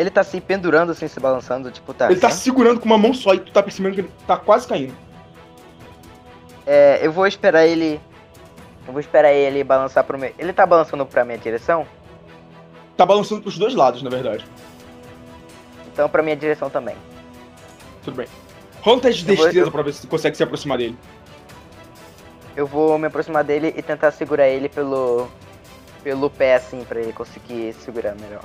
Ele 0.00 0.08
tá 0.08 0.24
se 0.24 0.40
pendurando, 0.40 0.92
assim, 0.92 1.06
se 1.06 1.20
balançando, 1.20 1.70
tipo, 1.70 1.92
tá. 1.92 2.10
Ele 2.10 2.18
tá 2.18 2.28
né? 2.28 2.32
segurando 2.34 2.80
com 2.80 2.86
uma 2.86 2.96
mão 2.96 3.12
só 3.12 3.34
e 3.34 3.38
tu 3.38 3.52
tá 3.52 3.62
percebendo 3.62 3.94
que 3.96 4.00
ele 4.00 4.10
tá 4.26 4.34
quase 4.34 4.66
caindo. 4.66 4.94
É, 6.66 7.00
eu 7.02 7.12
vou 7.12 7.26
esperar 7.26 7.66
ele. 7.66 8.00
Eu 8.86 8.92
vou 8.94 9.00
esperar 9.00 9.30
ele 9.30 9.62
balançar 9.62 10.02
pro 10.02 10.18
meu. 10.18 10.32
Ele 10.38 10.54
tá 10.54 10.64
balançando 10.64 11.04
pra 11.04 11.22
minha 11.22 11.36
direção? 11.36 11.86
Tá 12.96 13.04
balançando 13.04 13.42
pros 13.42 13.58
dois 13.58 13.74
lados, 13.74 14.02
na 14.02 14.08
verdade. 14.08 14.42
Então 15.92 16.08
pra 16.08 16.22
minha 16.22 16.34
direção 16.36 16.70
também. 16.70 16.96
Tudo 18.02 18.16
bem. 18.16 18.26
Rola 18.80 18.96
um 18.96 19.00
teste 19.00 19.22
de 19.22 19.32
Eu 19.32 19.36
vou- 19.36 19.44
destreza 19.44 19.66
eu- 19.68 19.72
pra 19.72 19.82
ver 19.82 19.92
se 19.92 20.00
tu 20.00 20.08
consegue 20.08 20.34
se 20.34 20.42
aproximar 20.42 20.78
dele. 20.78 20.96
Eu 22.56 22.66
vou 22.66 22.98
me 22.98 23.06
aproximar 23.06 23.44
dele 23.44 23.74
e 23.76 23.82
tentar 23.82 24.12
segurar 24.12 24.48
ele 24.48 24.70
pelo. 24.70 25.28
pelo 26.02 26.30
pé, 26.30 26.54
assim, 26.54 26.82
pra 26.84 26.98
ele 27.00 27.12
conseguir 27.12 27.74
segurar 27.74 28.14
melhor. 28.14 28.42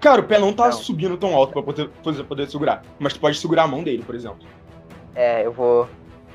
Cara, 0.00 0.20
o 0.20 0.24
pé 0.26 0.38
não 0.38 0.52
tá 0.52 0.66
Não. 0.66 0.72
subindo 0.72 1.16
tão 1.16 1.34
alto 1.34 1.52
pra 1.52 1.62
poder, 1.62 1.88
poder, 2.02 2.24
poder 2.24 2.48
segurar. 2.50 2.84
Mas 2.98 3.14
tu 3.14 3.20
pode 3.20 3.36
segurar 3.38 3.64
a 3.64 3.66
mão 3.68 3.82
dele, 3.82 4.02
por 4.04 4.14
exemplo. 4.14 4.46
É, 5.14 5.44
eu 5.44 5.52
vou. 5.52 5.88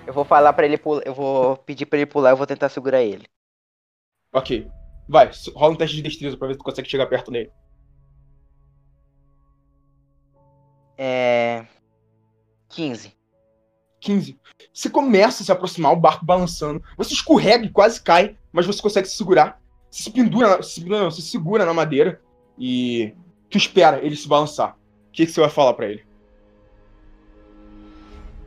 Eu 0.05 0.14
vou 0.14 0.26
falar 0.26 0.51
pra 0.53 0.66
ele 0.66 0.78
pular. 0.78 1.01
Eu 1.05 1.14
vou 1.14 1.55
pedir 1.57 1.86
pra 1.86 1.97
ele 1.99 2.05
pular 2.05 2.32
eu 2.32 2.38
vou 2.38 2.45
tentar 2.45 2.68
segurar 2.70 3.01
ele. 3.01 3.26
Ok. 4.34 4.68
Vai, 5.07 5.30
rola 5.55 5.74
um 5.74 5.76
teste 5.76 5.95
de 5.95 6.01
destreza 6.01 6.36
pra 6.38 6.47
ver 6.47 6.53
se 6.55 6.59
tu 6.59 6.64
consegue 6.64 6.89
chegar 6.89 7.05
perto 7.07 7.32
dele. 7.32 7.51
É. 10.97 11.66
15. 12.70 13.14
15. 13.99 14.39
Você 14.74 14.89
começa 14.89 15.43
a 15.43 15.45
se 15.45 15.51
aproximar, 15.51 15.93
o 15.93 15.97
barco 15.99 16.26
balançando. 16.26 16.84
Você 16.97 17.14
escorrega 17.14 17.66
e 17.66 17.70
quase 17.72 18.01
cai, 18.01 18.38
mas 18.51 18.66
você 18.66 18.82
consegue 18.82 19.07
se 19.07 19.16
segurar. 19.16 19.61
Se 19.89 20.09
pendura, 20.11 20.57
na- 20.57 20.64
se 20.64 20.84
não, 20.86 21.09
você 21.11 21.22
se 21.22 21.30
segura 21.30 21.66
na 21.66 21.74
madeira 21.74 22.22
e 22.57 23.14
tu 23.54 23.58
espera 23.58 23.99
ele 24.04 24.16
se 24.16 24.28
balançar. 24.28 24.72
O 25.10 25.12
que, 25.14 25.26
que 25.26 25.32
você 25.32 25.39
vai 25.41 25.49
falar 25.49 25.74
pra 25.74 25.86
ele? 25.88 26.04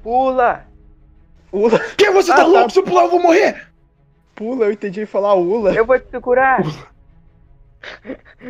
Pula! 0.03 0.67
Ula, 1.53 1.79
Que 1.97 2.11
você 2.11 2.33
Ah, 2.33 2.37
tá 2.37 2.43
tá. 2.43 2.49
louco? 2.49 2.71
Se 2.71 2.79
eu 2.79 2.83
pular, 2.85 3.05
eu 3.05 3.11
vou 3.11 3.21
morrer! 3.23 3.67
pula, 4.35 4.67
eu 4.67 4.73
entendi 4.73 5.01
ele 5.01 5.07
falar 5.07 5.35
ula. 5.35 5.73
Eu 5.73 5.87
vou 5.87 5.99
te 5.99 6.11
segurar! 6.11 6.61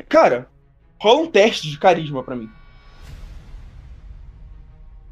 Cara, 0.08 0.48
rola 1.00 1.20
um 1.20 1.30
teste 1.30 1.70
de 1.70 1.78
carisma 1.78 2.22
pra 2.24 2.34
mim. 2.34 2.50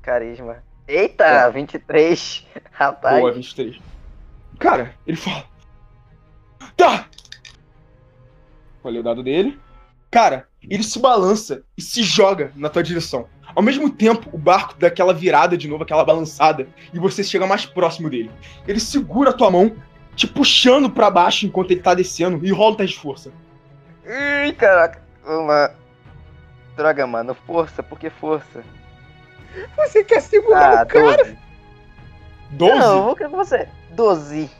Carisma. 0.03 0.62
Eita, 0.88 1.24
Tá. 1.24 1.49
23. 1.51 2.47
Rapaz. 2.72 3.20
Boa, 3.20 3.32
23. 3.32 3.78
Cara, 4.59 4.95
ele 5.07 5.16
fala. 5.16 5.45
Tá! 6.76 7.07
Olha 8.82 9.01
o 9.01 9.03
dado 9.03 9.22
dele. 9.22 9.59
Cara, 10.11 10.49
ele 10.69 10.83
se 10.83 10.99
balança 10.99 11.62
e 11.77 11.83
se 11.83 12.03
joga 12.03 12.53
na 12.57 12.69
tua 12.69 12.83
direção. 12.83 13.27
Ao 13.55 13.62
mesmo 13.62 13.89
tempo, 13.91 14.29
o 14.33 14.39
barco 14.39 14.75
dá 14.79 14.89
aquela 14.89 15.15
virada 15.15 15.57
de 15.57 15.69
novo, 15.69 15.85
aquela 15.85 16.05
balançada, 16.05 16.67
e 16.93 16.99
você 16.99 17.23
chega 17.23 17.47
mais 17.47 17.65
próximo 17.65 18.11
dele. 18.11 18.31
Ele 18.67 18.81
segura 18.81 19.31
a 19.31 19.33
tua 19.33 19.51
mão, 19.51 19.77
te 20.17 20.27
puxando 20.27 20.91
pra 20.91 21.11
baixo 21.11 21.47
enquanto 21.47 21.71
ele 21.71 21.81
tá 21.81 21.95
descendo, 21.95 22.45
e 22.45 22.51
rola 22.51 22.73
o 22.73 22.77
teste 22.77 22.97
de 22.97 23.03
força. 23.03 23.33
Ih, 24.05 24.53
caraca. 24.55 25.01
Uma. 25.27 25.71
Droga, 26.77 27.07
mano. 27.07 27.37
Força, 27.47 27.83
por 27.83 27.99
que 27.99 28.11
força? 28.11 28.65
Você 29.77 30.03
quer 30.03 30.21
segurar 30.21 30.81
Ah, 30.81 30.83
o 30.83 30.87
cara? 30.87 31.17
12. 31.25 31.39
12? 32.51 32.79
Não, 32.79 32.97
eu 32.99 33.05
vou 33.05 33.17
querer 33.17 33.31
com 33.31 33.37
você. 33.37 33.69
12. 33.93 34.51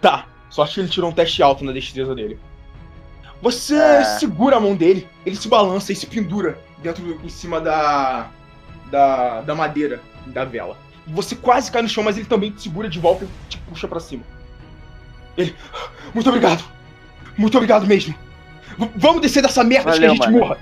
Tá. 0.00 0.26
Sorte 0.48 0.74
que 0.74 0.80
ele 0.80 0.88
tirou 0.88 1.10
um 1.10 1.12
teste 1.12 1.42
alto 1.42 1.64
na 1.64 1.72
destreza 1.72 2.14
dele. 2.14 2.38
Você 3.40 3.74
Ah. 3.76 4.04
segura 4.18 4.56
a 4.56 4.60
mão 4.60 4.74
dele, 4.74 5.08
ele 5.24 5.36
se 5.36 5.48
balança 5.48 5.92
e 5.92 5.96
se 5.96 6.06
pendura 6.06 6.58
dentro 6.78 7.02
do- 7.04 7.24
em 7.24 7.28
cima 7.28 7.60
da, 7.60 8.28
da 8.90 9.40
da 9.42 9.54
madeira 9.54 10.00
da 10.26 10.44
vela. 10.44 10.76
Você 11.06 11.34
quase 11.36 11.70
cai 11.70 11.82
no 11.82 11.88
chão, 11.88 12.02
mas 12.04 12.16
ele 12.18 12.26
também 12.26 12.50
te 12.50 12.62
segura 12.62 12.88
de 12.88 12.98
volta 12.98 13.24
e 13.24 13.28
te 13.48 13.58
puxa 13.58 13.86
pra 13.88 14.00
cima. 14.00 14.22
Ele, 15.36 15.54
muito 16.12 16.28
obrigado, 16.28 16.64
muito 17.36 17.56
obrigado 17.56 17.86
mesmo. 17.86 18.14
V- 18.76 18.90
vamos 18.96 19.22
descer 19.22 19.40
dessa 19.42 19.62
merda 19.62 19.90
antes 19.90 20.00
que 20.00 20.06
a 20.06 20.08
gente 20.10 20.18
mano. 20.20 20.38
morra. 20.38 20.58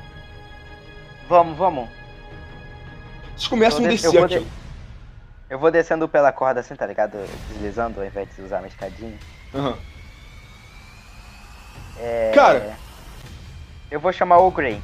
Vamos, 1.29 1.57
vamos. 1.57 1.89
Vocês 3.35 3.49
começam 3.49 3.85
a 3.85 3.89
descer 3.89 4.11
de- 4.11 4.17
eu 4.17 4.25
aqui. 4.25 4.47
Eu 5.49 5.59
vou 5.59 5.71
descendo 5.71 6.09
pela 6.09 6.31
corda 6.33 6.61
assim, 6.61 6.75
tá 6.75 6.87
ligado? 6.87 7.17
Deslizando 7.49 8.01
ao 8.01 8.07
invés 8.07 8.29
de 8.35 8.43
usar 8.43 8.59
uma 8.59 8.67
escadinha. 8.69 9.15
Aham. 9.55 9.77
É... 12.01 12.33
Cara. 12.35 12.77
Eu 13.91 14.01
vou 14.01 14.13
chamar 14.13 14.39
o 14.39 14.51
Grey. 14.51 14.81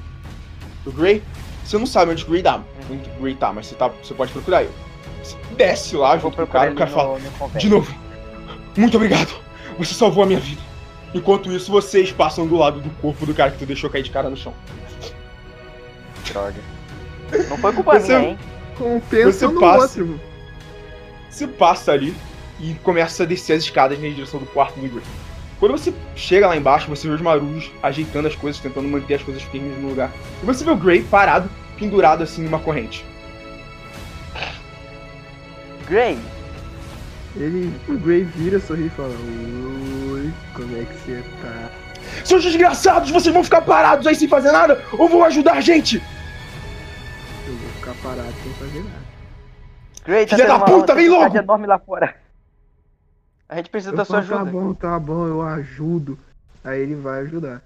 O 0.86 0.92
Gray, 0.92 1.22
você 1.64 1.76
não 1.78 1.86
sabe 1.86 2.12
onde 2.12 2.24
o 2.24 2.28
Gray 2.28 2.42
tá, 2.42 2.62
onde 2.90 3.08
o 3.10 3.22
Gray 3.22 3.34
tá, 3.34 3.52
mas 3.52 3.66
você, 3.66 3.74
tá, 3.74 3.88
você 3.88 4.14
pode 4.14 4.32
procurar 4.32 4.62
ele. 4.62 4.72
Você 5.22 5.36
desce 5.56 5.96
lá 5.96 6.14
Eu 6.14 6.20
vou 6.20 6.30
junto 6.30 6.36
com 6.36 6.42
o 6.42 6.46
procurar 6.46 6.60
cara, 6.60 6.72
o 6.72 6.76
cara 6.76 6.90
no, 6.90 6.96
fala, 6.96 7.48
no. 7.52 7.58
De 7.58 7.68
novo, 7.68 7.94
muito 8.76 8.96
obrigado. 8.96 9.32
Você 9.78 9.94
salvou 9.94 10.24
a 10.24 10.26
minha 10.26 10.40
vida. 10.40 10.60
Enquanto 11.14 11.52
isso, 11.52 11.70
vocês 11.70 12.10
passam 12.10 12.46
do 12.46 12.56
lado 12.56 12.80
do 12.80 12.90
corpo 13.00 13.26
do 13.26 13.34
cara 13.34 13.50
que 13.50 13.58
tu 13.58 13.66
deixou 13.66 13.90
cair 13.90 14.02
de 14.02 14.10
cara 14.10 14.30
no 14.30 14.36
chão. 14.36 14.54
Droga. 16.30 16.60
Não 17.48 17.58
foi 17.58 17.72
culpa 17.72 17.98
Você- 17.98 18.18
minha, 18.18 18.30
hein? 18.30 18.38
Compensa 18.78 19.48
Você 19.48 19.60
passa. 19.60 20.00
outro. 20.00 20.20
Você 21.28 21.46
passa 21.46 21.92
ali 21.92 22.14
e 22.60 22.74
começa 22.82 23.22
a 23.22 23.26
descer 23.26 23.54
as 23.54 23.62
escadas 23.64 23.98
na 23.98 24.08
direção 24.08 24.40
do 24.40 24.46
quarto 24.46 24.78
do 24.80 24.88
Gray. 24.88 25.02
Quando 25.62 25.78
você 25.78 25.94
chega 26.16 26.48
lá 26.48 26.56
embaixo, 26.56 26.88
você 26.88 27.06
vê 27.06 27.14
os 27.14 27.20
marujos 27.20 27.70
ajeitando 27.80 28.26
as 28.26 28.34
coisas, 28.34 28.60
tentando 28.60 28.88
manter 28.88 29.14
as 29.14 29.22
coisas 29.22 29.40
firmes 29.44 29.78
no 29.78 29.90
lugar. 29.90 30.10
E 30.42 30.44
você 30.44 30.64
vê 30.64 30.72
o 30.72 30.76
Gray 30.76 31.04
parado, 31.04 31.48
pendurado 31.78 32.24
assim 32.24 32.42
numa 32.42 32.58
corrente. 32.58 33.06
Grey, 35.88 36.18
Ele, 37.36 37.72
o 37.88 37.96
Gray 37.96 38.24
vira, 38.24 38.58
sorri 38.58 38.86
e 38.86 38.90
fala: 38.90 39.14
Oi, 40.10 40.32
como 40.52 40.82
é 40.82 40.84
que 40.84 40.94
você 40.94 41.22
tá? 41.40 41.70
Seus 42.24 42.42
desgraçados, 42.42 43.12
vocês 43.12 43.32
vão 43.32 43.44
ficar 43.44 43.62
parados 43.62 44.04
aí 44.04 44.16
sem 44.16 44.26
fazer 44.26 44.50
nada 44.50 44.82
ou 44.90 45.08
vão 45.08 45.22
ajudar 45.22 45.52
a 45.52 45.60
gente? 45.60 46.02
Eu 47.46 47.54
vou 47.54 47.70
ficar 47.70 47.94
parado 48.02 48.34
sem 48.42 48.52
fazer 48.54 48.80
nada. 48.80 49.02
Grey, 50.04 50.26
tá 50.26 50.34
Filha 50.34 50.48
da 50.48 50.58
puta, 50.58 50.92
vem 50.92 51.08
logo! 51.08 51.36
enorme 51.36 51.68
lá 51.68 51.78
fora. 51.78 52.21
A 53.52 53.56
gente 53.56 53.68
precisa 53.68 53.92
Eu 53.92 53.98
da 53.98 54.04
sua 54.06 54.22
falo, 54.22 54.48
ajuda. 54.48 54.50
Tá 54.50 54.58
bom, 54.58 54.74
tá 54.74 54.98
bom, 54.98 55.26
eu 55.26 55.42
ajudo. 55.42 56.18
Aí 56.64 56.80
ele 56.80 56.94
vai 56.94 57.20
ajudar. 57.20 57.62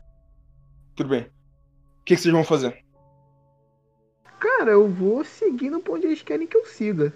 Tudo 0.96 1.10
bem. 1.10 1.20
O 1.20 2.04
que, 2.04 2.16
que 2.16 2.20
vocês 2.20 2.34
vão 2.34 2.42
fazer? 2.42 2.84
Cara, 4.40 4.72
eu 4.72 4.88
vou 4.88 5.24
seguindo 5.24 5.78
pra 5.78 5.92
onde 5.92 6.06
eles 6.08 6.22
querem 6.22 6.44
que 6.44 6.56
eu 6.56 6.64
siga. 6.66 7.12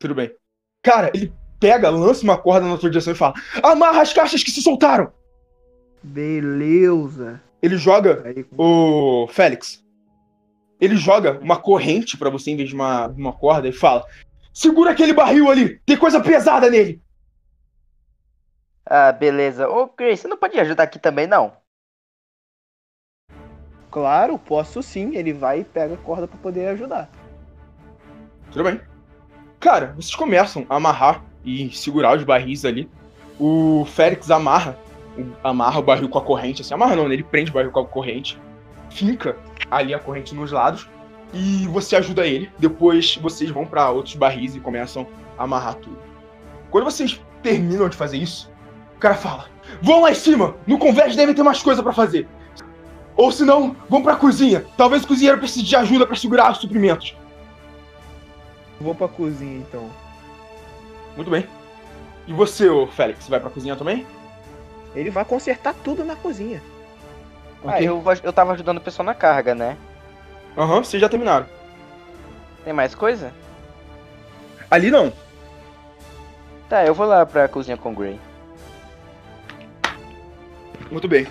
Tudo 0.00 0.14
bem. 0.14 0.34
Cara, 0.82 1.10
ele 1.14 1.30
pega, 1.60 1.90
lança 1.90 2.24
uma 2.24 2.38
corda 2.38 2.66
na 2.66 2.78
tua 2.78 2.88
direção 2.88 3.12
e 3.12 3.16
fala: 3.16 3.34
Amarra 3.62 4.00
as 4.00 4.14
caixas 4.14 4.42
que 4.42 4.50
se 4.50 4.62
soltaram! 4.62 5.12
Beleza. 6.02 7.42
Ele 7.60 7.76
joga 7.76 8.22
Aí, 8.24 8.46
o 8.56 9.28
Félix. 9.28 9.84
Ele 10.80 10.96
joga 10.96 11.38
uma 11.40 11.58
corrente 11.58 12.16
pra 12.16 12.30
você 12.30 12.50
em 12.50 12.56
vez 12.56 12.70
de 12.70 12.74
uma, 12.74 13.08
uma 13.08 13.34
corda 13.34 13.68
e 13.68 13.72
fala: 13.72 14.06
Segura 14.54 14.92
aquele 14.92 15.12
barril 15.12 15.50
ali! 15.50 15.78
Tem 15.84 15.98
coisa 15.98 16.18
pesada 16.18 16.70
nele! 16.70 17.04
Ah, 18.88 19.12
beleza. 19.12 19.68
Ô, 19.68 19.86
Grey, 19.88 20.16
você 20.16 20.28
não 20.28 20.36
pode 20.36 20.58
ajudar 20.58 20.84
aqui 20.84 20.98
também, 20.98 21.26
não? 21.26 21.52
claro, 23.90 24.38
posso 24.38 24.82
sim. 24.82 25.16
Ele 25.16 25.32
vai 25.32 25.60
e 25.60 25.64
pega 25.64 25.94
a 25.94 25.98
corda 25.98 26.28
pra 26.28 26.36
poder 26.38 26.68
ajudar. 26.68 27.08
Tudo 28.52 28.64
bem. 28.64 28.80
Cara, 29.58 29.94
vocês 29.96 30.14
começam 30.14 30.66
a 30.68 30.76
amarrar 30.76 31.24
e 31.42 31.70
segurar 31.70 32.14
os 32.14 32.22
barris 32.22 32.64
ali. 32.66 32.90
O 33.40 33.86
Félix 33.86 34.30
amarra, 34.30 34.78
o- 35.16 35.46
amarra 35.48 35.78
o 35.78 35.82
barril 35.82 36.08
com 36.10 36.18
a 36.18 36.22
corrente, 36.22 36.60
assim, 36.60 36.74
amarra 36.74 36.94
não, 36.94 37.08
né? 37.08 37.14
Ele 37.14 37.24
prende 37.24 37.50
o 37.50 37.54
barril 37.54 37.70
com 37.72 37.80
a 37.80 37.86
corrente, 37.86 38.38
finca 38.90 39.34
ali 39.70 39.94
a 39.94 39.98
corrente 39.98 40.34
nos 40.34 40.52
lados 40.52 40.86
e 41.32 41.66
você 41.68 41.96
ajuda 41.96 42.26
ele. 42.26 42.50
Depois 42.58 43.16
vocês 43.16 43.50
vão 43.50 43.64
pra 43.66 43.90
outros 43.90 44.14
barris 44.14 44.54
e 44.54 44.60
começam 44.60 45.06
a 45.38 45.44
amarrar 45.44 45.74
tudo. 45.76 45.98
Quando 46.70 46.84
vocês 46.84 47.18
terminam 47.42 47.88
de 47.88 47.96
fazer 47.96 48.18
isso, 48.18 48.50
o 48.96 48.98
cara 49.00 49.14
fala: 49.14 49.46
Vão 49.82 50.00
lá 50.02 50.10
em 50.10 50.14
cima! 50.14 50.54
No 50.66 50.78
convés 50.78 51.14
deve 51.16 51.34
ter 51.34 51.42
mais 51.42 51.62
coisa 51.62 51.82
pra 51.82 51.92
fazer. 51.92 52.26
Ou 53.16 53.32
se 53.32 53.44
não, 53.44 53.74
vão 53.88 54.02
pra 54.02 54.16
cozinha. 54.16 54.64
Talvez 54.76 55.02
o 55.04 55.06
cozinheiro 55.08 55.38
precise 55.38 55.64
de 55.64 55.74
ajuda 55.76 56.06
pra 56.06 56.16
segurar 56.16 56.52
os 56.52 56.58
suprimentos. 56.58 57.16
Vou 58.80 58.94
pra 58.94 59.08
cozinha 59.08 59.56
então. 59.58 59.88
Muito 61.16 61.30
bem. 61.30 61.46
E 62.26 62.32
você, 62.32 62.68
ô 62.68 62.86
Félix, 62.86 63.26
vai 63.28 63.40
pra 63.40 63.48
cozinha 63.50 63.74
também? 63.76 64.06
Ele 64.94 65.10
vai 65.10 65.24
consertar 65.24 65.74
tudo 65.82 66.04
na 66.04 66.14
cozinha. 66.16 66.62
Ah, 67.66 67.80
eu, 67.82 68.00
vou- 68.00 68.12
eu 68.22 68.32
tava 68.32 68.52
ajudando 68.52 68.78
o 68.78 68.82
pessoal 68.82 69.04
na 69.06 69.14
carga, 69.14 69.54
né? 69.54 69.76
Aham, 70.56 70.84
vocês 70.84 71.00
já 71.00 71.08
terminaram. 71.08 71.46
Tem 72.64 72.72
mais 72.72 72.94
coisa? 72.94 73.32
Ali 74.70 74.90
não. 74.90 75.12
Tá, 76.68 76.84
eu 76.84 76.94
vou 76.94 77.06
lá 77.06 77.24
pra 77.24 77.48
cozinha 77.48 77.76
com 77.76 77.90
o 77.92 77.94
Grey. 77.94 78.20
Muito 80.90 81.08
bem. 81.08 81.26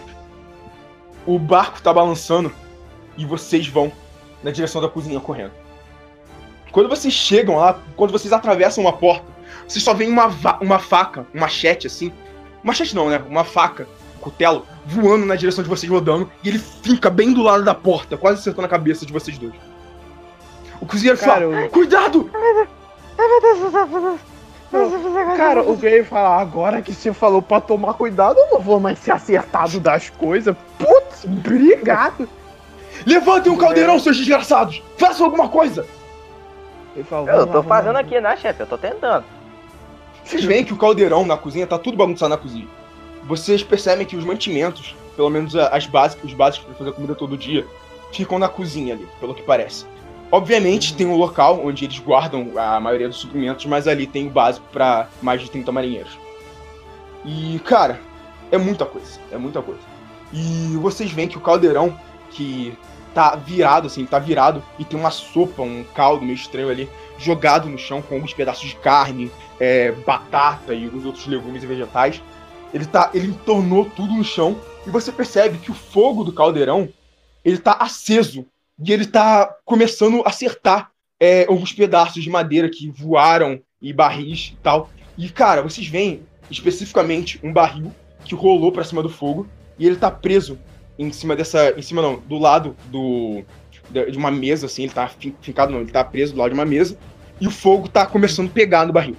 O 1.26 1.40
barco 1.40 1.82
tá 1.82 1.94
balançando 1.94 2.52
e 3.18 3.26
vocês 3.26 3.68
vão 3.68 3.92
na 4.44 4.52
direção 4.52 4.82
da 4.82 4.88
cozinha 4.90 5.20
correndo. 5.20 5.52
Quando 6.72 6.90
vocês 6.90 7.14
chegam 7.14 7.56
lá, 7.58 7.80
quando 7.96 8.12
vocês 8.12 8.34
atravessam 8.34 8.84
uma 8.84 8.94
porta, 8.94 9.26
vocês 9.68 9.84
só 9.84 9.94
veem 9.94 10.12
uma, 10.12 10.28
uma 10.62 10.78
faca, 10.78 11.26
um 11.34 11.40
machete 11.40 11.88
assim. 11.88 12.12
Machete 12.62 12.96
não, 12.96 13.10
né? 13.10 13.24
Uma 13.30 13.44
faca, 13.44 13.88
um 14.18 14.20
cutelo, 14.20 14.66
voando 14.86 15.26
na 15.26 15.36
direção 15.36 15.64
de 15.64 15.70
vocês 15.70 15.90
rodando, 15.90 16.30
e 16.44 16.50
ele 16.50 16.60
fica 16.60 17.10
bem 17.10 17.34
do 17.34 17.42
lado 17.42 17.64
da 17.64 17.74
porta, 17.74 18.18
quase 18.18 18.40
acertando 18.40 18.66
a 18.66 18.70
cabeça 18.70 19.06
de 19.06 19.14
vocês 19.14 19.38
dois. 19.38 19.54
O 20.82 20.86
cozinheiro 20.86 21.18
Cara, 21.18 21.42
fala: 21.42 21.44
eu- 21.62 21.70
Cuidado! 21.70 22.30
Cara, 25.38 25.62
o 25.62 25.76
Gray 25.76 26.04
fala, 26.04 26.40
agora 26.40 26.82
que 26.82 26.94
você 26.94 27.14
falou 27.14 27.42
pra 27.42 27.60
tomar 27.60 27.94
cuidado, 27.96 28.38
eu 28.40 28.52
não 28.52 28.60
vou 28.60 28.80
mais 28.80 29.00
ser 29.00 29.12
acertado 29.12 29.80
das 29.80 30.10
coisas. 30.10 30.56
Putz, 30.78 31.26
obrigado. 31.26 32.28
Levantem 33.06 33.52
um 33.52 33.58
caldeirão, 33.58 34.00
seus 34.00 34.18
desgraçados! 34.18 34.82
Façam 34.98 35.26
alguma 35.26 35.50
coisa! 35.50 35.86
Ele 36.96 37.04
fala, 37.04 37.30
Eu 37.30 37.38
"Vamos 37.40 37.48
lá, 37.48 37.62
tô 37.62 37.64
fazendo 37.68 37.94
lá." 37.94 38.00
aqui, 38.00 38.22
né, 38.22 38.38
chefe? 38.38 38.62
Eu 38.62 38.68
tô 38.68 38.78
tentando. 38.78 39.26
Vocês 40.24 40.44
veem 40.44 40.64
que 40.64 40.74
o 40.74 40.78
caldeirão 40.78 41.26
na 41.26 41.38
cozinha 41.38 41.68
tá 41.68 41.78
tudo 41.78 41.98
bagunçado 41.98 42.30
na 42.30 42.38
cozinha. 42.38 42.68
Vocês 43.26 43.62
percebem 43.64 44.06
que 44.06 44.16
os 44.16 44.24
mantimentos, 44.24 44.96
pelo 45.16 45.30
menos 45.30 45.56
as 45.56 45.86
básicas, 45.86 46.26
os 46.26 46.34
básicos 46.34 46.68
pra 46.68 46.76
fazer 46.76 46.92
comida 46.94 47.14
todo 47.14 47.38
dia, 47.38 47.66
ficam 48.14 48.40
na 48.40 48.48
cozinha 48.48 48.94
ali, 48.96 49.08
pelo 49.20 49.36
que 49.36 49.44
parece. 49.44 49.86
Obviamente 50.32 50.96
tem 50.96 51.06
um 51.06 51.16
local 51.16 51.66
onde 51.66 51.86
eles 51.86 52.00
guardam 52.00 52.52
a 52.58 52.80
maioria 52.80 53.08
dos 53.08 53.18
suprimentos, 53.18 53.66
mas 53.66 53.88
ali 53.88 54.08
tem 54.08 54.28
o 54.28 54.32
básico 54.32 54.68
pra 54.72 55.08
mais 55.22 55.42
de 55.42 55.50
30 55.50 55.72
marinheiros. 55.72 56.18
E, 57.24 57.60
cara, 57.60 58.00
é 58.52 58.58
muita 58.58 58.86
coisa, 58.86 59.20
é 59.32 59.38
muita 59.38 59.62
coisa. 59.62 59.82
E 60.34 60.76
vocês 60.78 61.12
veem 61.12 61.28
que 61.28 61.38
o 61.38 61.42
caldeirão, 61.42 61.98
que 62.32 62.78
tá 63.14 63.36
virado, 63.36 63.88
assim, 63.88 64.06
tá 64.06 64.20
virado, 64.20 64.62
e 64.78 64.84
tem 64.84 65.00
uma 65.00 65.12
sopa, 65.12 65.62
um 65.62 65.86
caldo 65.96 66.26
meio 66.26 66.36
estranho 66.36 66.70
ali, 66.70 66.90
jogado 67.18 67.70
no 67.70 67.78
chão 67.78 68.02
com 68.02 68.16
alguns 68.16 68.34
pedaços 68.34 68.68
de 68.68 68.76
carne, 68.76 69.32
é, 69.60 69.92
batata 69.92 70.74
e 70.74 70.86
alguns 70.86 71.06
outros 71.06 71.26
legumes 71.26 71.64
e 71.64 71.68
vegetais. 71.68 72.22
Ele 72.74 72.86
tá, 72.86 73.10
ele 73.14 73.28
entornou 73.28 73.86
tudo 73.86 74.14
no 74.14 74.24
chão 74.24 74.60
e 74.86 74.90
você 74.90 75.12
percebe 75.12 75.60
que 75.60 75.72
o 75.72 75.76
fogo 75.76 76.24
do 76.24 76.34
caldeirão 76.34 76.90
ele 77.44 77.58
tá 77.58 77.78
aceso 77.80 78.46
e 78.84 78.92
ele 78.92 79.06
tá 79.06 79.56
começando 79.64 80.22
a 80.26 80.30
acertar 80.30 80.92
é, 81.20 81.46
alguns 81.46 81.72
pedaços 81.72 82.24
de 82.24 82.30
madeira 82.30 82.70
que 82.70 82.90
voaram 82.90 83.60
e 83.82 83.94
barris 83.94 84.54
e 84.54 84.58
tal. 84.62 84.90
E 85.18 85.30
cara, 85.30 85.62
vocês 85.62 85.88
veem 85.88 86.24
especificamente 86.50 87.40
um 87.44 87.54
barril 87.54 87.92
que 88.24 88.36
rolou 88.36 88.72
pra 88.72 88.84
cima 88.84 89.02
do 89.02 89.10
fogo 89.10 89.48
e 89.80 89.86
ele 89.86 89.96
tá 89.96 90.12
preso 90.12 90.60
em 90.98 91.12
cima 91.12 91.36
dessa, 91.36 91.72
em 91.78 91.82
cima 91.82 92.02
não, 92.02 92.18
do 92.18 92.38
lado 92.38 92.76
do 92.86 93.44
de 93.92 94.18
uma 94.18 94.32
mesa 94.32 94.66
assim, 94.66 94.84
ele 94.84 94.94
tá 94.94 95.08
fi- 95.08 95.36
ficado 95.42 95.72
não, 95.72 95.82
ele 95.82 95.92
tá 95.92 96.04
preso 96.04 96.34
do 96.34 96.40
lado 96.40 96.50
de 96.50 96.56
uma 96.56 96.66
mesa 96.66 96.98
e 97.40 97.48
o 97.48 97.52
fogo 97.52 97.88
tá 97.88 98.06
começando 98.06 98.48
a 98.50 98.52
pegar 98.52 98.86
no 98.86 98.92
barril. 98.92 99.16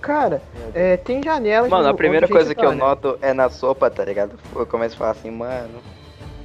Cara, 0.00 0.42
é, 0.74 0.96
tem 0.98 1.22
janelas. 1.22 1.70
Mano, 1.70 1.88
a 1.88 1.94
primeira 1.94 2.28
coisa 2.28 2.54
que 2.54 2.64
eu 2.64 2.70
né? 2.70 2.76
noto 2.76 3.18
é 3.22 3.32
na 3.32 3.48
sopa, 3.48 3.90
tá 3.90 4.04
ligado? 4.04 4.38
Eu 4.54 4.66
começo 4.66 4.94
a 4.94 4.98
falar 4.98 5.10
assim, 5.12 5.30
mano. 5.30 5.80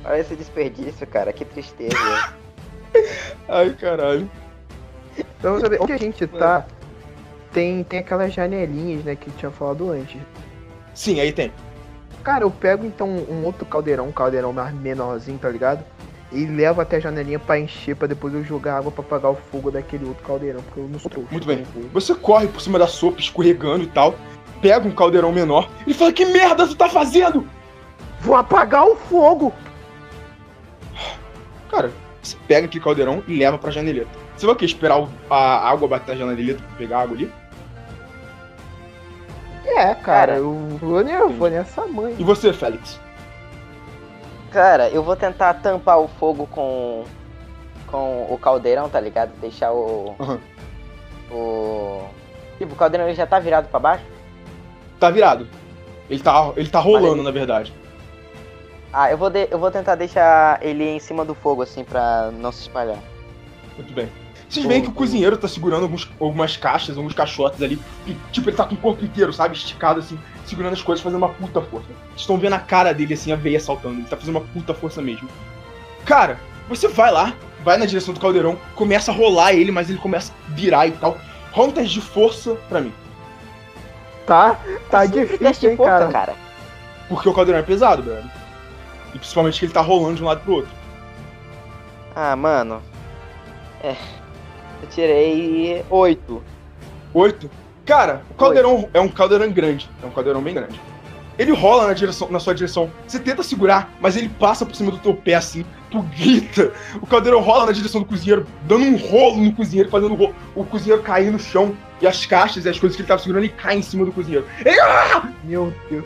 Olha 0.03 0.19
esse 0.19 0.35
desperdício, 0.35 1.05
cara, 1.07 1.31
que 1.31 1.45
tristeza. 1.45 1.95
Ai, 3.47 3.69
caralho. 3.79 4.29
Então, 5.39 5.59
sabe, 5.59 5.77
onde 5.79 5.93
a 5.93 5.97
gente 5.97 6.25
tá, 6.27 6.65
tem, 7.51 7.83
tem 7.83 7.99
aquelas 7.99 8.33
janelinhas, 8.33 9.03
né, 9.03 9.15
que 9.15 9.29
eu 9.29 9.33
tinha 9.35 9.51
falado 9.51 9.91
antes. 9.91 10.19
Sim, 10.93 11.19
aí 11.19 11.31
tem. 11.31 11.51
Cara, 12.23 12.43
eu 12.43 12.51
pego 12.51 12.85
então 12.85 13.07
um 13.09 13.43
outro 13.45 13.65
caldeirão, 13.65 14.07
um 14.07 14.11
caldeirão 14.11 14.53
mais 14.53 14.73
menorzinho, 14.73 15.37
tá 15.37 15.49
ligado? 15.49 15.83
E 16.31 16.45
levo 16.45 16.79
até 16.79 16.97
a 16.97 16.99
janelinha 16.99 17.39
pra 17.39 17.59
encher, 17.59 17.95
pra 17.95 18.07
depois 18.07 18.33
eu 18.33 18.43
jogar 18.43 18.77
água 18.77 18.91
pra 18.91 19.03
apagar 19.03 19.31
o 19.31 19.35
fogo 19.35 19.69
daquele 19.69 20.05
outro 20.05 20.23
caldeirão, 20.23 20.61
porque 20.61 20.79
eu 20.79 20.87
não 20.87 20.99
sou. 20.99 21.11
Muito 21.29 21.45
bem. 21.45 21.65
Você 21.91 22.15
corre 22.15 22.47
por 22.47 22.61
cima 22.61 22.79
da 22.79 22.87
sopa, 22.87 23.19
escorregando 23.19 23.83
e 23.83 23.87
tal, 23.87 24.15
pega 24.61 24.87
um 24.87 24.91
caldeirão 24.91 25.31
menor 25.31 25.69
e 25.85 25.93
fala: 25.93 26.13
Que 26.13 26.25
merda 26.25 26.67
tu 26.67 26.75
tá 26.75 26.87
fazendo? 26.87 27.45
Vou 28.21 28.35
apagar 28.35 28.85
o 28.85 28.95
fogo! 28.95 29.51
Cara, 31.71 31.89
você 32.21 32.35
pega 32.47 32.67
aquele 32.67 32.83
caldeirão 32.83 33.23
e 33.27 33.37
leva 33.37 33.57
pra 33.57 33.71
janeleta. 33.71 34.09
Você 34.35 34.45
vai 34.45 34.53
o 34.53 34.57
quê? 34.57 34.65
Esperar 34.65 35.07
a 35.29 35.69
água 35.69 35.87
bater 35.87 36.11
na 36.11 36.17
janeleta 36.17 36.61
pra 36.61 36.77
pegar 36.77 36.97
a 36.99 37.01
água 37.03 37.15
ali? 37.15 37.31
É, 39.65 39.95
cara, 39.95 39.95
Cara. 40.01 40.35
eu 40.35 40.53
vou, 40.81 41.01
eu 41.01 41.29
vou 41.29 41.49
nessa 41.49 41.85
mãe. 41.85 42.15
E 42.19 42.23
você, 42.23 42.51
Félix? 42.51 42.99
Cara, 44.51 44.89
eu 44.89 45.01
vou 45.01 45.15
tentar 45.15 45.53
tampar 45.55 45.99
o 45.99 46.07
fogo 46.07 46.45
com. 46.47 47.05
com 47.87 48.27
o 48.29 48.37
caldeirão, 48.37 48.89
tá 48.89 48.99
ligado? 48.99 49.31
Deixar 49.39 49.71
o. 49.71 50.15
Aham. 50.19 50.39
O. 51.31 52.03
Tipo, 52.57 52.73
o 52.73 52.75
caldeirão 52.75 53.07
ele 53.07 53.15
já 53.15 53.25
tá 53.25 53.39
virado 53.39 53.69
pra 53.69 53.79
baixo? 53.79 54.03
Tá 54.99 55.09
virado. 55.09 55.47
Ele 56.09 56.19
tá, 56.21 56.51
ele 56.57 56.69
tá 56.69 56.79
rolando, 56.79 57.13
Olha 57.13 57.23
na 57.23 57.31
verdade. 57.31 57.73
Ah, 58.93 59.09
eu 59.11 59.17
vou, 59.17 59.29
de- 59.29 59.47
eu 59.49 59.57
vou 59.57 59.71
tentar 59.71 59.95
deixar 59.95 60.59
ele 60.61 60.83
em 60.83 60.99
cima 60.99 61.23
do 61.23 61.33
fogo, 61.33 61.61
assim, 61.61 61.83
pra 61.83 62.29
não 62.31 62.51
se 62.51 62.61
espalhar. 62.61 62.97
Muito 63.77 63.93
bem. 63.93 64.09
Vocês 64.49 64.65
veem 64.65 64.81
que 64.81 64.89
o 64.89 64.91
cozinheiro 64.91 65.37
tá 65.37 65.47
segurando 65.47 65.83
alguns, 65.83 66.09
algumas 66.19 66.57
caixas, 66.57 66.97
alguns 66.97 67.13
caixotes 67.13 67.61
ali. 67.61 67.79
E, 68.05 68.13
tipo, 68.33 68.49
ele 68.49 68.57
tá 68.57 68.65
com 68.65 68.75
o 68.75 68.77
corpo 68.77 69.05
inteiro, 69.05 69.31
sabe? 69.31 69.55
Esticado 69.55 70.01
assim, 70.01 70.19
segurando 70.45 70.73
as 70.73 70.81
coisas, 70.81 71.01
fazendo 71.01 71.19
uma 71.19 71.29
puta 71.29 71.61
força. 71.61 71.87
Vocês 72.09 72.19
estão 72.21 72.37
vendo 72.37 72.53
a 72.53 72.59
cara 72.59 72.93
dele 72.93 73.13
assim, 73.13 73.31
a 73.31 73.37
veia 73.37 73.61
saltando. 73.61 73.95
Ele 73.99 74.07
tá 74.09 74.17
fazendo 74.17 74.35
uma 74.35 74.45
puta 74.45 74.73
força 74.73 75.01
mesmo. 75.01 75.29
Cara, 76.05 76.37
você 76.67 76.89
vai 76.89 77.09
lá, 77.11 77.33
vai 77.63 77.77
na 77.77 77.85
direção 77.85 78.13
do 78.13 78.19
caldeirão, 78.19 78.57
começa 78.75 79.09
a 79.09 79.15
rolar 79.15 79.53
ele, 79.53 79.71
mas 79.71 79.89
ele 79.89 79.99
começa 79.99 80.33
a 80.33 80.53
virar 80.53 80.85
e 80.87 80.91
tal. 80.91 81.17
Teste 81.73 81.93
de 81.93 82.01
força 82.01 82.55
pra 82.67 82.81
mim. 82.81 82.93
Tá, 84.25 84.57
tá 84.89 85.05
Esse 85.05 85.13
teste 85.13 85.37
difícil, 85.37 85.69
hein, 85.71 85.77
força, 85.77 85.91
cara. 85.91 86.11
cara. 86.11 86.33
Porque 87.07 87.27
o 87.29 87.33
caldeirão 87.33 87.59
é 87.59 87.63
pesado, 87.63 88.03
velho. 88.03 88.29
E 89.13 89.19
principalmente 89.19 89.59
que 89.59 89.65
ele 89.65 89.73
tá 89.73 89.81
rolando 89.81 90.15
de 90.15 90.23
um 90.23 90.27
lado 90.27 90.41
pro 90.41 90.53
outro. 90.55 90.71
Ah, 92.15 92.35
mano. 92.35 92.81
É. 93.83 93.95
Eu 94.81 94.89
tirei 94.89 95.85
oito. 95.89 96.41
Oito. 97.13 97.49
Cara, 97.85 98.21
o 98.29 98.33
caldeirão 98.35 98.89
é 98.93 98.99
um 99.01 99.07
caldeirão 99.09 99.51
grande. 99.51 99.89
É 100.01 100.05
um 100.05 100.11
caldeirão 100.11 100.41
bem 100.41 100.53
grande. 100.53 100.79
Ele 101.39 101.51
rola 101.53 101.87
na, 101.87 101.93
direção, 101.93 102.29
na 102.29 102.39
sua 102.39 102.53
direção. 102.53 102.91
Você 103.07 103.17
tenta 103.19 103.41
segurar, 103.41 103.89
mas 103.99 104.15
ele 104.15 104.29
passa 104.29 104.65
por 104.65 104.75
cima 104.75 104.91
do 104.91 104.97
teu 104.99 105.13
pé 105.13 105.35
assim. 105.35 105.65
Tu 105.89 106.01
grita. 106.03 106.71
O 107.01 107.07
caldeirão 107.07 107.41
rola 107.41 107.65
na 107.65 107.71
direção 107.71 108.01
do 108.01 108.07
cozinheiro, 108.07 108.45
dando 108.63 108.83
um 108.85 108.95
rolo 108.97 109.37
no 109.37 109.51
cozinheiro, 109.53 109.89
fazendo 109.89 110.13
o, 110.13 110.15
ro- 110.15 110.35
o 110.55 110.63
cozinheiro 110.63 111.01
cair 111.01 111.31
no 111.31 111.39
chão. 111.39 111.75
E 112.01 112.07
as 112.07 112.25
caixas 112.25 112.65
e 112.65 112.69
as 112.69 112.79
coisas 112.79 112.95
que 112.95 113.01
ele 113.01 113.07
tava 113.07 113.21
segurando, 113.21 113.43
ele 113.43 113.53
cai 113.53 113.77
em 113.77 113.81
cima 113.81 114.05
do 114.05 114.11
cozinheiro. 114.11 114.45
Ele, 114.63 114.79
ah! 114.79 115.29
Meu 115.43 115.73
Deus. 115.89 116.05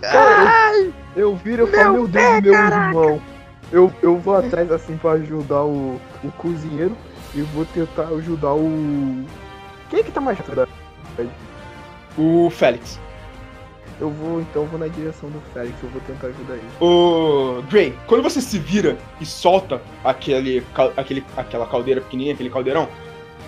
Cara, 0.00 0.74
eu, 0.74 0.92
eu 1.16 1.36
viro 1.36 1.68
e 1.68 1.76
falo, 1.76 1.92
meu 1.92 2.08
Deus, 2.08 2.42
meu 2.42 2.54
irmão. 2.54 3.22
Eu, 3.70 3.92
eu 4.02 4.16
vou 4.16 4.36
atrás 4.36 4.70
assim 4.72 4.96
pra 4.96 5.12
ajudar 5.12 5.64
o, 5.64 6.00
o 6.24 6.32
cozinheiro 6.32 6.96
e 7.34 7.42
vou 7.42 7.64
tentar 7.66 8.08
ajudar 8.08 8.54
o. 8.54 9.24
Quem 9.90 10.00
é 10.00 10.02
que 10.02 10.10
tá 10.10 10.20
mais 10.20 10.38
rápido? 10.38 10.68
O 12.16 12.50
Félix. 12.50 12.98
Eu 14.00 14.10
vou, 14.10 14.40
então, 14.40 14.64
vou 14.66 14.78
na 14.78 14.86
direção 14.86 15.28
do 15.28 15.40
Félix, 15.52 15.76
eu 15.82 15.88
vou 15.90 16.00
tentar 16.02 16.28
ajudar 16.28 16.54
ele. 16.54 16.68
O 16.80 17.62
Gray, 17.68 17.98
quando 18.06 18.22
você 18.22 18.40
se 18.40 18.58
vira 18.58 18.96
e 19.20 19.26
solta 19.26 19.82
aquele, 20.04 20.64
aquele, 20.96 21.24
aquela 21.36 21.66
caldeira 21.66 22.00
pequenininha, 22.00 22.34
aquele 22.34 22.48
caldeirão, 22.48 22.88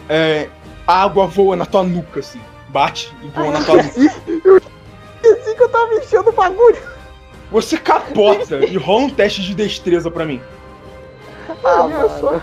é, 0.09 0.49
a 0.87 1.05
água 1.05 1.27
voa 1.27 1.55
na 1.55 1.65
tua 1.65 1.85
nuca, 1.85 2.19
assim. 2.19 2.41
Bate 2.69 3.13
e 3.23 3.29
voa 3.29 3.53
na 3.53 3.65
tua 3.65 3.77
nuca. 3.77 4.71
Esqueci 5.31 5.57
que 5.57 5.63
eu 5.63 5.69
tava 5.69 5.95
enchendo 5.95 6.31
o 6.31 6.33
bagulho. 6.33 6.79
Você 7.51 7.77
capota 7.77 8.65
e 8.65 8.77
rola 8.77 9.05
um 9.05 9.11
teste 9.11 9.43
de 9.43 9.55
destreza 9.55 10.11
pra 10.11 10.25
mim. 10.25 10.41
Ah, 11.65 11.85
Olha 11.85 12.09
só. 12.21 12.43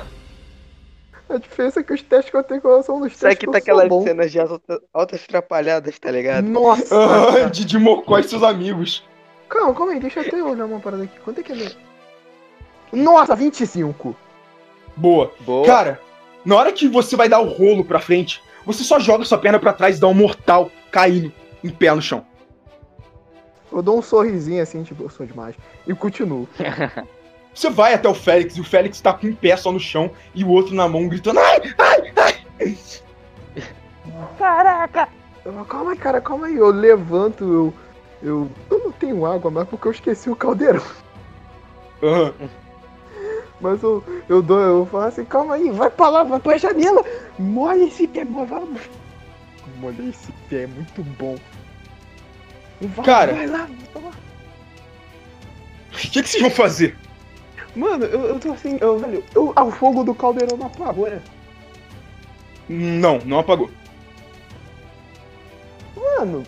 A 1.29 1.37
diferença 1.37 1.79
é 1.81 1.83
que 1.83 1.93
os 1.93 2.01
testes 2.01 2.29
que 2.31 2.37
eu 2.37 2.43
tenho 2.43 2.61
com 2.61 2.81
são 2.81 2.99
dos 3.01 3.11
Isso 3.11 3.21
testes 3.21 3.37
aqui 3.37 3.45
que 3.45 3.51
tá 3.51 3.57
aquelas 3.57 3.89
bom. 3.89 4.01
cenas 4.03 4.31
de 4.31 4.39
altas, 4.39 4.79
altas 4.93 5.27
trapalhadas, 5.27 5.97
tá 5.99 6.09
ligado? 6.11 6.45
Nossa. 6.47 6.95
Ah, 6.95 7.49
de, 7.49 7.65
de 7.65 7.77
Mocó 7.77 8.17
e 8.17 8.23
seus 8.23 8.43
amigos. 8.43 9.03
Calma, 9.49 9.73
calma 9.73 9.93
aí, 9.93 9.99
deixa 9.99 10.21
eu 10.21 10.27
até 10.27 10.41
olhar 10.43 10.65
uma 10.65 10.79
parada 10.79 11.03
aqui. 11.03 11.19
Quanto 11.19 11.39
é 11.39 11.43
que 11.43 11.51
é 11.51 11.55
meu? 11.55 11.71
Nossa, 12.93 13.35
25. 13.35 14.15
Boa. 14.95 15.33
Boa. 15.41 15.65
Cara, 15.65 16.01
na 16.45 16.55
hora 16.55 16.71
que 16.71 16.87
você 16.87 17.15
vai 17.15 17.27
dar 17.27 17.39
o 17.39 17.49
rolo 17.49 17.83
pra 17.83 17.99
frente, 17.99 18.41
você 18.65 18.83
só 18.83 18.99
joga 18.99 19.25
sua 19.25 19.37
perna 19.37 19.59
pra 19.59 19.73
trás 19.73 19.97
e 19.97 20.01
dá 20.01 20.07
um 20.07 20.13
mortal 20.13 20.71
caindo 20.91 21.31
em 21.63 21.69
pé 21.69 21.93
no 21.93 22.01
chão. 22.01 22.25
Eu 23.71 23.81
dou 23.81 23.97
um 23.97 24.01
sorrisinho 24.01 24.61
assim, 24.61 24.83
tipo, 24.83 25.03
eu 25.03 25.09
sou 25.09 25.25
demais. 25.25 25.55
E 25.85 25.93
continuo. 25.93 26.47
Você 27.53 27.69
vai 27.71 27.93
até 27.95 28.07
o 28.07 28.13
Félix 28.13 28.55
e 28.55 28.61
o 28.61 28.63
Félix 28.63 29.01
tá 29.01 29.13
com 29.13 29.27
um 29.27 29.35
pé 29.35 29.57
só 29.57 29.71
no 29.71 29.79
chão 29.79 30.11
e 30.35 30.43
o 30.43 30.49
outro 30.49 30.75
na 30.75 30.87
mão 30.87 31.07
gritando 31.07 31.39
ai, 31.39 31.61
ai, 31.79 32.13
ai. 32.59 32.77
Caraca! 34.37 35.09
Eu, 35.43 35.65
calma 35.65 35.91
aí, 35.91 35.97
cara, 35.97 36.21
calma 36.21 36.47
aí. 36.47 36.55
Eu 36.55 36.69
levanto, 36.69 37.43
eu, 37.43 37.73
eu. 38.21 38.49
Eu 38.69 38.79
não 38.79 38.91
tenho 38.91 39.25
água 39.25 39.49
mais 39.49 39.67
porque 39.67 39.87
eu 39.87 39.91
esqueci 39.91 40.29
o 40.29 40.35
caldeirão. 40.35 40.83
Aham. 42.03 42.33
Mas 43.59 43.81
eu, 43.81 44.03
eu 44.29 44.41
dou, 44.41 44.59
eu 44.59 44.85
falo 44.85 45.05
assim, 45.05 45.25
calma 45.25 45.55
aí, 45.55 45.71
vai 45.71 45.89
pra 45.89 46.09
lá, 46.09 46.23
vai 46.23 46.39
pra 46.39 46.57
janela. 46.57 47.03
Molha 47.39 47.85
esse 47.85 48.07
pé, 48.07 48.23
vamos. 48.23 48.81
Molha 49.77 50.09
esse 50.09 50.31
pé, 50.47 50.63
é 50.63 50.67
muito 50.67 51.03
bom. 51.17 51.35
Vai, 52.81 53.05
Cara. 53.05 53.33
vai 53.33 53.47
lá, 53.47 53.69
vai 53.93 54.03
lá. 54.03 54.11
O 55.91 55.97
que, 55.97 56.21
que 56.21 56.29
vocês 56.29 56.41
vão 56.41 56.51
fazer? 56.51 56.95
Mano, 57.75 58.05
eu, 58.05 58.21
eu 58.21 58.39
tô 58.39 58.51
assim, 58.51 58.77
eu, 58.81 58.99
velho, 58.99 59.23
eu, 59.35 59.53
ah, 59.55 59.63
o 59.63 59.71
fogo 59.71 60.03
do 60.03 60.13
caldeirão 60.13 60.57
não 60.57 60.67
apagou, 60.67 61.09
né? 61.09 61.21
Não, 62.69 63.19
não 63.19 63.39
apagou. 63.39 63.69
Mano, 65.95 66.43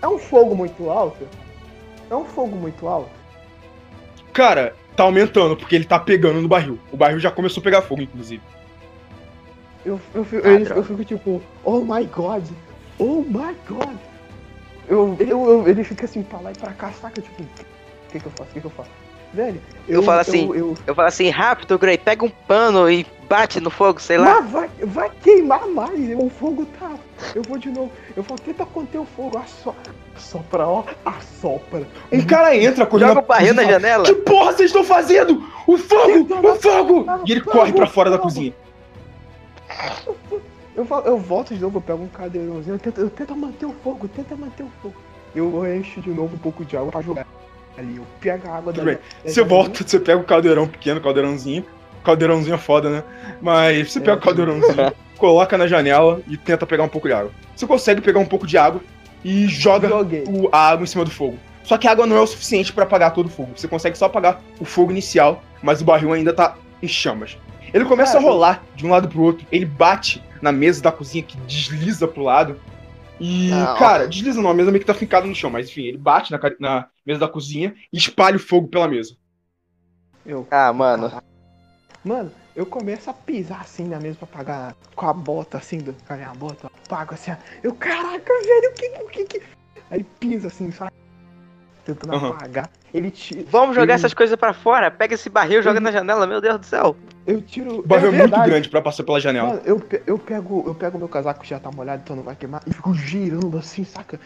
é 0.00 0.08
um 0.08 0.18
fogo 0.18 0.54
muito 0.54 0.88
alto? 0.90 1.26
É 2.08 2.14
um 2.14 2.24
fogo 2.24 2.56
muito 2.56 2.86
alto? 2.86 3.10
Cara, 4.32 4.74
tá 4.96 5.04
aumentando, 5.04 5.56
porque 5.56 5.74
ele 5.74 5.84
tá 5.84 5.98
pegando 5.98 6.40
no 6.40 6.48
barril. 6.48 6.78
O 6.92 6.96
barril 6.96 7.20
já 7.20 7.30
começou 7.30 7.60
a 7.60 7.64
pegar 7.64 7.82
fogo, 7.82 8.02
inclusive. 8.02 8.42
Eu, 9.84 10.00
eu, 10.14 10.24
fico, 10.24 10.46
Ah, 10.46 10.50
eu, 10.50 10.76
eu 10.76 10.84
fico 10.84 11.04
tipo, 11.04 11.42
oh 11.64 11.80
my 11.80 12.04
god, 12.06 12.44
oh 12.98 13.22
my 13.22 13.54
god. 13.68 13.96
Eu, 14.90 15.16
eu, 15.20 15.48
eu- 15.48 15.68
ele 15.68 15.84
fica 15.84 16.04
assim 16.04 16.22
pra 16.22 16.40
lá 16.40 16.50
e 16.52 16.58
pra 16.58 16.72
cá, 16.72 16.90
saca? 17.00 17.22
Tipo, 17.22 17.42
o 17.42 17.46
que 18.10 18.18
que 18.20 18.26
eu 18.26 18.32
faço? 18.32 18.50
O 18.50 18.52
que 18.54 18.60
que 18.60 18.66
eu 18.66 18.70
faço? 18.70 18.90
Velho, 19.32 19.62
Eu 19.86 20.02
falo 20.02 20.18
assim, 20.18 20.46
Eu, 20.48 20.54
eu, 20.56 20.74
Eu 20.88 20.92
falo 20.92 21.06
assim, 21.06 21.30
rápido, 21.30 21.78
Grey, 21.78 21.96
pega 21.96 22.24
um 22.24 22.28
pano 22.28 22.90
e 22.90 23.06
bate 23.28 23.60
no 23.60 23.70
fogo, 23.70 24.00
sei 24.00 24.18
lá. 24.18 24.40
mas 24.40 24.50
vai, 24.50 24.70
vai 24.82 25.10
queimar 25.22 25.68
mais, 25.68 25.94
o 26.18 26.28
fogo 26.28 26.66
tá. 26.80 26.90
Eu 27.32 27.42
vou 27.42 27.56
de 27.56 27.68
novo. 27.70 27.92
Eu 28.16 28.24
vou 28.24 28.36
tentar 28.36 28.66
conter 28.66 28.98
o 28.98 29.04
fogo, 29.04 29.38
assopra, 29.38 29.92
assopra, 30.16 30.66
ó, 30.66 30.82
assopra. 31.04 31.86
Um 32.10 32.22
cara 32.26 32.56
entra 32.56 32.84
correndo. 32.84 33.08
Joga 33.10 33.20
o 33.20 33.24
barril 33.24 33.54
na 33.54 33.62
janela. 33.62 34.04
Que 34.04 34.14
porra 34.16 34.52
vocês 34.52 34.70
estão 34.70 34.82
fazendo? 34.82 35.44
O 35.64 35.78
fogo! 35.78 36.26
O 36.48 36.54
fogo! 36.56 37.06
E 37.24 37.30
ele 37.30 37.42
corre 37.42 37.72
pra 37.72 37.86
fora 37.86 38.10
da 38.10 38.16
fogo. 38.16 38.28
cozinha. 38.28 38.52
Eu, 40.80 41.02
eu 41.04 41.18
volto 41.18 41.54
de 41.54 41.60
novo, 41.60 41.78
eu 41.78 41.82
pego 41.82 42.02
um 42.04 42.08
cadeirãozinho, 42.08 42.74
eu 42.74 42.78
tento, 42.78 43.00
eu 43.00 43.10
tento 43.10 43.36
manter 43.36 43.66
o 43.66 43.74
fogo, 43.84 44.08
tenta 44.08 44.34
manter 44.36 44.62
o 44.62 44.70
fogo. 44.80 44.94
Eu 45.34 45.76
encho 45.76 46.00
de 46.00 46.10
novo 46.10 46.34
um 46.34 46.38
pouco 46.38 46.64
de 46.64 46.76
água 46.76 46.90
pra 46.90 47.02
jogar 47.02 47.26
ali. 47.76 47.96
Eu 47.96 48.06
pego 48.20 48.48
a 48.48 48.56
água 48.56 48.72
Tudo 48.72 48.84
da. 48.84 48.92
bem. 48.92 48.98
da 49.24 49.30
Você 49.30 49.42
volta, 49.44 49.86
você 49.86 50.00
pega 50.00 50.18
o 50.20 50.24
caldeirão 50.24 50.66
pequeno, 50.66 51.00
caldeirãozinho. 51.00 51.64
Caldeirãozinho 52.02 52.54
é 52.54 52.58
foda, 52.58 52.88
né? 52.88 53.04
Mas 53.42 53.92
você 53.92 53.98
É, 53.98 54.02
pega 54.02 54.14
o 54.14 54.18
sim. 54.20 54.24
caldeirãozinho, 54.24 54.92
coloca 55.18 55.58
na 55.58 55.66
janela 55.66 56.20
e 56.26 56.36
tenta 56.36 56.66
pegar 56.66 56.82
um 56.84 56.88
pouco 56.88 57.06
de 57.08 57.14
água. 57.14 57.30
Você 57.54 57.66
consegue 57.66 58.00
pegar 58.00 58.18
um 58.20 58.26
pouco 58.26 58.46
de 58.46 58.56
água 58.56 58.80
e 59.22 59.46
joga 59.48 59.88
o- 60.28 60.48
a 60.50 60.68
água 60.70 60.84
em 60.84 60.86
cima 60.86 61.04
do 61.04 61.10
fogo. 61.10 61.38
Só 61.62 61.76
que 61.76 61.86
a 61.86 61.92
água 61.92 62.06
não 62.06 62.16
é 62.16 62.20
o 62.20 62.26
suficiente 62.26 62.72
pra 62.72 62.84
apagar 62.84 63.12
todo 63.12 63.26
o 63.26 63.30
fogo. 63.30 63.50
Você 63.54 63.68
consegue 63.68 63.96
só 63.98 64.06
apagar 64.06 64.40
o 64.58 64.64
fogo 64.64 64.90
inicial, 64.90 65.44
mas 65.62 65.82
o 65.82 65.84
barril 65.84 66.12
ainda 66.14 66.32
tá 66.32 66.56
em 66.82 66.88
chamas. 66.88 67.36
Ele 67.72 67.84
começa 67.84 68.14
Cara, 68.14 68.24
a 68.24 68.28
rolar 68.28 68.64
de 68.74 68.86
um 68.86 68.90
lado 68.90 69.08
pro 69.08 69.22
outro. 69.22 69.46
Ele 69.50 69.64
bate 69.64 70.22
na 70.42 70.52
mesa 70.52 70.82
da 70.82 70.92
cozinha 70.92 71.22
que 71.22 71.36
desliza 71.38 72.08
pro 72.08 72.22
lado. 72.22 72.58
E, 73.20 73.50
Não. 73.50 73.76
cara, 73.76 74.08
desliza 74.08 74.40
não, 74.40 74.50
a 74.50 74.54
mesa 74.54 74.70
meio 74.70 74.80
que 74.80 74.86
tá 74.86 74.94
fincada 74.94 75.26
no 75.26 75.34
chão, 75.34 75.50
mas 75.50 75.68
enfim, 75.68 75.82
ele 75.82 75.98
bate 75.98 76.32
na, 76.32 76.40
na 76.58 76.88
mesa 77.04 77.20
da 77.20 77.28
cozinha 77.28 77.74
e 77.92 77.98
espalha 77.98 78.36
o 78.36 78.40
fogo 78.40 78.68
pela 78.68 78.88
mesa. 78.88 79.14
Eu. 80.24 80.46
Ah, 80.50 80.72
mano. 80.72 81.12
Mano, 82.02 82.32
eu 82.56 82.64
começo 82.64 83.10
a 83.10 83.12
pisar 83.12 83.60
assim 83.60 83.86
na 83.86 84.00
mesa 84.00 84.16
pra 84.16 84.26
apagar 84.26 84.76
com 84.94 85.06
a 85.06 85.12
bota 85.12 85.58
assim, 85.58 85.78
do, 85.78 85.92
com 85.92 86.14
a 86.14 86.16
minha 86.16 86.32
bota, 86.32 86.66
eu 86.66 86.70
apago 86.86 87.12
assim, 87.12 87.30
ó. 87.30 87.36
eu, 87.62 87.74
caraca, 87.74 88.32
velho, 88.42 88.70
o 88.70 88.74
que, 88.74 88.86
o 89.02 89.08
que 89.08 89.24
que. 89.24 89.42
Aí 89.90 90.02
pisa 90.02 90.48
assim, 90.48 90.70
sabe? 90.70 90.90
Tentando 91.94 92.14
Aham. 92.14 92.28
apagar. 92.30 92.70
Ele 92.92 93.10
tira. 93.10 93.44
Vamos 93.50 93.74
jogar 93.74 93.84
ele- 93.84 93.92
essas 93.94 94.14
coisas 94.14 94.36
pra 94.36 94.52
fora. 94.52 94.90
Pega 94.90 95.14
esse 95.14 95.28
barril, 95.28 95.62
joga 95.62 95.78
Uhum. 95.78 95.84
na 95.84 95.92
janela, 95.92 96.26
meu 96.26 96.40
Deus 96.40 96.58
do 96.60 96.66
céu. 96.66 96.96
Eu 97.26 97.40
tiro. 97.42 97.80
O 97.80 97.86
barril 97.86 98.08
é, 98.08 98.10
muito 98.10 98.20
verdade. 98.30 98.50
grande 98.50 98.68
pra 98.68 98.80
passar 98.82 99.02
pela 99.04 99.20
janela. 99.20 99.48
Mano, 99.48 99.60
eu, 99.64 99.82
eu 100.06 100.18
pego 100.18 100.64
eu 100.66 100.74
pego 100.74 100.98
meu 100.98 101.08
casaco 101.08 101.40
que 101.40 101.48
já 101.48 101.58
tá 101.58 101.70
molhado, 101.70 102.02
então 102.04 102.14
não 102.16 102.22
vai 102.22 102.36
queimar, 102.36 102.62
e 102.66 102.72
fico 102.72 102.92
girando 102.94 103.56
assim, 103.58 103.84
saca? 103.84 104.18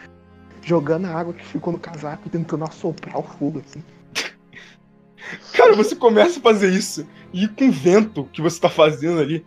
Jogando 0.63 1.07
a 1.07 1.11
água 1.11 1.33
que 1.35 1.45
ficou 1.45 1.73
no 1.73 1.79
casaco 1.79 2.23
e 2.27 2.31
tentando 2.31 2.65
assoprar 2.65 3.19
o 3.19 3.23
fogo, 3.23 3.63
assim. 3.67 3.83
Cara, 5.53 5.75
você 5.75 5.95
começa 5.97 6.39
a 6.39 6.43
fazer 6.43 6.71
isso. 6.71 7.07
E 7.33 7.49
com 7.49 7.69
o 7.69 7.73
vento 7.73 8.25
que 8.33 8.41
você 8.43 8.61
tá 8.61 8.69
fazendo 8.69 9.21
ali, 9.21 9.45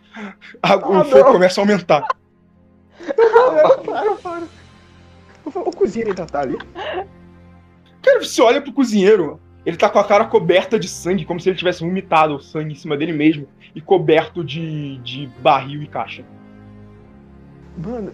a- 0.61 0.75
o 0.75 0.93
Ah, 0.95 1.05
fogo 1.05 1.23
não. 1.23 1.31
começa 1.33 1.59
a 1.59 1.63
aumentar. 1.63 2.03
Para, 3.15 3.77
para, 3.77 4.15
para. 4.15 4.43
Eu 5.45 5.51
falo, 5.51 5.67
O 5.69 5.71
cozinheiro 5.75 6.09
ainda 6.11 6.25
tá 6.25 6.41
ali. 6.41 6.57
Cara, 8.07 8.23
você 8.23 8.41
olha 8.41 8.61
pro 8.61 8.71
cozinheiro, 8.71 9.37
ele 9.65 9.75
tá 9.75 9.89
com 9.89 9.99
a 9.99 10.03
cara 10.03 10.23
coberta 10.23 10.79
de 10.79 10.87
sangue, 10.87 11.25
como 11.25 11.41
se 11.41 11.49
ele 11.49 11.57
tivesse 11.57 11.81
vomitado 11.81 12.37
o 12.37 12.41
sangue 12.41 12.71
em 12.71 12.75
cima 12.75 12.95
dele 12.95 13.11
mesmo, 13.11 13.45
e 13.75 13.81
coberto 13.81 14.45
de, 14.45 14.97
de 14.99 15.27
barril 15.41 15.83
e 15.83 15.87
caixa. 15.87 16.23
Mano, 17.77 18.13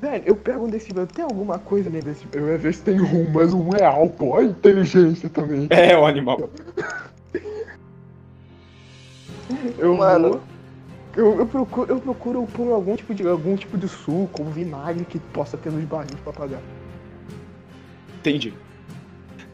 velho, 0.00 0.22
eu 0.24 0.34
pego 0.34 0.64
um 0.64 0.70
desse. 0.70 0.90
Tem 1.14 1.22
alguma 1.22 1.58
coisa 1.58 1.90
nele 1.90 2.06
desse 2.06 2.24
Eu 2.32 2.48
ia 2.48 2.56
ver 2.56 2.72
se 2.72 2.82
tem 2.82 2.96
rum, 2.96 3.30
mas 3.30 3.52
um 3.52 3.68
é 3.76 3.84
álcool. 3.84 4.30
Olha 4.30 4.46
a 4.46 4.50
inteligência 4.50 5.28
também. 5.28 5.66
É, 5.68 5.94
o 5.98 6.06
animal. 6.06 6.48
Eu 9.78 9.96
Mano. 9.96 10.40
Eu, 11.16 11.40
eu 11.40 11.46
procuro, 11.46 11.92
eu 11.92 12.00
procuro 12.00 12.46
por 12.54 12.72
algum 12.72 12.94
tipo 12.94 13.12
de 13.12 13.26
algum 13.26 13.56
tipo 13.56 13.76
de 13.76 13.88
suco 13.88 14.42
ou 14.42 14.48
vinagre 14.48 15.04
que 15.04 15.18
possa 15.18 15.58
ter 15.58 15.70
nos 15.70 15.84
barris 15.84 16.14
pra 16.22 16.32
pagar. 16.32 16.60
Entendi. 18.20 18.54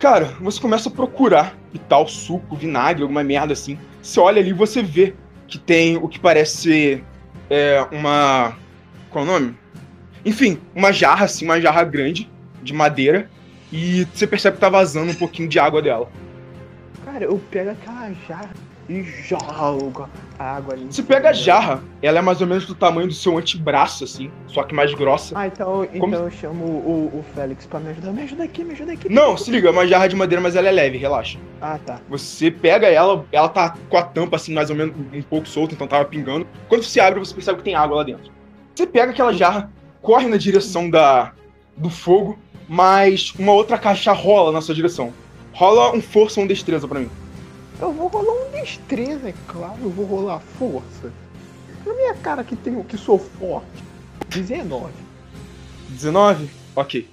Cara, 0.06 0.26
você 0.40 0.60
começa 0.60 0.88
a 0.88 0.92
procurar 0.92 1.58
e 1.74 1.80
tal, 1.80 2.06
suco, 2.06 2.54
vinagre, 2.54 3.02
alguma 3.02 3.24
merda 3.24 3.54
assim. 3.54 3.76
Você 4.00 4.20
olha 4.20 4.40
ali 4.40 4.50
e 4.50 4.52
você 4.52 4.80
vê 4.80 5.16
que 5.48 5.58
tem 5.58 5.96
o 5.96 6.06
que 6.06 6.16
parece 6.16 6.58
ser 6.58 7.04
é, 7.50 7.84
uma. 7.90 8.56
Qual 9.10 9.24
é 9.24 9.28
o 9.28 9.32
nome? 9.32 9.58
Enfim, 10.24 10.60
uma 10.76 10.92
jarra, 10.92 11.24
assim, 11.24 11.44
uma 11.44 11.60
jarra 11.60 11.82
grande, 11.82 12.30
de 12.62 12.72
madeira. 12.72 13.28
E 13.72 14.06
você 14.14 14.28
percebe 14.28 14.54
que 14.54 14.60
tá 14.60 14.68
vazando 14.68 15.10
um 15.10 15.14
pouquinho 15.16 15.48
de 15.48 15.58
água 15.58 15.82
dela. 15.82 16.08
Cara, 17.04 17.24
eu 17.24 17.42
pego 17.50 17.70
aquela 17.70 18.12
jarra 18.28 18.50
e 18.88 19.02
jogo 19.02 20.08
a 20.38 20.44
água 20.56 20.74
ali. 20.74 20.86
Você 20.90 21.02
pega 21.02 21.30
a 21.30 21.32
jarra, 21.32 21.82
ela 22.02 22.18
é 22.18 22.22
mais 22.22 22.40
ou 22.40 22.46
menos 22.46 22.66
do 22.66 22.74
tamanho 22.74 23.08
do 23.08 23.14
seu 23.14 23.36
antebraço, 23.36 24.04
assim, 24.04 24.30
só 24.46 24.62
que 24.62 24.74
mais 24.74 24.92
grossa. 24.94 25.38
Ah, 25.38 25.46
então, 25.46 25.84
então 25.84 26.00
Como- 26.00 26.14
eu 26.14 26.30
chamo 26.30 26.64
o, 26.64 27.18
o 27.18 27.24
Félix 27.34 27.66
pra 27.66 27.80
me 27.80 27.90
ajudar. 27.90 28.12
Me 28.12 28.22
ajuda 28.22 28.44
aqui, 28.44 28.64
me 28.64 28.72
ajuda 28.72 28.92
aqui. 28.92 29.08
Não, 29.08 29.36
se 29.36 29.50
liga, 29.50 29.68
é 29.68 29.70
uma 29.70 29.86
jarra 29.86 30.08
de 30.08 30.16
madeira, 30.16 30.40
mas 30.42 30.54
ela 30.56 30.68
é 30.68 30.72
leve, 30.72 30.98
relaxa. 30.98 31.38
Ah, 31.60 31.78
tá. 31.84 32.00
Você 32.08 32.50
pega 32.50 32.86
ela, 32.86 33.24
ela 33.32 33.48
tá 33.48 33.76
com 33.88 33.96
a 33.96 34.02
tampa 34.02 34.36
assim, 34.36 34.52
mais 34.52 34.70
ou 34.70 34.76
menos 34.76 34.94
um 35.12 35.22
pouco 35.22 35.48
solta, 35.48 35.74
então 35.74 35.86
tava 35.86 36.04
pingando. 36.04 36.46
Quando 36.68 36.82
você 36.82 37.00
abre, 37.00 37.18
você 37.18 37.34
percebe 37.34 37.58
que 37.58 37.64
tem 37.64 37.74
água 37.74 37.96
lá 37.98 38.02
dentro. 38.02 38.30
Você 38.74 38.86
pega 38.86 39.10
aquela 39.12 39.32
jarra, 39.32 39.70
corre 40.02 40.28
na 40.28 40.36
direção 40.36 40.88
da 40.90 41.32
do 41.76 41.90
fogo, 41.90 42.38
mas 42.68 43.34
uma 43.38 43.52
outra 43.52 43.76
caixa 43.78 44.12
rola 44.12 44.50
na 44.52 44.60
sua 44.60 44.74
direção. 44.74 45.12
Rola 45.52 45.92
um 45.94 46.00
força 46.02 46.40
ou 46.40 46.44
um 46.44 46.46
destreza 46.46 46.86
pra 46.86 47.00
mim. 47.00 47.10
Eu 47.80 47.92
vou 47.92 48.08
rolar 48.08 48.32
um 48.32 48.50
destreza, 48.50 49.28
é 49.28 49.34
claro. 49.46 49.76
Eu 49.82 49.90
vou 49.90 50.06
rolar 50.06 50.40
força. 50.40 51.12
Na 51.84 51.94
minha 51.94 52.14
cara 52.14 52.42
que 52.42 52.56
tenho 52.56 52.82
que 52.84 52.96
sou 52.96 53.18
forte. 53.18 53.84
19. 54.28 54.92
19? 55.90 56.50
Ok. 56.74 57.08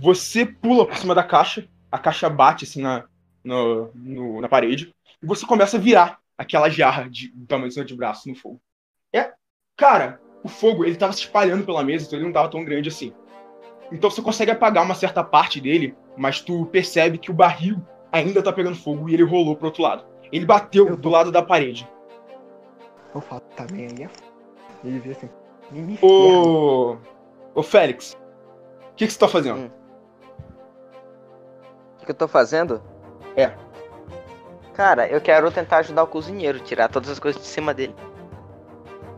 Você 0.00 0.46
pula 0.46 0.86
por 0.86 0.96
cima 0.96 1.14
da 1.14 1.22
caixa, 1.22 1.68
a 1.90 1.98
caixa 1.98 2.28
bate 2.30 2.64
assim 2.64 2.80
na, 2.80 3.04
no- 3.44 3.90
no- 3.94 4.40
na 4.40 4.48
parede, 4.48 4.94
e 5.22 5.26
você 5.26 5.44
começa 5.44 5.76
a 5.76 5.80
virar 5.80 6.18
aquela 6.36 6.68
jarra 6.68 7.08
de, 7.08 7.28
tamanho 7.46 7.68
do 7.68 7.74
seu 7.74 7.82
antebraço 7.82 8.28
no 8.28 8.34
fogo. 8.34 8.60
É, 9.12 9.32
cara, 9.76 10.20
o 10.42 10.48
fogo 10.48 10.84
ele 10.84 10.96
tava 10.96 11.12
se 11.12 11.20
espalhando 11.20 11.64
pela 11.64 11.82
mesa, 11.84 12.06
então 12.06 12.18
ele 12.18 12.26
não 12.26 12.32
tava 12.32 12.48
tão 12.50 12.64
grande 12.64 12.88
assim. 12.88 13.12
Então 13.90 14.10
você 14.10 14.22
consegue 14.22 14.50
apagar 14.50 14.84
uma 14.84 14.94
certa 14.94 15.22
parte 15.24 15.60
dele, 15.60 15.94
mas 16.16 16.40
tu 16.40 16.66
percebe 16.66 17.18
que 17.18 17.30
o 17.30 17.34
barril 17.34 17.80
ainda 18.12 18.42
tá 18.42 18.52
pegando 18.52 18.76
fogo 18.76 19.08
e 19.08 19.14
ele 19.14 19.22
rolou 19.24 19.56
pro 19.56 19.66
outro 19.66 19.82
lado. 19.82 20.04
Ele 20.32 20.44
bateu 20.44 20.86
Eu 20.88 20.96
do 20.96 21.02
tô- 21.02 21.08
lado 21.10 21.32
da 21.32 21.42
parede. 21.42 21.88
Eu 23.14 23.20
falo, 23.20 23.40
também 23.56 23.86
aí 23.86 24.02
é. 24.04 24.10
Ele 24.84 24.98
vê 24.98 25.10
assim. 25.12 25.28
Ô. 26.02 26.96
Ô 27.54 27.62
Félix, 27.62 28.16
o 28.92 28.94
que, 28.94 29.06
que 29.06 29.12
você 29.12 29.18
tá 29.18 29.26
fazendo? 29.28 29.58
Hum. 29.60 29.70
O 32.02 32.04
que 32.04 32.10
eu 32.10 32.14
tô 32.14 32.28
fazendo? 32.28 32.82
É. 33.36 33.52
Cara, 34.74 35.08
eu 35.08 35.20
quero 35.20 35.50
tentar 35.50 35.78
ajudar 35.78 36.04
o 36.04 36.06
cozinheiro, 36.06 36.60
tirar 36.60 36.88
todas 36.88 37.10
as 37.10 37.18
coisas 37.18 37.40
de 37.42 37.48
cima 37.48 37.74
dele. 37.74 37.94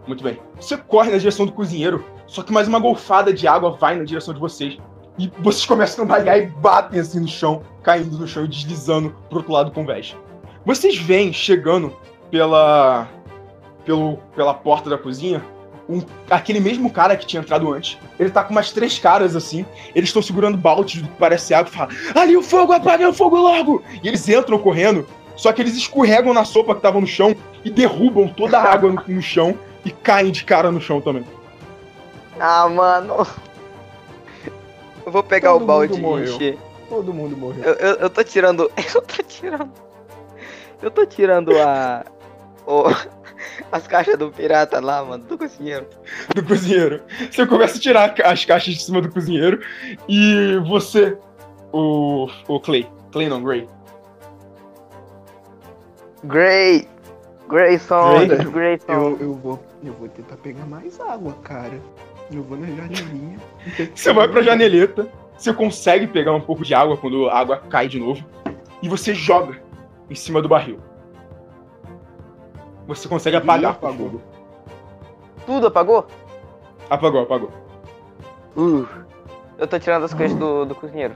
Muito 0.07 0.25
bem. 0.25 0.41
Você 0.57 0.77
corre 0.77 1.11
na 1.11 1.19
direção 1.19 1.45
do 1.45 1.53
cozinheiro, 1.53 2.05
só 2.27 2.43
que 2.43 2.53
mais 2.53 2.67
uma 2.67 2.79
golfada 2.81 3.33
de 3.33 3.47
água 3.47 3.73
vai 3.73 3.97
na 3.97 4.05
direção 4.05 4.33
de 4.33 4.41
vocês. 4.41 4.79
E 5.21 5.31
vocês 5.41 5.67
começam 5.67 6.03
a 6.03 6.07
trabalhar 6.07 6.39
e 6.39 6.47
batem 6.47 6.99
assim 6.99 7.21
no 7.21 7.29
chão, 7.29 7.61
caindo 7.83 8.17
no 8.17 8.27
chão 8.27 8.47
e 8.47 8.49
deslizando 8.49 9.15
pro 9.29 9.39
outro 9.39 9.53
lado 9.53 9.71
com 9.71 9.85
vés. 9.85 10.17
Vocês 10.65 10.97
veem 10.97 11.31
chegando 11.31 11.95
pela, 12.31 13.07
pelo, 13.85 14.17
pela 14.35 14.55
porta 14.55 14.89
da 14.89 14.97
cozinha 14.97 15.45
um- 15.87 16.03
aquele 16.31 16.59
mesmo 16.59 16.91
cara 16.91 17.17
que 17.19 17.27
tinha 17.27 17.43
entrado 17.43 17.71
antes. 17.71 17.99
Ele 18.19 18.31
tá 18.31 18.43
com 18.43 18.53
umas 18.53 18.71
três 18.73 18.99
caras 18.99 19.37
assim. 19.37 19.67
Eles 19.95 20.09
estão 20.09 20.23
segurando 20.23 20.57
baldes 20.57 21.03
do 21.03 21.09
que 21.09 21.17
parece 21.17 21.53
água 21.53 21.71
e 21.71 21.77
falam: 21.77 21.95
Ali 22.15 22.35
o 22.35 22.43
fogo, 22.43 22.73
apaga 22.73 23.07
o 23.07 23.13
fogo 23.13 23.37
logo! 23.37 23.83
E 24.03 24.09
eles 24.09 24.27
entram 24.27 24.59
correndo. 24.59 25.07
Só 25.37 25.53
que 25.53 25.61
eles 25.61 25.77
escorregam 25.77 26.33
na 26.33 26.45
sopa 26.47 26.75
que 26.75 26.81
tava 26.81 26.99
no 26.99 27.07
chão 27.07 27.37
e 27.63 27.69
derrubam 27.71 28.27
toda 28.29 28.59
a 28.59 28.73
água 28.73 28.91
no, 28.91 29.03
no 29.07 29.21
chão 29.23 29.55
e 29.85 29.91
caem 29.91 30.31
de 30.33 30.45
cara 30.45 30.71
no 30.71 30.81
chão 30.81 30.99
também. 31.01 31.25
Ah, 32.39 32.67
mano. 32.69 33.27
Eu 35.11 35.13
vou 35.13 35.25
pegar 35.25 35.51
Todo 35.51 35.63
o 35.63 35.67
balde 35.67 36.01
e 36.01 36.23
encher. 36.23 36.59
Todo 36.89 37.13
mundo 37.13 37.37
morreu. 37.37 37.65
Eu, 37.65 37.75
eu, 37.75 37.95
eu 37.97 38.11
tô 38.11 38.23
tirando. 38.23 38.71
Eu 38.95 39.03
tô 39.03 39.23
tirando. 39.25 39.73
Eu 40.81 40.91
tô 40.93 41.05
tirando 41.05 41.51
a. 41.59 42.05
o- 42.65 42.85
as 43.73 43.89
caixas 43.89 44.17
do 44.17 44.31
pirata 44.31 44.79
lá, 44.79 45.05
mano, 45.05 45.25
do 45.25 45.37
cozinheiro. 45.37 45.89
do 46.33 46.45
cozinheiro. 46.45 47.03
Você 47.29 47.45
começa 47.45 47.77
a 47.77 47.81
tirar 47.81 48.15
as 48.25 48.45
caixas 48.45 48.75
de 48.75 48.85
cima 48.85 49.01
do 49.03 49.11
cozinheiro 49.11 49.61
e 50.09 50.59
você, 50.69 51.19
o, 51.73 52.29
o 52.47 52.61
Clay, 52.61 52.89
Clay 53.11 53.29
não, 53.29 53.43
Gray, 53.43 53.69
Gray! 56.23 56.89
Grayson! 57.49 58.27
Gray? 58.27 58.45
Grayson! 58.45 58.93
Eu, 58.93 59.19
eu, 59.21 59.35
vou, 59.35 59.59
eu 59.83 59.93
vou 59.95 60.09
tentar 60.09 60.37
pegar 60.37 60.67
mais 60.67 61.01
água, 61.01 61.35
cara. 61.43 61.81
Eu 62.33 62.43
vou 62.43 62.57
na 62.57 62.67
janelinha. 62.67 63.39
você 63.95 64.13
vai 64.13 64.29
pra 64.29 64.43
janeleta, 64.43 65.11
você 65.37 65.53
consegue 65.53 66.07
pegar 66.07 66.33
um 66.33 66.41
pouco 66.41 66.65
de 66.65 66.75
água 66.75 66.97
quando 66.97 67.29
a 67.29 67.39
água 67.39 67.59
cai 67.59 67.89
de 67.89 67.99
novo 67.99 68.25
e 68.83 68.89
você 68.89 69.15
joga 69.15 69.61
em 70.09 70.15
cima 70.15 70.41
do 70.41 70.49
barril. 70.49 70.79
Você 72.87 73.09
consegue 73.09 73.37
apagar 73.37 73.73
apagou. 73.73 74.11
fogo. 74.11 74.23
Tudo 75.47 75.67
apagou? 75.67 76.07
Apagou, 76.89 77.23
apagou. 77.23 77.51
Uh. 78.57 78.87
Eu 79.59 79.67
tô 79.67 79.79
tirando 79.79 80.05
as 80.05 80.15
coisas 80.15 80.37
do, 80.37 80.65
do 80.65 80.75
cozinheiro. 80.75 81.15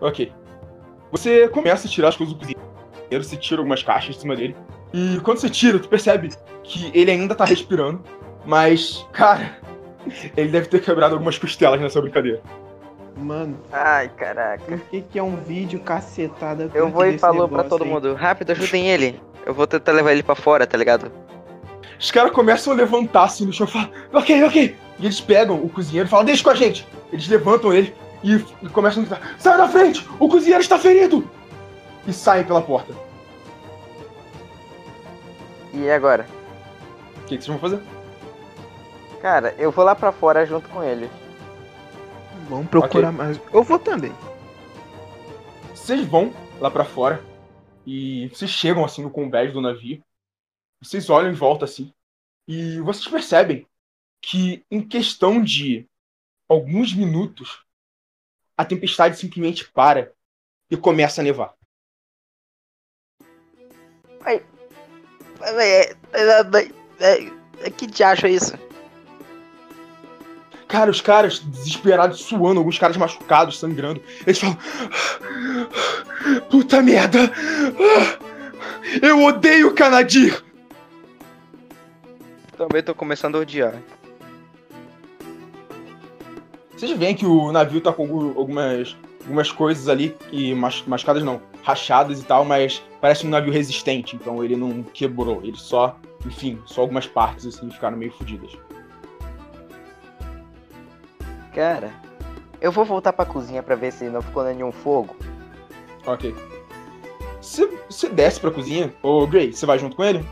Ok. 0.00 0.32
Você 1.12 1.48
começa 1.48 1.86
a 1.86 1.90
tirar 1.90 2.08
as 2.08 2.16
coisas 2.16 2.34
do 2.34 2.38
cozinheiro, 2.38 2.62
você 3.10 3.36
tira 3.36 3.60
algumas 3.60 3.82
caixas 3.82 4.16
de 4.16 4.20
cima 4.20 4.34
dele. 4.34 4.56
E 4.92 5.20
quando 5.20 5.38
você 5.38 5.48
tira, 5.48 5.78
tu 5.78 5.88
percebe 5.88 6.30
que 6.64 6.90
ele 6.92 7.10
ainda 7.10 7.34
tá 7.34 7.44
respirando. 7.44 8.02
Mas, 8.44 9.06
cara, 9.12 9.56
ele 10.36 10.48
deve 10.48 10.66
ter 10.66 10.80
quebrado 10.80 11.14
algumas 11.14 11.38
costelas 11.38 11.80
nessa 11.80 12.00
brincadeira. 12.00 12.40
Mano, 13.16 13.58
Ai, 13.70 14.08
caraca. 14.08 14.64
por 14.64 14.78
que 14.80 15.02
que 15.02 15.18
é 15.18 15.22
um 15.22 15.36
vídeo 15.36 15.80
cacetada? 15.80 16.70
Eu 16.74 16.88
vou 16.88 17.04
e 17.06 17.18
falou 17.18 17.48
pra 17.48 17.62
todo 17.64 17.84
aí? 17.84 17.90
mundo, 17.90 18.14
rápido, 18.14 18.50
ajudem 18.50 18.88
ele. 18.88 19.20
Eu 19.44 19.52
vou 19.52 19.66
tentar 19.66 19.92
levar 19.92 20.12
ele 20.12 20.22
pra 20.22 20.34
fora, 20.34 20.66
tá 20.66 20.78
ligado? 20.78 21.12
Os 21.98 22.10
caras 22.10 22.32
começam 22.32 22.72
a 22.72 22.76
levantar 22.76 23.24
assim 23.24 23.44
no 23.44 23.52
chão 23.52 23.66
e 23.66 23.70
falam, 23.70 23.90
ok, 24.12 24.42
ok. 24.44 24.76
E 24.98 25.04
eles 25.04 25.20
pegam 25.20 25.56
o 25.62 25.68
cozinheiro 25.68 26.08
e 26.08 26.10
falam, 26.10 26.24
deixa 26.24 26.42
com 26.42 26.50
a 26.50 26.54
gente. 26.54 26.86
Eles 27.12 27.28
levantam 27.28 27.72
ele 27.72 27.94
e, 28.24 28.34
e 28.62 28.68
começam 28.70 29.02
a 29.02 29.06
gritar, 29.06 29.34
sai 29.38 29.56
da 29.58 29.68
frente, 29.68 30.08
o 30.18 30.28
cozinheiro 30.28 30.62
está 30.62 30.78
ferido. 30.78 31.28
E 32.06 32.12
saem 32.12 32.44
pela 32.44 32.62
porta. 32.62 32.92
E 35.72 35.88
agora? 35.90 36.26
O 37.18 37.26
que, 37.26 37.38
que 37.38 37.44
vocês 37.44 37.46
vão 37.46 37.58
fazer? 37.58 37.80
Cara, 39.22 39.54
eu 39.56 39.70
vou 39.70 39.84
lá 39.84 39.94
pra 39.94 40.10
fora 40.10 40.44
junto 40.44 40.68
com 40.68 40.82
ele. 40.82 41.08
Vamos 42.48 42.68
procurar 42.68 43.12
mais. 43.12 43.40
Eu 43.52 43.62
vou 43.62 43.78
também. 43.78 44.12
Vocês 45.70 46.04
vão 46.04 46.34
lá 46.60 46.68
pra 46.68 46.84
fora 46.84 47.24
e 47.86 48.28
vocês 48.28 48.50
chegam 48.50 48.84
assim 48.84 49.00
no 49.00 49.10
convés 49.10 49.52
do 49.52 49.60
navio. 49.60 50.02
Vocês 50.82 51.08
olham 51.08 51.30
em 51.30 51.34
volta 51.34 51.64
assim 51.66 51.94
e 52.48 52.80
vocês 52.80 53.06
percebem 53.06 53.64
que 54.20 54.66
em 54.68 54.86
questão 54.86 55.40
de 55.40 55.88
alguns 56.48 56.92
minutos 56.92 57.64
a 58.56 58.64
tempestade 58.64 59.16
simplesmente 59.16 59.70
para 59.70 60.12
e 60.68 60.76
começa 60.76 61.20
a 61.20 61.24
nevar. 61.24 61.54
Que 67.76 67.86
diacho 67.86 68.26
é 68.26 68.30
isso? 68.30 68.71
Cara, 70.72 70.90
os 70.90 71.02
caras 71.02 71.38
desesperados, 71.38 72.20
suando, 72.20 72.58
alguns 72.58 72.78
caras 72.78 72.96
machucados, 72.96 73.58
sangrando. 73.58 74.00
Eles 74.26 74.38
falam: 74.38 74.56
Puta 76.50 76.80
merda! 76.80 77.30
Eu 79.02 79.22
odeio 79.22 79.74
Canadir! 79.74 80.42
Também 82.56 82.82
tô 82.82 82.94
começando 82.94 83.36
a 83.36 83.40
odiar. 83.40 83.74
Vocês 86.74 86.90
veem 86.92 87.14
que 87.14 87.26
o 87.26 87.52
navio 87.52 87.82
tá 87.82 87.92
com 87.92 88.04
algum- 88.04 88.38
algumas, 88.38 88.96
algumas 89.20 89.52
coisas 89.52 89.90
ali, 89.90 90.16
e 90.32 90.54
mas, 90.54 90.82
machucadas 90.86 91.22
não, 91.22 91.42
rachadas 91.62 92.18
e 92.18 92.24
tal, 92.24 92.46
mas 92.46 92.82
parece 92.98 93.26
um 93.26 93.30
navio 93.30 93.52
resistente, 93.52 94.16
então 94.16 94.42
ele 94.42 94.56
não 94.56 94.82
quebrou, 94.82 95.42
ele 95.44 95.58
só, 95.58 95.98
enfim, 96.26 96.58
só 96.64 96.80
algumas 96.80 97.06
partes 97.06 97.44
assim 97.44 97.70
ficaram 97.70 97.98
meio 97.98 98.12
fodidas. 98.12 98.52
Cara, 101.54 101.92
eu 102.60 102.72
vou 102.72 102.84
voltar 102.84 103.12
pra 103.12 103.26
cozinha 103.26 103.62
pra 103.62 103.74
ver 103.74 103.92
se 103.92 104.08
não 104.08 104.22
ficou 104.22 104.44
nenhum 104.44 104.72
fogo. 104.72 105.16
Ok. 106.06 106.34
Você 107.40 108.08
desce 108.08 108.40
pra 108.40 108.50
cozinha, 108.50 108.94
ô 109.02 109.26
Gray, 109.26 109.52
você 109.52 109.66
vai 109.66 109.78
junto 109.78 109.96
com 109.96 110.04
ele? 110.04 110.24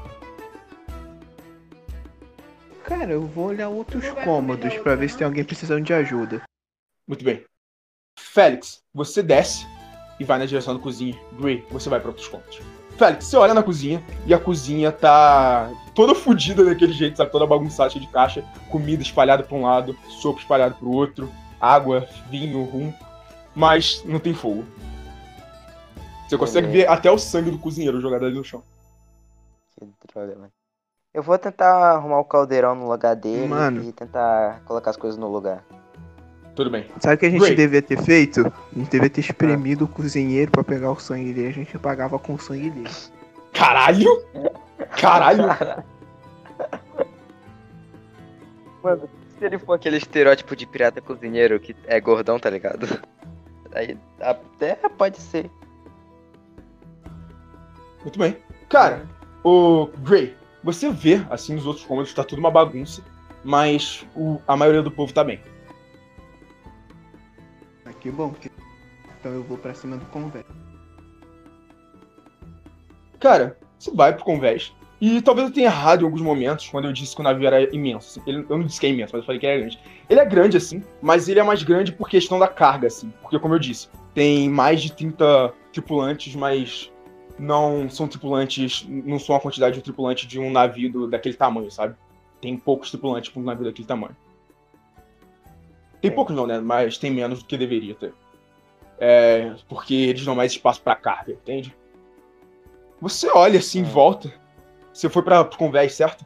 Cara, 2.85 3.13
eu 3.13 3.23
vou 3.23 3.47
olhar 3.47 3.69
outros 3.69 4.09
cômodos 4.25 4.77
pra 4.79 4.95
ver 4.95 5.11
se 5.11 5.19
tem 5.19 5.25
alguém 5.25 5.45
precisando 5.45 5.85
de 5.85 5.93
ajuda. 5.93 6.43
Muito 7.07 7.25
bem. 7.25 7.45
Félix, 8.19 8.83
você 8.93 9.23
desce 9.23 9.67
e 10.19 10.25
vai 10.25 10.39
na 10.39 10.47
direção 10.47 10.75
da 10.77 10.83
cozinha. 10.83 11.19
Gray, 11.33 11.65
você 11.71 11.89
vai 11.89 12.01
para 12.01 12.09
outros 12.09 12.29
cômodos. 12.29 12.61
Félix, 13.01 13.25
você 13.25 13.37
olha 13.39 13.55
na 13.55 13.63
cozinha 13.63 14.05
e 14.27 14.35
a 14.35 14.39
cozinha 14.39 14.93
tá 14.93 15.71
toda 15.95 16.15
fodida 16.15 16.63
daquele 16.63 16.93
jeito, 16.93 17.17
sabe? 17.17 17.33
Toda 17.33 17.47
bagunçada, 17.47 17.89
cheia 17.89 18.05
de 18.05 18.13
caixa, 18.13 18.45
comida 18.69 19.01
espalhada 19.01 19.43
pra 19.43 19.57
um 19.57 19.63
lado, 19.63 19.97
sopa 20.21 20.39
espalhada 20.39 20.75
pro 20.75 20.91
outro, 20.91 21.33
água, 21.59 22.07
vinho, 22.29 22.63
rum, 22.63 22.93
mas 23.55 24.05
não 24.05 24.19
tem 24.19 24.35
fogo. 24.35 24.67
Você 26.29 26.37
consegue 26.37 26.69
ver 26.69 26.91
até 26.91 27.11
o 27.11 27.17
sangue 27.17 27.51
do 27.51 27.59
cozinheiro 27.59 28.03
jogado 28.03 28.27
ali 28.27 28.35
no 28.35 28.45
chão. 28.45 28.63
Que 29.79 30.07
droga, 30.13 30.35
mano. 30.35 30.53
Eu 31.15 31.23
vou 31.23 31.39
tentar 31.39 31.95
arrumar 31.95 32.21
o 32.21 32.25
caldeirão 32.27 32.75
no 32.75 32.87
lugar 32.87 33.17
dele 33.17 33.49
Mano. 33.49 33.83
e 33.83 33.93
tentar 33.93 34.61
colocar 34.67 34.91
as 34.91 34.99
coisas 34.99 35.19
no 35.19 35.27
lugar. 35.27 35.65
Tudo 36.55 36.71
bem. 36.71 36.87
Sabe 36.99 37.15
o 37.15 37.19
que 37.19 37.27
a 37.27 37.31
gente 37.31 37.41
Gray. 37.41 37.55
devia 37.55 37.81
ter 37.83 38.03
feito? 38.03 38.41
A 38.41 38.79
gente 38.79 38.91
devia 38.91 39.09
ter 39.11 39.21
espremido 39.21 39.85
o 39.85 39.89
cozinheiro 39.89 40.51
pra 40.51 40.65
pegar 40.65 40.91
o 40.91 40.99
sangue 41.01 41.33
dele. 41.33 41.49
A 41.49 41.53
gente 41.53 41.79
pagava 41.79 42.19
com 42.19 42.35
o 42.35 42.39
sangue 42.39 42.71
dele. 42.71 42.91
Caralho! 43.53 44.23
Caralho! 45.01 45.45
Mano, 48.83 49.09
se 49.39 49.45
ele 49.45 49.59
for 49.59 49.75
aquele 49.75 49.97
estereótipo 49.99 50.57
de 50.57 50.67
pirata 50.67 51.01
cozinheiro 51.01 51.59
que 51.61 51.75
é 51.87 52.01
gordão, 52.01 52.39
tá 52.39 52.49
ligado? 52.51 52.87
Aí 53.73 53.97
até 54.21 54.75
pode 54.75 55.19
ser. 55.19 55.51
Muito 58.03 58.19
bem. 58.19 58.37
Cara, 58.69 59.07
o 59.45 59.89
Gray, 59.99 60.35
você 60.65 60.91
vê, 60.91 61.25
assim, 61.31 61.55
nos 61.55 61.67
outros 61.67 61.85
cômodos, 61.85 62.13
tá 62.15 62.25
tudo 62.25 62.39
uma 62.39 62.51
bagunça, 62.51 63.03
mas 63.45 64.05
o- 64.17 64.41
a 64.49 64.57
maioria 64.57 64.83
do 64.83 64.91
povo 64.91 65.13
tá 65.13 65.23
bem. 65.23 65.41
Que 68.01 68.11
bom. 68.11 68.31
que- 68.33 68.51
Então 69.19 69.33
eu 69.33 69.43
vou 69.43 69.59
pra 69.59 69.75
cima 69.75 69.97
do 69.97 70.05
convés. 70.07 70.45
Cara, 73.19 73.57
você 73.79 73.91
vai 73.95 74.15
pro 74.15 74.25
convés. 74.25 74.73
E 75.01 75.21
talvez 75.23 75.49
eu 75.49 75.55
tenha 75.55 75.67
errado 75.69 76.03
em 76.03 76.05
alguns 76.05 76.21
momentos, 76.21 76.69
quando 76.69 76.85
eu 76.87 76.93
disse 76.93 77.15
que 77.15 77.21
o 77.21 77.25
navio 77.25 77.47
era 77.47 77.75
imenso. 77.75 78.19
assim. 78.21 78.31
Ele- 78.31 78.45
eu 78.49 78.59
não 78.59 78.65
disse 78.67 78.79
que 78.81 78.87
é 78.87 78.91
imenso, 78.91 79.13
mas 79.15 79.23
eu 79.23 79.27
falei 79.27 79.39
que 79.41 79.47
era 79.47 79.59
grande. 79.59 79.79
Ele 80.09 80.21
é 80.21 80.25
grande, 80.27 80.57
assim, 80.57 80.83
mas 81.01 81.29
ele 81.29 81.41
é 81.41 81.43
mais 81.43 81.63
grande 81.63 81.93
por 81.93 82.09
questão 82.09 82.39
da 82.39 82.49
carga, 82.49 82.87
assim. 82.87 83.11
Porque, 83.23 83.39
como 83.39 83.55
eu 83.55 83.59
disse, 83.59 83.89
tem 84.15 84.49
mais 84.51 84.83
de 84.83 84.93
30 84.93 85.53
tripulantes, 85.73 86.35
mas 86.35 86.91
não 87.39 87.89
são 87.89 88.07
tripulantes, 88.09 88.87
não 88.89 89.19
são 89.19 89.35
a 89.37 89.41
quantidade 89.41 89.77
de 89.77 89.83
tripulante 89.83 90.27
de 90.27 90.39
um 90.39 90.51
navio 90.51 90.93
do- 90.93 91.07
daquele 91.09 91.35
tamanho, 91.35 91.71
sabe? 91.71 91.95
Tem 92.41 92.57
poucos 92.59 92.91
tripulantes 92.91 93.31
pra 93.31 93.41
um 93.41 93.45
navio 93.45 93.65
daquele 93.65 93.89
tamanho. 93.89 94.17
Tem 96.01 96.11
poucos 96.11 96.35
não, 96.35 96.47
né? 96.47 96.59
Mas 96.61 96.97
tem 96.99 97.11
menos 97.11 97.41
do 97.41 97.45
que 97.47 97.57
deveria 97.57 97.95
ter. 97.95 98.13
É, 98.99 99.55
porque 99.69 99.95
eles 99.95 100.25
dão 100.25 100.35
mais 100.35 100.53
espaço 100.53 100.81
pra 100.83 100.95
carga, 100.95 101.33
entende? 101.33 101.75
Você 103.01 103.29
olha 103.31 103.59
assim 103.59 103.81
em 103.81 103.83
Hum. 103.83 103.87
volta. 103.87 104.33
Você 104.93 105.09
foi 105.09 105.23
pra, 105.23 105.45
pro 105.45 105.59
convés, 105.59 105.95
certo? 105.95 106.25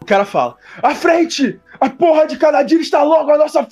O 0.00 0.04
cara 0.04 0.24
fala: 0.24 0.56
À 0.82 0.94
frente! 0.94 1.60
A 1.80 1.88
porra 1.88 2.26
de 2.26 2.36
Canadir 2.36 2.80
está 2.80 3.02
logo 3.02 3.30
à 3.30 3.38
nossa 3.38 3.64
frente! 3.64 3.70